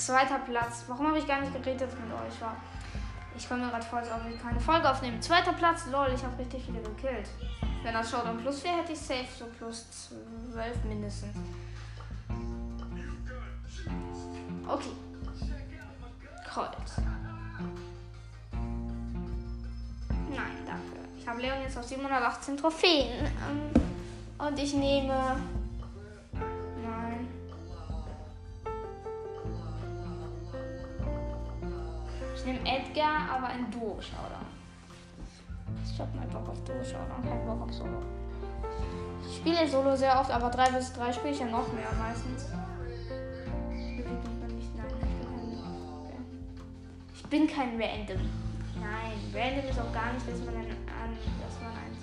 Zweiter 0.08 0.39
Platz. 0.39 0.86
Warum 0.88 1.08
habe 1.08 1.20
ich 1.20 1.28
gar 1.28 1.41
nicht 1.41 1.53
geredet 1.53 1.89
mit 1.99 2.14
euch? 2.14 2.41
War? 2.41 2.55
Ich 3.36 3.47
komme 3.47 3.66
mir 3.66 3.70
gerade 3.70 3.86
vor, 3.86 3.99
als 3.99 4.10
ob 4.10 4.22
ich 4.34 4.41
keine 4.41 4.60
Folge 4.60 4.89
aufnehmen. 4.89 5.22
Zweiter 5.22 5.53
Platz, 5.53 5.86
lol, 5.91 6.08
ich 6.16 6.24
habe 6.24 6.39
richtig 6.39 6.66
viele 6.66 6.82
gekillt. 6.82 7.30
Wenn 7.84 7.93
das 7.93 8.10
Showdown 8.10 8.38
plus 8.38 8.62
4 8.62 8.78
hätte 8.78 8.93
ich 8.93 8.99
safe 8.99 9.28
so 9.38 9.45
plus 9.58 10.10
12 10.53 10.84
mindestens. 10.86 11.36
Okay. 14.68 14.91
Colt. 16.53 16.70
Nein, 20.30 20.58
danke. 20.66 21.08
Ich 21.20 21.28
habe 21.28 21.41
Leon 21.41 21.62
jetzt 21.62 21.78
auf 21.78 21.86
718 21.86 22.58
Trophäen. 22.58 23.26
Ähm, 23.26 23.72
Und 24.39 24.58
ich 24.58 24.74
nehme. 24.74 25.36
Bock 36.68 36.76
auf 36.76 36.91
Duo-Showdown, 36.91 37.24
keinen 37.24 37.45
Bock 37.45 37.61
auf 37.61 37.74
Solo. 37.74 38.01
Ich 39.30 39.38
spiele 39.38 39.68
Solo 39.68 39.95
sehr 39.95 40.20
oft, 40.20 40.32
aber 40.32 40.49
3 40.49 40.72
bis 40.72 40.93
3 40.93 41.13
spiele 41.13 41.34
ich 41.34 41.39
ja 41.39 41.45
noch 41.45 41.72
mehr 41.74 41.91
meistens. 41.97 42.47
Ich 47.15 47.24
bin 47.30 47.47
kein 47.47 47.82
Random. 47.82 48.22
Nein, 48.76 49.18
Random 49.34 49.70
ist 49.70 49.80
auch 49.80 49.93
gar 49.93 50.13
nicht, 50.13 50.28
dass 50.28 50.39
man 50.45 50.55
ein, 50.55 50.68
dass 50.68 51.61
man 51.61 51.72
eins. 51.72 51.97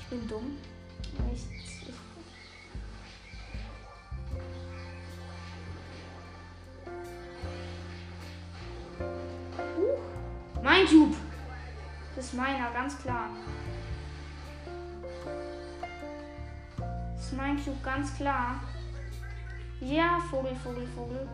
Ich 0.00 0.06
bin 0.06 0.28
dumm. 0.28 0.56
Ich, 1.32 1.57
ist 12.28 12.34
meiner, 12.34 12.70
ganz 12.72 12.98
klar. 12.98 13.30
Ist 17.18 17.32
mein 17.32 17.56
Cube, 17.56 17.78
ganz 17.82 18.14
klar. 18.16 18.60
Ja, 19.80 20.18
Vogel, 20.30 20.54
Vogel, 20.56 20.86
Vogel. 20.88 21.26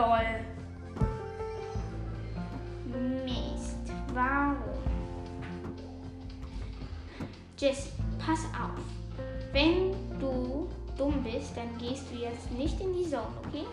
LOL. 0.00 0.40
Mist. 3.26 3.92
Warum? 4.14 4.56
Jess, 7.58 7.92
pass 8.18 8.46
auf. 8.46 8.80
Wenn 9.52 9.92
du 10.18 10.70
dumm 10.96 11.22
bist, 11.22 11.54
dann 11.54 11.76
gehst 11.76 12.04
du 12.10 12.16
jetzt 12.16 12.50
nicht 12.52 12.80
in 12.80 12.94
die 12.94 13.10
Zone, 13.10 13.26
okay? 13.46 13.66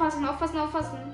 Aufpassen, 0.00 0.24
aufpassen, 0.24 0.58
aufpassen. 0.58 1.09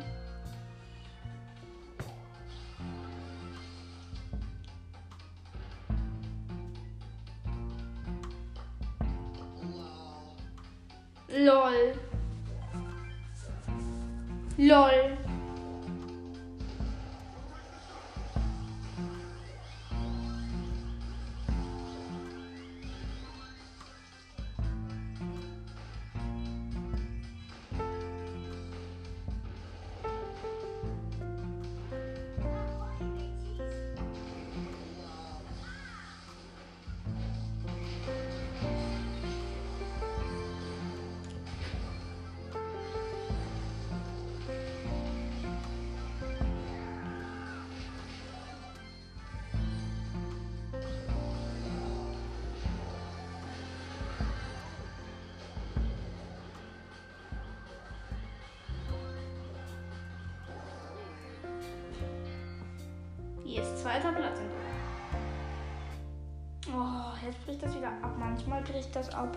Manchmal 68.18 68.62
bricht 68.62 68.94
das 68.94 69.08
ab. 69.10 69.36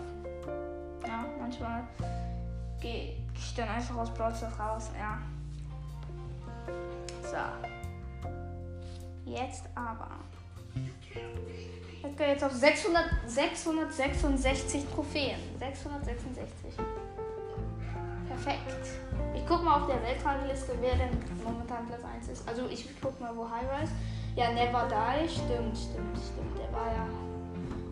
Ja, 1.06 1.24
manchmal 1.38 1.84
gehe 2.80 3.16
ich 3.34 3.54
dann 3.54 3.68
einfach 3.68 3.96
aus 3.96 4.10
Broadstars 4.12 4.58
raus. 4.58 4.90
Ja. 4.98 5.18
So. 7.22 7.36
Jetzt 9.30 9.64
aber. 9.74 10.08
Jetzt 12.02 12.16
geht 12.16 12.28
jetzt 12.28 12.44
auf 12.44 12.52
600, 12.52 13.04
666 13.26 14.86
Trophäen. 14.94 15.38
666. 15.58 16.74
Perfekt. 18.28 18.88
Ich 19.34 19.46
guck 19.46 19.62
mal 19.62 19.80
auf 19.80 19.86
der 19.86 20.02
Weltrangliste, 20.02 20.72
wer 20.80 20.96
denn 20.96 21.10
momentan 21.44 21.86
Platz 21.86 22.02
1 22.04 22.28
ist. 22.28 22.48
Also 22.48 22.66
ich 22.68 22.88
guck 23.02 23.20
mal, 23.20 23.36
wo 23.36 23.48
High 23.48 23.66
Rise. 23.80 23.92
Ja, 24.36 24.50
Never 24.52 24.88
Die. 24.88 25.28
Stimmt, 25.28 25.76
stimmt, 25.76 26.16
stimmt. 26.16 26.58
Der 26.58 26.72
war 26.72 26.86
ja. 26.86 27.06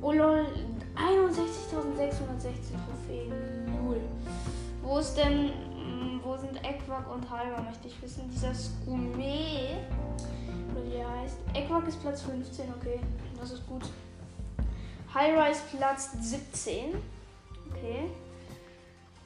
Oh 0.01 0.13
lol. 0.13 0.47
61.660 0.99 2.77
Trophäen. 2.87 3.33
Null. 3.83 4.01
Wo 4.83 4.99
ist 4.99 5.15
denn. 5.15 5.47
mh, 5.47 6.21
Wo 6.25 6.37
sind 6.37 6.57
Equak 6.65 7.11
und 7.13 7.31
Hyra, 7.31 7.63
möchte 7.63 7.89
ich 7.89 8.03
wissen. 8.03 8.29
Dieser 8.31 8.55
Skume. 8.55 9.79
Oder 10.73 10.85
wie 10.87 10.97
er 10.97 11.09
heißt. 11.21 11.37
Equak 11.55 11.87
ist 11.89 12.01
Platz 12.03 12.23
15, 12.23 12.67
okay. 12.79 13.01
Das 13.41 13.51
ist 13.53 13.67
gut. 13.67 13.83
Ist 15.51 15.77
Platz 15.77 16.11
17. 16.21 16.95
Okay 17.71 18.11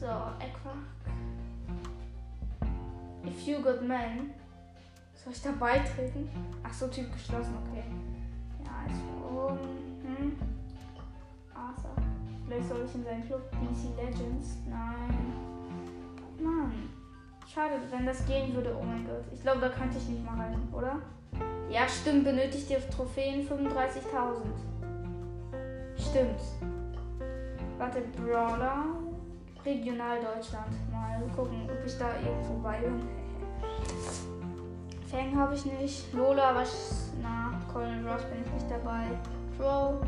So, 0.00 0.06
Equark. 0.06 0.86
If 3.26 3.46
you 3.46 3.60
got 3.60 3.86
man. 3.86 4.30
Soll 5.14 5.34
ich 5.34 5.42
da 5.42 5.50
beitreten? 5.50 6.30
Ach 6.62 6.72
so, 6.72 6.88
Typ 6.88 7.12
geschlossen, 7.12 7.58
okay. 7.68 7.84
Ja, 8.64 8.86
ist 8.86 9.02
um, 9.22 9.58
hm. 10.06 10.38
Arthur. 11.52 11.90
Vielleicht 12.46 12.68
soll 12.70 12.86
ich 12.86 12.94
in 12.94 13.04
seinen 13.04 13.26
Club 13.26 13.50
DC 13.50 13.94
Legends. 14.02 14.56
Nein. 14.66 15.34
Mann. 16.42 16.88
Schade, 17.46 17.82
wenn 17.90 18.06
das 18.06 18.24
gehen 18.24 18.54
würde. 18.54 18.74
Oh 18.80 18.82
mein 18.82 19.06
Gott. 19.06 19.26
Ich 19.30 19.42
glaube, 19.42 19.60
da 19.60 19.68
könnte 19.68 19.98
ich 19.98 20.08
nicht 20.08 20.24
mal 20.24 20.40
rein, 20.40 20.66
oder? 20.72 21.02
Ja, 21.70 21.86
stimmt. 21.88 22.24
Benötigt 22.24 22.70
ihr 22.70 22.80
Trophäen 22.90 23.46
35.000. 23.46 24.42
Stimmt. 25.96 26.40
Warte, 27.76 28.00
Brawler. 28.16 28.86
Regional 29.64 30.18
Deutschland. 30.20 30.72
Mal 30.90 31.20
gucken, 31.36 31.68
ob 31.70 31.86
ich 31.86 31.98
da 31.98 32.10
irgendwo 32.24 32.54
bei 32.62 32.78
bin. 32.78 33.02
Fang 35.10 35.36
habe 35.36 35.54
ich 35.54 35.64
nicht. 35.66 36.12
Lola, 36.14 36.54
was. 36.54 37.12
Na, 37.22 37.60
Colin 37.72 38.06
Ross 38.06 38.22
bin 38.24 38.42
ich 38.44 38.52
nicht 38.52 38.70
dabei. 38.70 39.06
Crow 39.58 40.00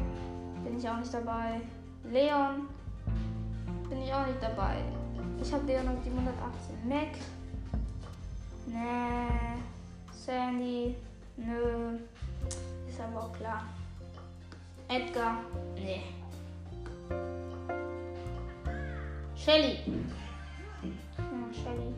bin 0.65 0.79
ich 0.79 0.89
auch 0.89 0.99
nicht 0.99 1.13
dabei. 1.13 1.61
Leon 2.05 2.69
bin 3.89 4.03
ich 4.03 4.13
auch 4.13 4.27
nicht 4.27 4.43
dabei. 4.43 4.77
Ich 5.43 5.53
habe 5.53 5.67
Leon 5.67 5.89
auf 5.89 6.03
718. 6.05 6.89
Mac. 6.89 7.09
Nee. 8.67 9.61
Sandy. 10.13 10.97
Nö. 11.47 11.99
Ist 12.89 13.01
aber 13.01 13.25
auch 13.25 13.33
klar. 13.33 13.65
Edgar. 14.89 15.39
Nee. 15.75 16.03
Shelly. 19.37 19.79
Ja, 20.83 21.53
Shelly. 21.53 21.95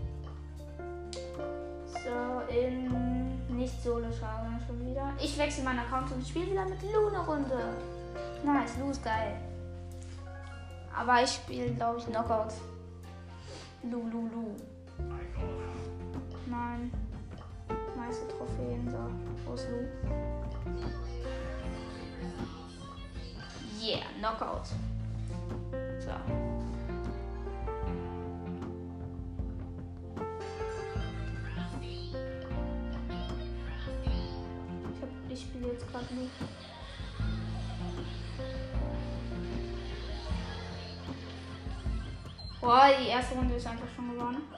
So, 1.86 2.52
in 2.54 3.02
nicht 3.56 3.82
solo 3.82 4.06
schauen 4.12 4.60
schon 4.66 4.86
wieder. 4.86 5.12
Ich 5.20 5.38
wechsle 5.38 5.64
meinen 5.64 5.80
Account 5.80 6.12
und 6.12 6.26
spiele 6.26 6.50
wieder 6.50 6.64
mit 6.64 6.82
Lu 6.82 7.08
eine 7.08 7.20
Runde. 7.20 7.74
Nice, 8.44 8.76
Lu 8.78 8.90
ist 8.90 9.04
geil. 9.04 9.36
Aber 10.96 11.22
ich 11.22 11.30
spiele, 11.30 11.72
glaube 11.74 11.98
ich, 11.98 12.06
Knockout. 12.06 12.52
Lu, 13.84 14.08
Lu, 14.10 14.28
Lu. 14.28 14.56
Nein. 16.46 16.90
Meiste 18.12 18.28
Trophäen. 18.28 18.94
Wo 19.46 19.54
ist 19.54 19.68
Lu? 19.70 19.88
Yeah, 23.80 24.04
Knockout. 24.18 24.66
So. 25.98 26.10
Ich, 34.90 35.00
hab, 35.00 35.08
ich 35.30 35.40
spiele 35.40 35.68
jetzt 35.68 35.90
gerade 35.90 36.04
Lu. 36.14 36.28
Boah, 42.60 42.90
die 43.00 43.08
erste 43.08 43.34
Runde 43.36 43.54
ist 43.54 43.66
einfach 43.66 43.88
schon 43.96 44.10
gewonnen. 44.10 44.51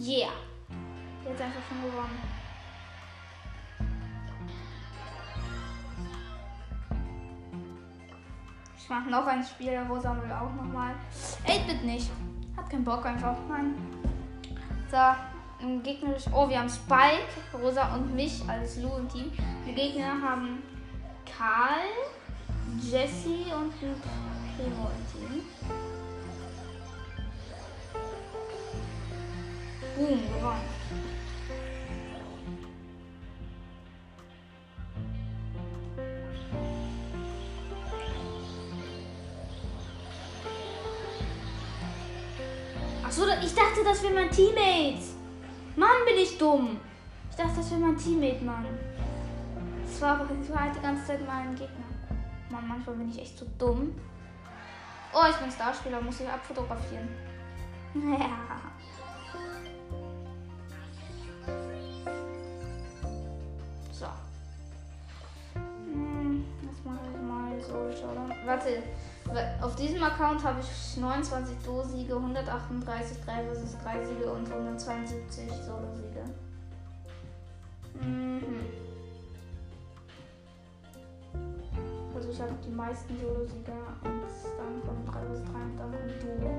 Yeah. 0.00 0.30
Jetzt 1.28 1.42
einfach 1.42 1.60
schon 1.68 1.82
gewonnen. 1.82 2.18
Ich 8.76 8.88
mach 8.88 9.04
noch 9.06 9.26
ein 9.26 9.44
Spiel, 9.44 9.78
wo 9.88 9.98
sammeln 9.98 10.28
wir 10.28 10.40
auch 10.40 10.54
nochmal. 10.54 10.94
Ey, 11.44 11.60
bitte 11.66 11.84
nicht. 11.84 12.10
Hat 12.56 12.70
keinen 12.70 12.84
Bock 12.84 13.04
einfach. 13.04 13.36
Nein. 13.48 13.74
So 14.90 15.37
im 15.60 15.82
Gegnerisch. 15.82 16.24
Oh, 16.32 16.48
wir 16.48 16.58
haben 16.58 16.68
Spike, 16.68 17.26
Rosa 17.54 17.94
und 17.94 18.14
mich 18.14 18.42
als 18.48 18.76
Lu 18.78 18.90
im 18.96 19.08
Team. 19.08 19.32
Die 19.66 19.74
Gegner 19.74 20.20
haben 20.22 20.62
Karl, 21.26 21.88
Jesse 22.80 23.54
und 23.54 23.72
Primo 23.78 24.90
im 24.96 25.30
Team. 25.30 25.42
Boom, 29.96 30.20
gewonnen. 30.34 30.78
Achso, 43.04 43.22
ich 43.42 43.54
dachte, 43.54 43.82
das 43.84 44.02
wäre 44.02 44.14
mein 44.14 44.30
Teammate. 44.30 45.07
Mann, 45.78 46.04
bin 46.04 46.16
ich 46.16 46.36
dumm. 46.36 46.80
Ich 47.30 47.36
dachte, 47.36 47.58
das 47.58 47.70
wäre 47.70 47.80
mein 47.80 47.96
Teammate, 47.96 48.44
Mann. 48.44 48.66
Das 49.84 50.00
war, 50.02 50.18
das 50.18 50.50
war 50.50 50.64
halt 50.64 50.74
die 50.74 50.80
ganze 50.80 51.06
Zeit 51.06 51.24
mein 51.24 51.54
Gegner. 51.54 51.86
Mann, 52.50 52.66
manchmal 52.66 52.96
bin 52.96 53.10
ich 53.10 53.20
echt 53.20 53.38
so 53.38 53.46
dumm. 53.56 53.94
Oh, 55.14 55.24
ich 55.30 55.36
bin 55.36 55.50
Starspieler, 55.50 56.00
muss 56.00 56.20
ich 56.20 56.28
abfotografieren. 56.28 57.08
Ja. 57.94 58.28
So. 63.92 64.06
Hm, 65.54 66.44
das 66.62 66.84
mache 66.84 67.00
ich 67.12 67.20
mal 67.20 67.60
so, 67.60 68.46
Warte. 68.46 68.82
Auf 69.60 69.76
diesem 69.76 70.02
Account 70.02 70.42
habe 70.42 70.60
ich 70.60 70.96
29 70.96 71.56
Do-Siege, 71.64 72.14
138 72.16 73.18
3 73.24 73.44
vs 73.44 73.76
3 73.82 74.04
Siege 74.04 74.32
und 74.32 74.50
172 74.50 75.50
Solo-Siege. 75.66 76.24
Mhm. 78.00 78.42
Also 82.14 82.30
ich 82.30 82.40
habe 82.40 82.52
die 82.64 82.70
meisten 82.70 83.18
Solo-Siege 83.20 83.72
und 84.04 84.32
dann 84.58 84.82
kommt 84.86 85.08
3 85.08 85.20
vs 85.20 85.44
3 85.44 85.60
und 85.60 85.76
dann 85.76 85.92
kommt 85.92 86.22
Duo. 86.22 86.50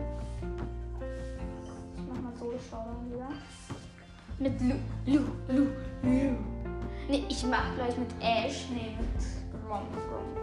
Ich 1.95 2.03
mach 2.07 2.21
mal 2.21 2.33
Solo-Showdown 2.37 3.11
wieder. 3.11 3.29
Mit 4.37 4.61
Lu, 4.61 4.75
Lu, 5.05 5.21
Lu, 5.47 5.67
Lu. 6.03 6.35
Ne, 7.09 7.25
ich 7.27 7.43
mach 7.47 7.73
gleich 7.75 7.97
mit 7.97 8.11
Ash, 8.21 8.69
ne, 8.69 8.95
mit 8.99 9.65
Grom, 9.65 9.87
Grom, 9.91 10.38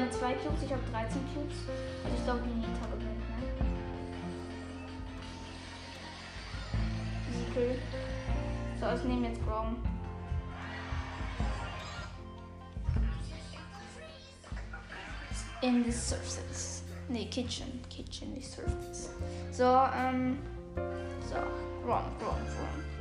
Mit 0.00 0.14
zwei 0.14 0.32
Cubes, 0.34 0.62
ich 0.62 0.72
habe 0.72 0.82
13 0.92 1.20
Cubes. 1.34 1.56
Also 2.04 2.16
ich 2.16 2.24
glaube, 2.24 2.40
Nita 2.46 2.86
gewinnt, 2.86 3.18
ne? 3.30 3.46
Siegel. 7.32 7.78
So, 8.80 8.86
ich 8.94 9.04
nehme 9.04 9.28
jetzt 9.28 9.44
Grom. 9.44 9.76
In 15.62 15.84
the 15.84 15.90
surface. 15.90 16.84
Ne, 17.08 17.26
Kitchen. 17.26 17.80
Kitchen, 17.90 18.34
die 18.36 18.42
surface. 18.42 19.10
So, 19.50 19.64
ähm. 19.64 20.38
So, 21.28 21.36
Grom, 21.84 22.04
Grom, 22.20 22.36
Grom. 22.46 22.97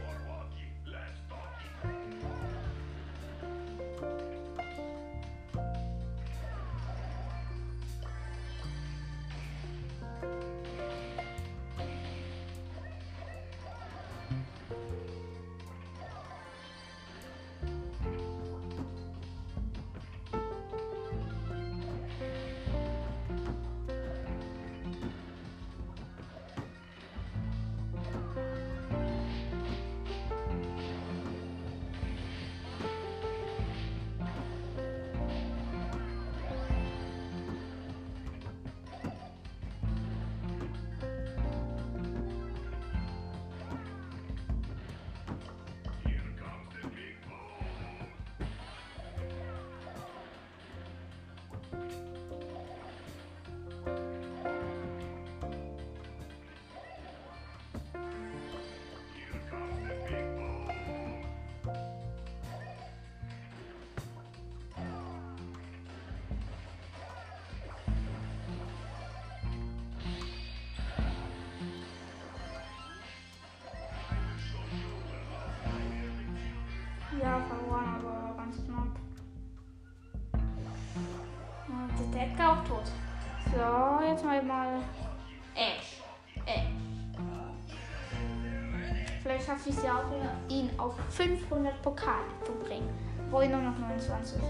mit 91.67 91.81
Pokal 91.81 92.23
verbringen. 92.43 92.89
Wohl 93.29 93.47
nur 93.49 93.61
noch 93.61 93.77
29. 93.77 94.41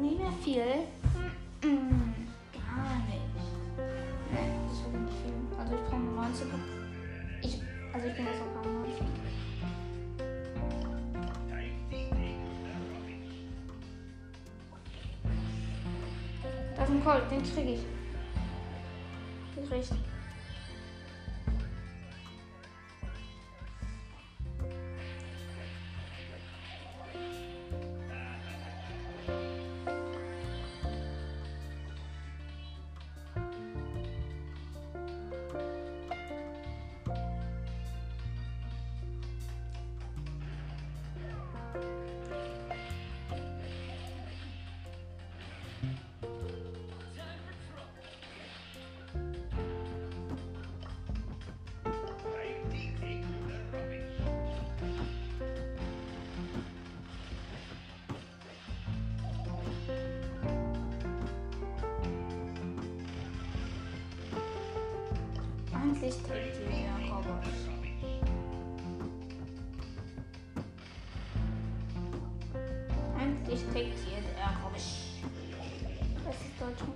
Nicht 0.00 0.18
mehr 0.18 0.32
viel. 0.44 0.62
Mm, 1.62 2.12
gar 2.52 2.96
nicht. 3.08 3.20
Also 5.58 5.74
ich 5.74 5.80
brauche 5.82 6.00
nur 6.00 6.24
90. 6.24 6.46
Ich, 7.42 7.62
also 7.92 8.06
ich 8.06 8.16
bin 8.16 8.26
jetzt 8.26 8.40
auch 8.40 8.64
am 8.64 8.82
90. 8.82 9.02
Das 16.76 16.88
ist 16.88 16.94
ein 16.94 17.04
Colt, 17.04 17.30
den 17.30 17.42
kriege 17.42 17.72
ich. 17.74 17.99
Eigentlich 73.50 73.68
trägt 73.72 73.98
sie 73.98 74.10
der 74.36 74.46
Roboter. 74.62 74.78
Was 76.24 76.36
ist 76.36 76.60
Deutsch 76.60 76.88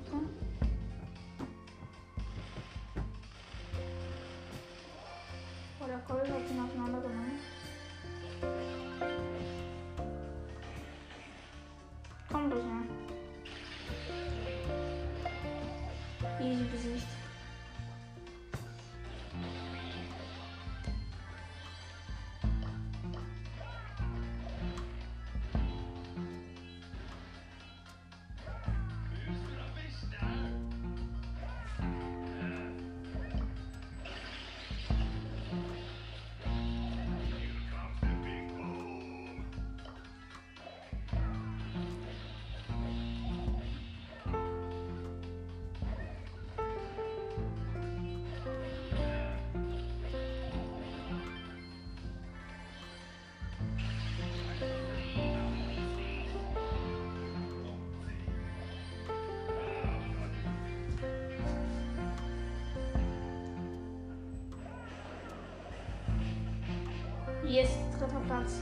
Platz. 68.26 68.60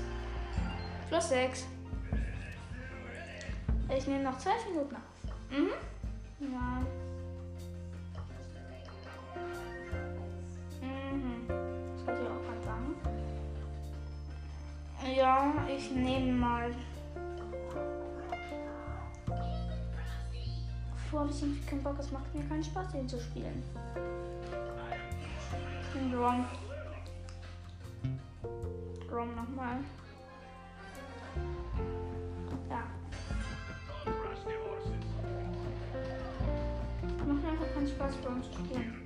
Plus 1.09 1.29
6. 1.29 1.67
Ich 3.97 4.07
nehme 4.07 4.25
noch 4.25 4.39
12 4.39 4.69
Minuten 4.69 4.97
auf. 4.97 5.03
Mhm. 5.51 5.71
Ja. 6.41 6.83
Mhm. 10.81 11.47
Das 11.49 12.07
wollte 12.07 12.23
ich 12.23 12.29
auch 12.29 12.43
gerade 12.47 12.63
sagen. 12.65 12.95
Ja, 15.17 15.55
ich 15.69 15.91
nehme 15.91 16.33
mal. 16.33 16.71
Vor 21.11 21.21
habe 21.21 21.31
ich 21.31 21.43
irgendwie 21.43 21.67
keinen 21.67 21.83
Bock, 21.83 21.97
es 21.99 22.11
macht 22.11 22.35
mir 22.35 22.45
keinen 22.45 22.65
Spaß, 22.65 22.93
den 22.93 23.07
zu 23.07 23.21
spielen. 23.21 23.63
Ich 25.95 26.62
Macht 37.99 38.23
mir 38.25 38.31
einfach 38.31 39.02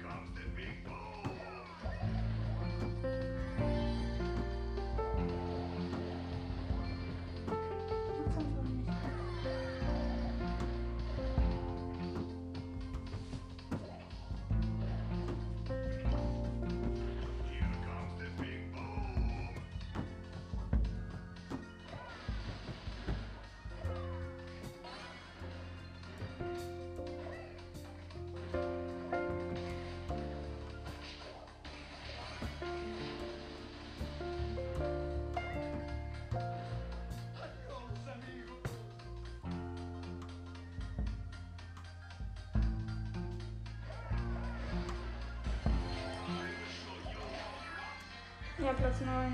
Ja, 48.67 48.73
Platz 48.73 49.01
9. 49.01 49.33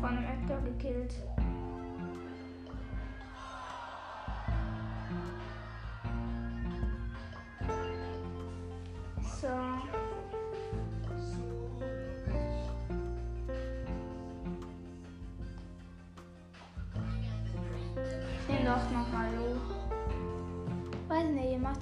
Von 0.00 0.08
einem 0.08 0.24
Edgar 0.24 0.60
gekillt. 0.60 1.14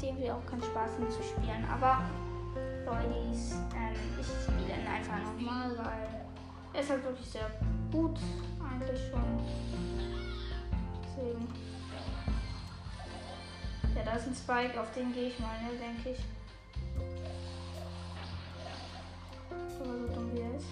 Irgendwie 0.08 0.30
auch 0.30 0.44
keinen 0.46 0.62
Spaß, 0.62 0.90
ihn 0.98 1.10
zu 1.10 1.22
spielen. 1.22 1.64
Aber 1.70 2.02
Leute, 2.84 3.14
ähm, 3.76 3.94
ich 4.18 4.26
spiele 4.26 4.80
ihn 4.80 4.86
einfach 4.86 5.18
nochmal, 5.22 5.76
weil 5.76 6.24
er 6.72 6.80
ist 6.80 6.90
halt 6.90 7.04
wirklich 7.04 7.28
sehr 7.28 7.50
gut, 7.92 8.18
eigentlich 8.60 9.00
schon. 9.10 9.22
Deswegen. 11.04 11.48
Ja, 13.94 14.02
da 14.04 14.12
ist 14.12 14.26
ein 14.26 14.34
Spike, 14.34 14.80
auf 14.80 14.90
den 14.92 15.12
gehe 15.12 15.28
ich 15.28 15.38
mal, 15.40 15.60
ne, 15.62 15.70
denke 15.78 16.10
ich. 16.10 16.24
Aber 19.50 19.70
so 19.70 20.14
dumm 20.14 20.32
wie 20.32 20.40
er 20.40 20.56
ist. 20.56 20.66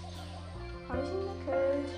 Habe 0.89 1.01
ich 1.03 1.09
ihn 1.09 1.45
gekillt. 1.45 1.89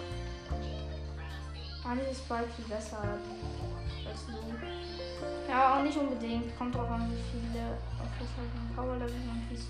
Eigentlich 1.85 2.11
ist 2.11 2.25
Spike 2.25 2.49
viel 2.55 2.65
besser 2.65 3.01
als 3.01 4.27
Lu. 4.27 4.98
Ja, 5.47 5.77
auch 5.77 5.83
nicht 5.83 5.97
unbedingt. 5.97 6.57
Kommt 6.57 6.75
drauf 6.75 6.89
an, 6.89 7.09
wie 7.11 7.23
viele 7.31 7.65
auf 7.99 8.07
das 8.19 8.27
halt 8.37 8.49
ein 8.55 8.75
Power 8.75 8.95
Level 8.95 9.15
und 9.15 9.49
wie 9.49 9.55
es 9.55 9.67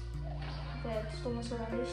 jetzt 0.83 1.23
dumm 1.23 1.39
ist 1.39 1.51
oder 1.51 1.67
nicht. 1.71 1.91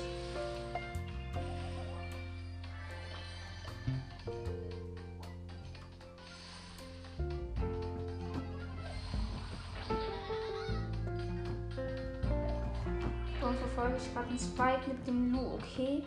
Dann 13.41 13.57
verfolge 13.59 13.97
ich 13.97 14.13
gerade 14.13 14.29
einen 14.29 14.39
Spike 14.39 14.89
mit 14.89 15.07
dem 15.07 15.33
Lu, 15.33 15.55
okay. 15.55 16.03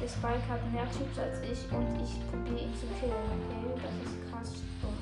Der 0.00 0.08
Spike 0.08 0.48
hat 0.48 0.72
mehr 0.72 0.86
Cubes 0.86 1.18
als 1.18 1.40
ich 1.40 1.70
und 1.72 2.00
ich 2.02 2.30
probiere 2.30 2.60
ihn 2.60 2.74
zu 2.74 2.86
killen, 2.98 3.12
okay? 3.12 3.80
Das 3.82 3.94
ist 4.06 4.30
krass 4.30 4.62
dumm. 4.80 4.99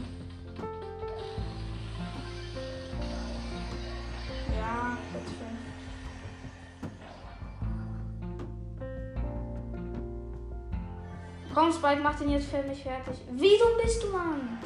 Komm, 11.58 11.72
Spike, 11.72 12.00
mach 12.00 12.16
den 12.16 12.30
jetzt 12.30 12.50
für 12.50 12.62
mich 12.62 12.84
fertig. 12.84 13.16
Wie 13.32 13.58
dumm 13.58 13.70
bist 13.82 14.00
du, 14.00 14.10
Mann? 14.10 14.60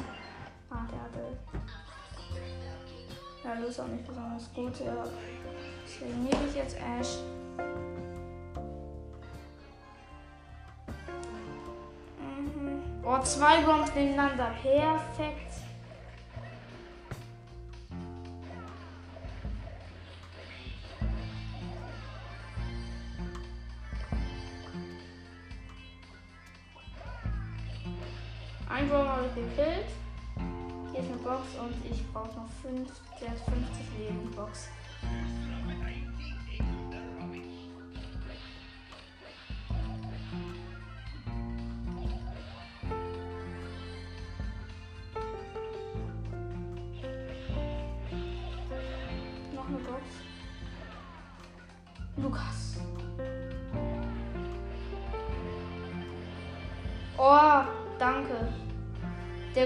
Ah, 0.69 0.85
der 0.91 1.01
hatte. 1.01 1.35
Ja, 3.43 3.55
du 3.55 3.65
ist 3.67 3.79
auch 3.79 3.87
nicht 3.87 4.05
besonders 4.05 4.53
gut, 4.53 4.79
ja. 4.79 5.03
Deswegen 5.83 6.23
nehme 6.23 6.47
ich 6.47 6.55
jetzt 6.55 6.77
Ash. 6.77 7.17
Oh, 13.03 13.19
zwei 13.23 13.61
Bombs 13.61 13.91
nebeneinander. 13.95 14.51
Perfekt. 14.61 15.51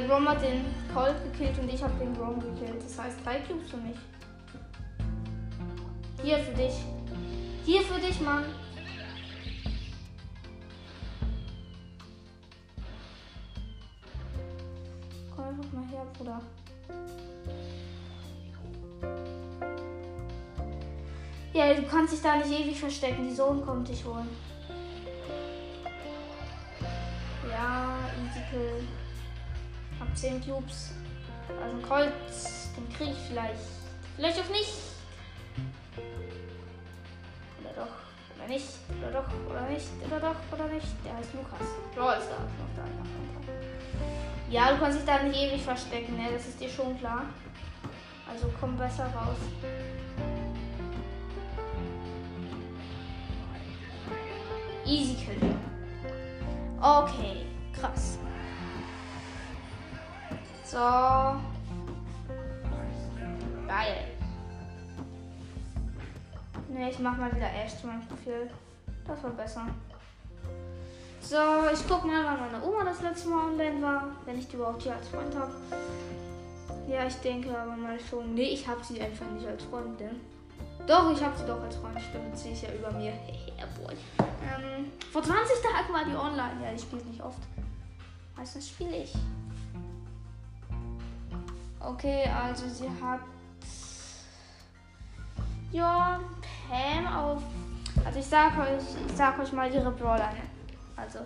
Grom 0.06 0.28
hat 0.28 0.42
den 0.42 0.66
Colt 0.94 1.16
gekillt 1.24 1.58
und 1.60 1.74
ich 1.74 1.82
habe 1.82 1.94
den 2.00 2.14
Grom 2.14 2.40
gekillt. 2.40 2.84
Das 2.84 3.00
heißt 3.00 3.26
drei 3.26 3.40
Cubes 3.40 3.70
für 3.70 3.78
mich. 3.78 3.96
Hier 6.22 6.40
für 6.40 6.54
dich. 6.54 6.74
Hier 7.64 7.82
für 7.82 8.00
dich, 8.00 8.20
Mann. 8.22 8.44
Komm 15.36 15.46
einfach 15.46 15.72
mal 15.72 15.86
her, 15.90 16.06
Bruder. 16.18 16.42
Ja, 21.54 21.74
du 21.74 21.84
kannst 21.84 22.14
dich 22.14 22.22
da 22.22 22.36
nicht 22.36 22.52
ewig 22.52 22.80
verstecken. 22.80 23.28
Die 23.28 23.34
Sohn 23.34 23.66
kommt 23.66 23.88
dich 23.88 24.06
holen. 24.06 24.28
Ja, 27.50 27.96
easy 28.22 28.42
kill. 28.52 29.07
Hab 30.00 30.16
10 30.16 30.44
Cubes. 30.44 30.92
Also 31.62 31.76
ein 31.76 31.82
Kreuz, 31.82 32.70
den 32.76 32.90
krieg 32.94 33.10
ich 33.12 33.28
vielleicht. 33.30 33.60
Vielleicht 34.16 34.40
auch 34.40 34.50
nicht. 34.50 34.74
Oder 37.62 37.74
doch, 37.76 38.38
oder 38.38 38.48
nicht. 38.48 38.68
Oder 39.00 39.12
doch, 39.12 39.28
oder 39.50 39.70
nicht. 39.70 39.88
Oder 40.06 40.20
doch, 40.20 40.36
oder 40.52 40.74
nicht. 40.74 40.88
Der 41.06 41.16
heißt 41.16 41.34
Lukas. 41.34 41.68
Brawl 41.96 42.16
Stars 42.16 42.30
noch 42.30 42.76
da. 42.76 42.84
Ja, 44.50 44.72
du 44.72 44.80
kannst 44.80 45.00
dich 45.00 45.06
da 45.06 45.24
nicht 45.24 45.38
ewig 45.38 45.62
verstecken, 45.62 46.16
ne? 46.16 46.30
Das 46.34 46.48
ist 46.48 46.60
dir 46.60 46.70
schon 46.70 46.98
klar. 47.00 47.24
Also 48.30 48.52
komm 48.60 48.78
besser 48.78 49.06
raus. 49.06 49.38
Easy 54.86 55.16
Kill. 55.16 55.56
Okay, 56.80 57.46
krass. 57.74 58.20
So. 60.70 60.78
Geil. 63.68 64.04
Ne, 66.68 66.90
ich 66.90 67.00
mach 67.00 67.16
mal 67.16 67.34
wieder 67.34 67.48
Ash 67.48 67.80
zu 67.80 67.88
meinem 67.88 68.06
Profil. 68.06 68.50
Das 69.08 69.24
war 69.24 69.30
besser. 69.30 69.66
So, 71.22 71.38
ich 71.74 71.88
guck 71.88 72.04
mal, 72.06 72.26
wann 72.26 72.52
meine 72.52 72.64
Oma 72.64 72.84
das 72.84 73.02
letzte 73.02 73.30
Mal 73.30 73.46
online 73.46 73.82
war. 73.82 74.08
Wenn 74.26 74.40
ich 74.40 74.50
die 74.50 74.58
überhaupt 74.58 74.84
hier 74.84 74.94
als 74.94 75.08
Freund 75.08 75.34
habe. 75.38 75.54
Ja, 76.86 77.08
ich 77.08 77.16
denke 77.16 77.58
aber 77.58 77.78
mal 77.78 77.98
schon. 77.98 78.34
Ne, 78.34 78.50
ich 78.50 78.68
habe 78.68 78.84
sie 78.84 79.00
einfach 79.02 79.26
nicht 79.28 79.48
als 79.48 79.64
Freundin. 79.64 80.20
Doch, 80.86 81.14
ich 81.14 81.24
habe 81.24 81.38
sie 81.38 81.46
doch 81.46 81.62
als 81.62 81.78
Freund. 81.78 81.98
Stimmt, 82.02 82.38
sie 82.38 82.52
ist 82.52 82.64
ja 82.64 82.74
über 82.74 82.92
mir. 82.92 83.14
Ähm, 84.48 84.92
vor 85.12 85.22
20 85.22 85.62
Tagen 85.62 85.94
war 85.94 86.06
die 86.06 86.16
online. 86.16 86.64
Ja, 86.64 86.72
die 86.72 86.80
spielt 86.80 87.06
nicht 87.06 87.22
oft. 87.22 87.40
Meistens 88.36 88.70
spiele 88.70 89.04
ich. 89.04 89.14
Okay, 91.80 92.24
also 92.28 92.68
sie 92.68 92.90
hat. 93.02 93.20
Ja, 95.72 96.20
Pam 96.68 97.08
auf. 97.08 97.44
Also 98.06 98.20
ich 98.20 98.26
sag 98.26 98.58
euch, 98.58 98.84
ich 99.08 99.16
sag 99.16 99.38
euch 99.40 99.52
mal 99.52 99.72
ihre 99.74 99.92
Brawler. 99.92 100.32
Ne? 100.32 100.44
Also 100.96 101.20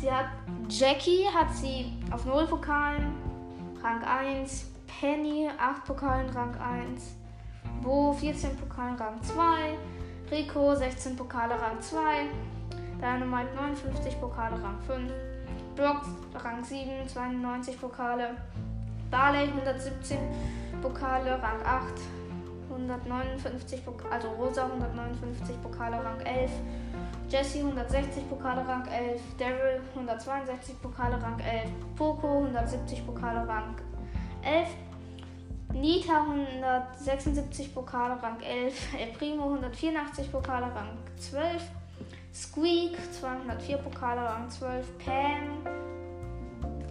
sie 0.00 0.10
hat 0.10 0.26
Jackie 0.68 1.26
hat 1.32 1.54
sie 1.54 1.92
auf 2.10 2.24
0 2.24 2.46
Pokalen, 2.46 3.12
Rang 3.82 4.02
1, 4.02 4.70
Penny 5.00 5.48
8 5.58 5.84
Pokalen, 5.84 6.28
Rang 6.30 6.54
1, 6.56 7.14
Bo 7.82 8.12
14 8.12 8.56
Pokalen, 8.56 8.96
Rang 8.96 9.22
2, 9.22 9.76
Rico 10.30 10.74
16 10.74 11.16
Pokale, 11.16 11.60
Rang 11.60 11.80
2, 11.80 11.98
Dynamite 13.00 13.54
59 13.54 14.20
Pokale, 14.20 14.62
Rang 14.62 14.78
5, 14.86 15.12
Brock 15.76 16.02
Rang 16.34 16.64
7, 16.64 17.08
92 17.08 17.80
Pokale, 17.80 18.36
Barley 19.12 19.46
117 19.46 20.18
Pokale, 20.80 21.38
Rang 21.42 21.60
8. 21.66 22.00
159 22.70 23.84
Pokale, 23.84 24.14
also 24.14 24.30
Rosa 24.38 24.66
159 24.66 25.58
Pokale, 25.62 26.02
Rang 26.02 26.20
11. 26.24 26.50
Jesse 27.28 27.60
160 27.60 28.22
Pokale, 28.30 28.64
Rang 28.66 28.86
11. 28.88 29.20
Daryl 29.38 29.82
162 29.94 30.74
Pokale, 30.80 31.20
Rang 31.20 31.38
11. 31.38 31.72
Poco 31.94 32.40
170 32.40 33.02
Pokale, 33.02 33.46
Rang 33.46 33.76
11. 34.42 34.76
Nita 35.74 36.24
176 36.96 37.68
Pokale, 37.68 38.16
Rang 38.22 38.40
11. 38.40 38.96
El 38.98 39.12
Primo 39.12 39.58
184 39.60 40.30
Pokale, 40.32 40.72
Rang 40.74 40.96
12. 41.16 41.70
Squeak 42.32 42.96
204 43.20 43.76
Pokale, 43.76 44.22
Rang 44.22 44.48
12. 44.48 44.88
Pam 45.04 45.91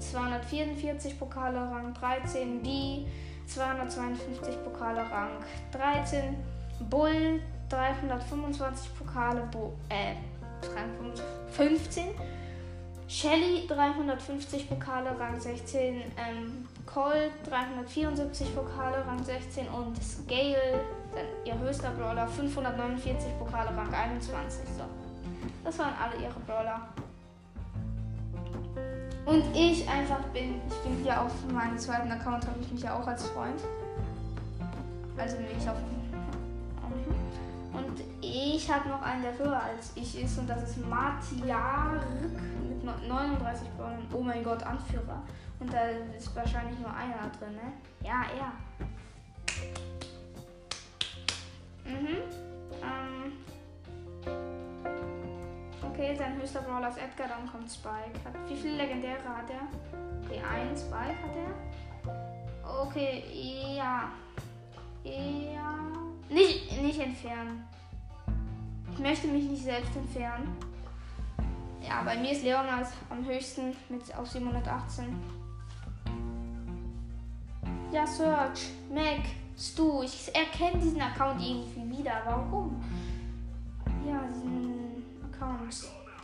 244 0.01 1.17
Pokale 1.17 1.59
Rang 1.59 1.93
13, 1.93 2.61
Die 2.63 3.05
252 3.47 4.63
Pokale 4.63 5.01
Rang 5.09 5.31
13, 5.71 6.35
Bull 6.89 7.41
325 7.69 8.95
Pokale, 8.97 9.47
Bo 9.51 9.73
äh, 9.89 10.15
Rang 10.75 11.13
15, 11.51 12.09
Shelly 13.07 13.67
350 13.67 14.69
Pokale 14.69 15.17
Rang 15.19 15.39
16, 15.39 15.95
ähm, 15.95 16.67
Colt 16.85 17.31
374 17.49 18.55
Pokale 18.55 19.05
Rang 19.05 19.23
16 19.23 19.67
und 19.67 20.01
Scale, 20.01 20.79
ihr 21.45 21.59
höchster 21.59 21.91
Brawler, 21.91 22.27
549 22.27 23.37
Pokale 23.37 23.75
Rang 23.75 23.93
21. 23.93 24.65
So. 24.77 24.83
Das 25.63 25.77
waren 25.77 25.93
alle 26.01 26.15
ihre 26.21 26.39
Brawler. 26.47 26.87
Und 29.25 29.43
ich 29.55 29.87
einfach 29.87 30.21
bin, 30.33 30.61
ich 30.67 30.75
bin 30.83 31.03
hier 31.03 31.21
auf 31.21 31.31
meinem 31.51 31.77
zweiten 31.77 32.11
Account, 32.11 32.45
habe 32.47 32.59
ich 32.59 32.71
mich 32.71 32.81
ja 32.81 32.95
auch 32.95 33.07
als 33.07 33.27
Freund. 33.27 33.61
Also 35.17 35.37
bin 35.37 35.45
ich 35.57 35.69
auf. 35.69 35.75
Und 37.73 38.01
ich 38.21 38.71
habe 38.71 38.89
noch 38.89 39.01
einen, 39.01 39.21
der 39.21 39.37
höher 39.37 39.61
als 39.61 39.91
ich 39.95 40.21
ist 40.23 40.37
und 40.37 40.49
das 40.49 40.63
ist 40.63 40.77
Matiark 40.85 42.01
mit 42.67 42.83
39 42.83 43.67
Brawlern. 43.77 44.07
Oh 44.13 44.21
mein 44.21 44.43
Gott, 44.43 44.63
Anführer. 44.63 45.21
Und 45.59 45.71
da 45.71 45.89
ist 46.17 46.35
wahrscheinlich 46.35 46.79
nur 46.79 46.93
einer 46.93 47.29
drin, 47.39 47.53
ne? 47.53 47.73
Ja, 48.03 48.23
er. 48.37 48.51
Mhm. 51.89 52.40
Okay, 56.01 56.15
sein 56.15 56.35
höchster 56.35 56.61
Brawler 56.61 56.89
ist 56.89 56.97
Edgar, 56.97 57.27
dann 57.27 57.47
kommt 57.47 57.71
Spike. 57.71 58.25
Hat, 58.25 58.33
wie 58.49 58.55
viele 58.55 58.77
Legendäre 58.77 59.19
hat 59.23 59.47
er? 59.51 59.67
Okay, 60.25 60.41
ein 60.41 60.75
Spike 60.75 61.15
hat 61.21 61.35
er. 61.35 62.81
Okay, 62.81 63.23
ja. 63.77 64.09
Ja. 65.03 65.75
Nicht, 66.27 66.81
nicht 66.81 66.99
entfernen. 66.99 67.67
Ich 68.91 68.97
möchte 68.97 69.27
mich 69.27 69.43
nicht 69.43 69.63
selbst 69.63 69.95
entfernen. 69.95 70.57
Ja, 71.87 72.01
bei 72.01 72.17
mir 72.17 72.31
ist 72.31 72.43
Leon 72.43 72.65
als 72.65 72.93
am 73.11 73.23
höchsten 73.23 73.75
mit 73.89 74.17
auf 74.17 74.27
718. 74.27 75.05
Ja, 77.91 78.07
Search, 78.07 78.71
Mac, 78.91 79.21
Stu. 79.55 80.01
Ich 80.01 80.33
erkenne 80.33 80.81
diesen 80.81 80.99
Account 80.99 81.39
irgendwie 81.39 81.99
wieder. 81.99 82.23
Warum? 82.25 82.83
Ja, 84.03 84.23
diesen 84.33 84.50
Account. 85.41 85.75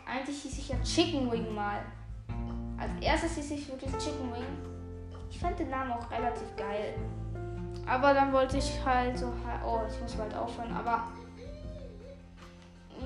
Eigentlich 0.05 0.41
hieß 0.43 0.57
ich 0.59 0.69
ja 0.69 0.75
Chicken 0.83 1.31
Wing 1.31 1.53
mal. 1.53 1.79
Als 2.77 2.91
erstes 3.01 3.35
hieß 3.35 3.51
ich 3.51 3.67
wirklich 3.67 3.91
Chicken 3.97 4.31
Wing. 4.31 4.45
Ich 5.29 5.39
fand 5.39 5.57
den 5.59 5.69
Namen 5.69 5.91
auch 5.91 6.09
relativ 6.11 6.55
geil. 6.55 6.93
Aber 7.85 8.13
dann 8.13 8.31
wollte 8.31 8.57
ich 8.57 8.85
halt 8.85 9.17
so. 9.17 9.33
Oh, 9.65 9.79
ich 9.89 9.99
muss 10.01 10.13
bald 10.13 10.33
aufhören. 10.35 10.71
Aber. 10.73 11.03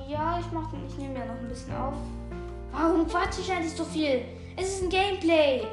Ja, 0.08 0.40
ich 0.40 0.52
mach 0.52 0.72
ich 0.88 0.98
nehme 0.98 1.20
ja 1.20 1.26
noch 1.26 1.40
ein 1.40 1.48
bisschen 1.48 1.76
auf. 1.76 1.96
Warum 2.72 3.08
quatsche 3.08 3.42
ich 3.42 3.52
eigentlich 3.52 3.74
so 3.74 3.84
viel? 3.84 4.24
Es 4.56 4.76
ist 4.76 4.84
ein 4.84 4.90
Gameplay. 4.90 5.66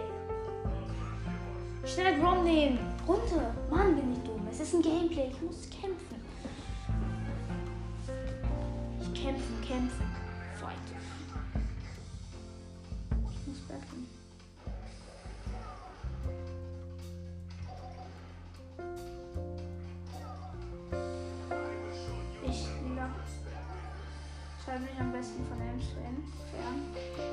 Schnell 1.85 2.21
Grom 2.21 2.45
nehmen. 2.45 2.79
Runter. 3.07 3.55
Mann, 3.71 3.97
bin 3.97 4.13
ich 4.13 4.19
dumm. 4.21 4.47
Es 4.51 4.61
ist 4.61 4.75
ein 4.75 4.83
Gameplay. 4.83 5.31
Ich 5.31 5.43
muss 5.43 5.69
kämpfen. 5.71 6.17
Ich 9.01 9.23
kämpfen, 9.23 9.61
kämpfen. 9.67 10.18
Ich. 22.47 22.67
Schreibe 24.65 24.81
mich 24.81 25.01
am 25.01 25.13
besten 25.13 25.47
von 25.47 25.61
Elm 25.61 25.81
fern. 25.81 27.28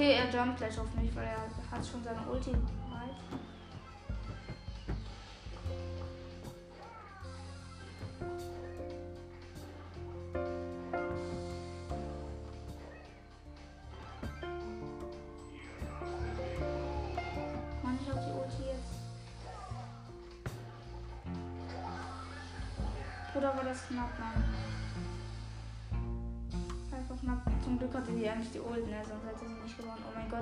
Okay, 0.00 0.14
er 0.14 0.30
jumpt 0.30 0.56
gleich 0.56 0.78
auf 0.78 0.86
mich, 0.94 1.14
weil 1.14 1.26
er 1.26 1.42
hat 1.70 1.86
schon 1.86 2.02
seine 2.02 2.22
Ulti. 2.26 2.52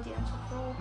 Die 0.05 0.11
war 0.11 0.39
Pro. 0.49 0.75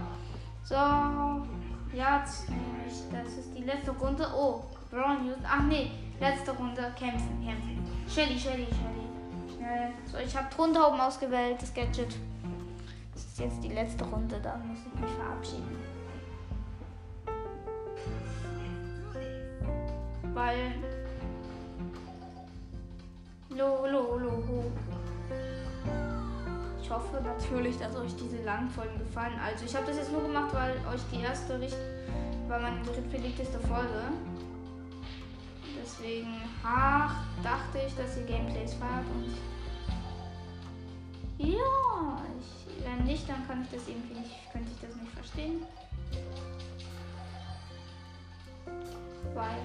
So, 0.63 1.95
jetzt 1.95 2.49
nehme 2.49 2.85
ich, 2.87 2.93
das 3.11 3.33
ist 3.33 3.57
die 3.57 3.63
letzte 3.63 3.91
Runde. 3.91 4.27
Oh, 4.35 4.63
Brown 4.91 5.25
News. 5.25 5.37
Ach 5.47 5.63
nee, 5.63 5.91
letzte 6.19 6.51
Runde. 6.51 6.93
Kämpfen, 6.97 7.43
kämpfen. 7.45 7.85
Shelly, 8.07 8.37
Shelly, 8.37 8.65
Shelly. 8.65 9.55
Schnell. 9.55 9.91
So, 10.05 10.17
ich 10.17 10.35
habe 10.35 10.47
Tontauben 10.55 10.99
ausgewählt, 10.99 11.61
das 11.61 11.73
Gadget. 11.73 12.15
Das 13.13 13.23
ist 13.23 13.39
jetzt 13.39 13.63
die 13.63 13.69
letzte 13.69 14.03
Runde, 14.05 14.39
da 14.41 14.57
muss 14.57 14.79
ich 14.79 15.01
mich 15.01 15.11
verabschieden. 15.11 15.77
Weil. 20.33 20.73
Lo, 23.49 23.87
lo, 23.87 24.17
lo. 24.17 24.36
Ich 26.87 26.93
hoffe 26.93 27.21
natürlich, 27.21 27.77
dass 27.79 27.93
euch 27.97 28.15
diese 28.15 28.41
langen 28.43 28.69
Folgen 28.69 28.97
gefallen. 28.97 29.37
Also 29.45 29.65
ich 29.65 29.75
habe 29.75 29.87
das 29.87 29.97
jetzt 29.97 30.09
nur 30.09 30.21
gemacht, 30.21 30.53
weil 30.53 30.71
euch 30.87 31.01
die 31.11 31.21
erste 31.21 31.59
Richt 31.59 31.75
war 32.47 32.61
meine 32.61 32.81
drittbeliebteste 32.81 33.59
Folge. 33.59 34.03
Deswegen 35.83 36.33
ach, 36.63 37.25
dachte 37.43 37.79
ich, 37.85 37.93
dass 37.95 38.15
ihr 38.15 38.23
Gameplays 38.23 38.73
fahrt 38.75 39.03
und 39.13 39.35
ja, 41.45 42.21
ich, 42.39 42.85
wenn 42.85 43.03
nicht, 43.05 43.27
dann 43.27 43.45
kann 43.45 43.63
ich 43.63 43.69
das 43.69 43.85
irgendwie 43.89 44.21
nicht, 44.21 44.49
könnte 44.53 44.71
ich 44.71 44.87
das 44.87 44.95
nicht 44.95 45.11
verstehen. 45.11 45.63
Weil 49.33 49.59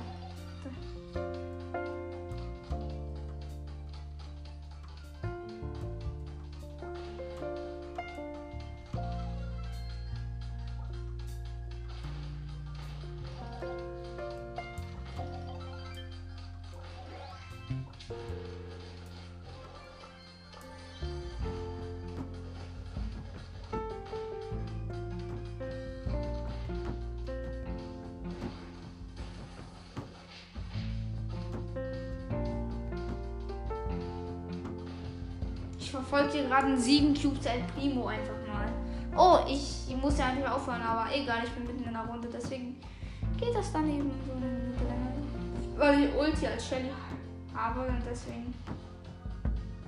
verfolge 35.92 36.32
hier 36.32 36.44
gerade 36.44 36.66
einen 36.66 36.80
7 36.80 37.14
Cubes 37.14 37.46
El 37.46 37.62
Primo 37.74 38.06
einfach 38.06 38.34
mal. 38.48 38.72
Oh, 39.16 39.46
ich, 39.48 39.94
muss 39.96 40.18
ja 40.18 40.28
eigentlich 40.28 40.48
aufhören, 40.48 40.80
aber 40.82 41.14
egal, 41.14 41.42
ich 41.44 41.50
bin 41.50 41.66
mitten 41.66 41.84
in 41.84 41.92
der 41.92 42.04
Runde, 42.04 42.28
deswegen 42.32 42.80
geht 43.38 43.54
das 43.54 43.72
dann 43.72 43.88
eben 43.88 44.10
so 44.26 44.32
eine 44.32 44.46
Minute 44.46 44.84
länger. 44.84 45.12
Weil 45.76 46.04
ich 46.04 46.14
Ulti 46.14 46.46
als 46.46 46.66
Shelly 46.66 46.90
habe 47.54 47.80
und 47.80 48.02
deswegen 48.10 48.54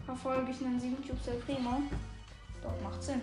verfolge 0.05 0.51
ich 0.51 0.64
einen 0.64 0.78
7 0.78 0.97
Cubes 0.97 1.26
El 1.26 1.36
Primo. 1.36 1.82
Doch, 2.62 2.74
macht 2.82 3.02
Sinn. 3.02 3.22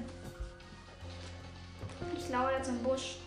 Ich 2.17 2.29
lauere 2.29 2.57
jetzt 2.57 2.69
im 2.69 2.81
Busch. 2.81 3.17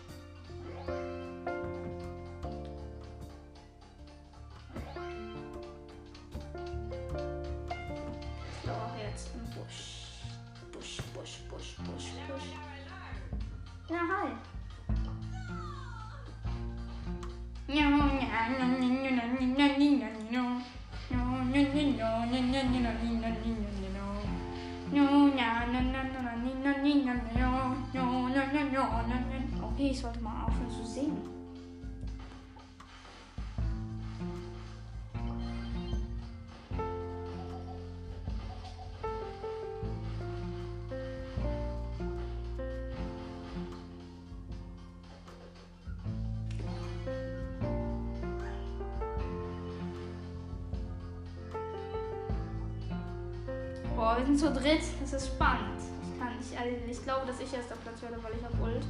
Zu 54.44 54.52
dritt. 54.52 54.82
Das 55.00 55.12
ist 55.14 55.28
spannend. 55.28 55.80
Ich 56.02 56.20
kann 56.20 56.36
nicht, 56.36 56.58
also 56.58 56.90
ich 56.90 57.02
glaube, 57.02 57.26
dass 57.26 57.40
ich 57.40 57.52
erster 57.52 57.76
Platz 57.76 58.02
werde, 58.02 58.22
weil 58.22 58.32
ich 58.38 58.44
habe 58.44 58.54
Ult. 58.62 58.84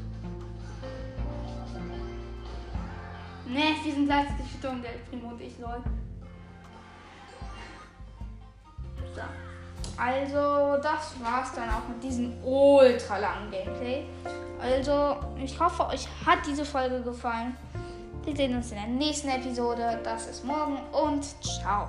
Ne, 3.46 3.76
wir 3.84 3.92
sind 3.92 4.06
gleichzeitig 4.06 4.52
gestorben, 4.52 4.82
der 4.82 4.90
Primo 5.08 5.28
und 5.28 5.40
ich, 5.40 5.58
lol. 5.58 5.82
So. 9.14 9.20
Also, 9.96 10.82
das 10.82 11.14
war's 11.22 11.52
dann 11.54 11.68
auch 11.68 11.86
mit 11.88 12.02
diesem 12.02 12.32
ultra 12.42 13.18
langen 13.18 13.50
Gameplay. 13.50 14.06
Also, 14.60 15.16
ich 15.36 15.60
hoffe, 15.60 15.86
euch 15.86 16.08
hat 16.26 16.38
diese 16.46 16.64
Folge 16.64 17.02
gefallen. 17.02 17.54
Wir 18.24 18.34
sehen 18.34 18.56
uns 18.56 18.72
in 18.72 18.78
der 18.78 18.86
nächsten 18.88 19.28
Episode. 19.28 20.00
Das 20.02 20.26
ist 20.26 20.44
morgen 20.44 20.80
und 20.90 21.24
ciao. 21.44 21.88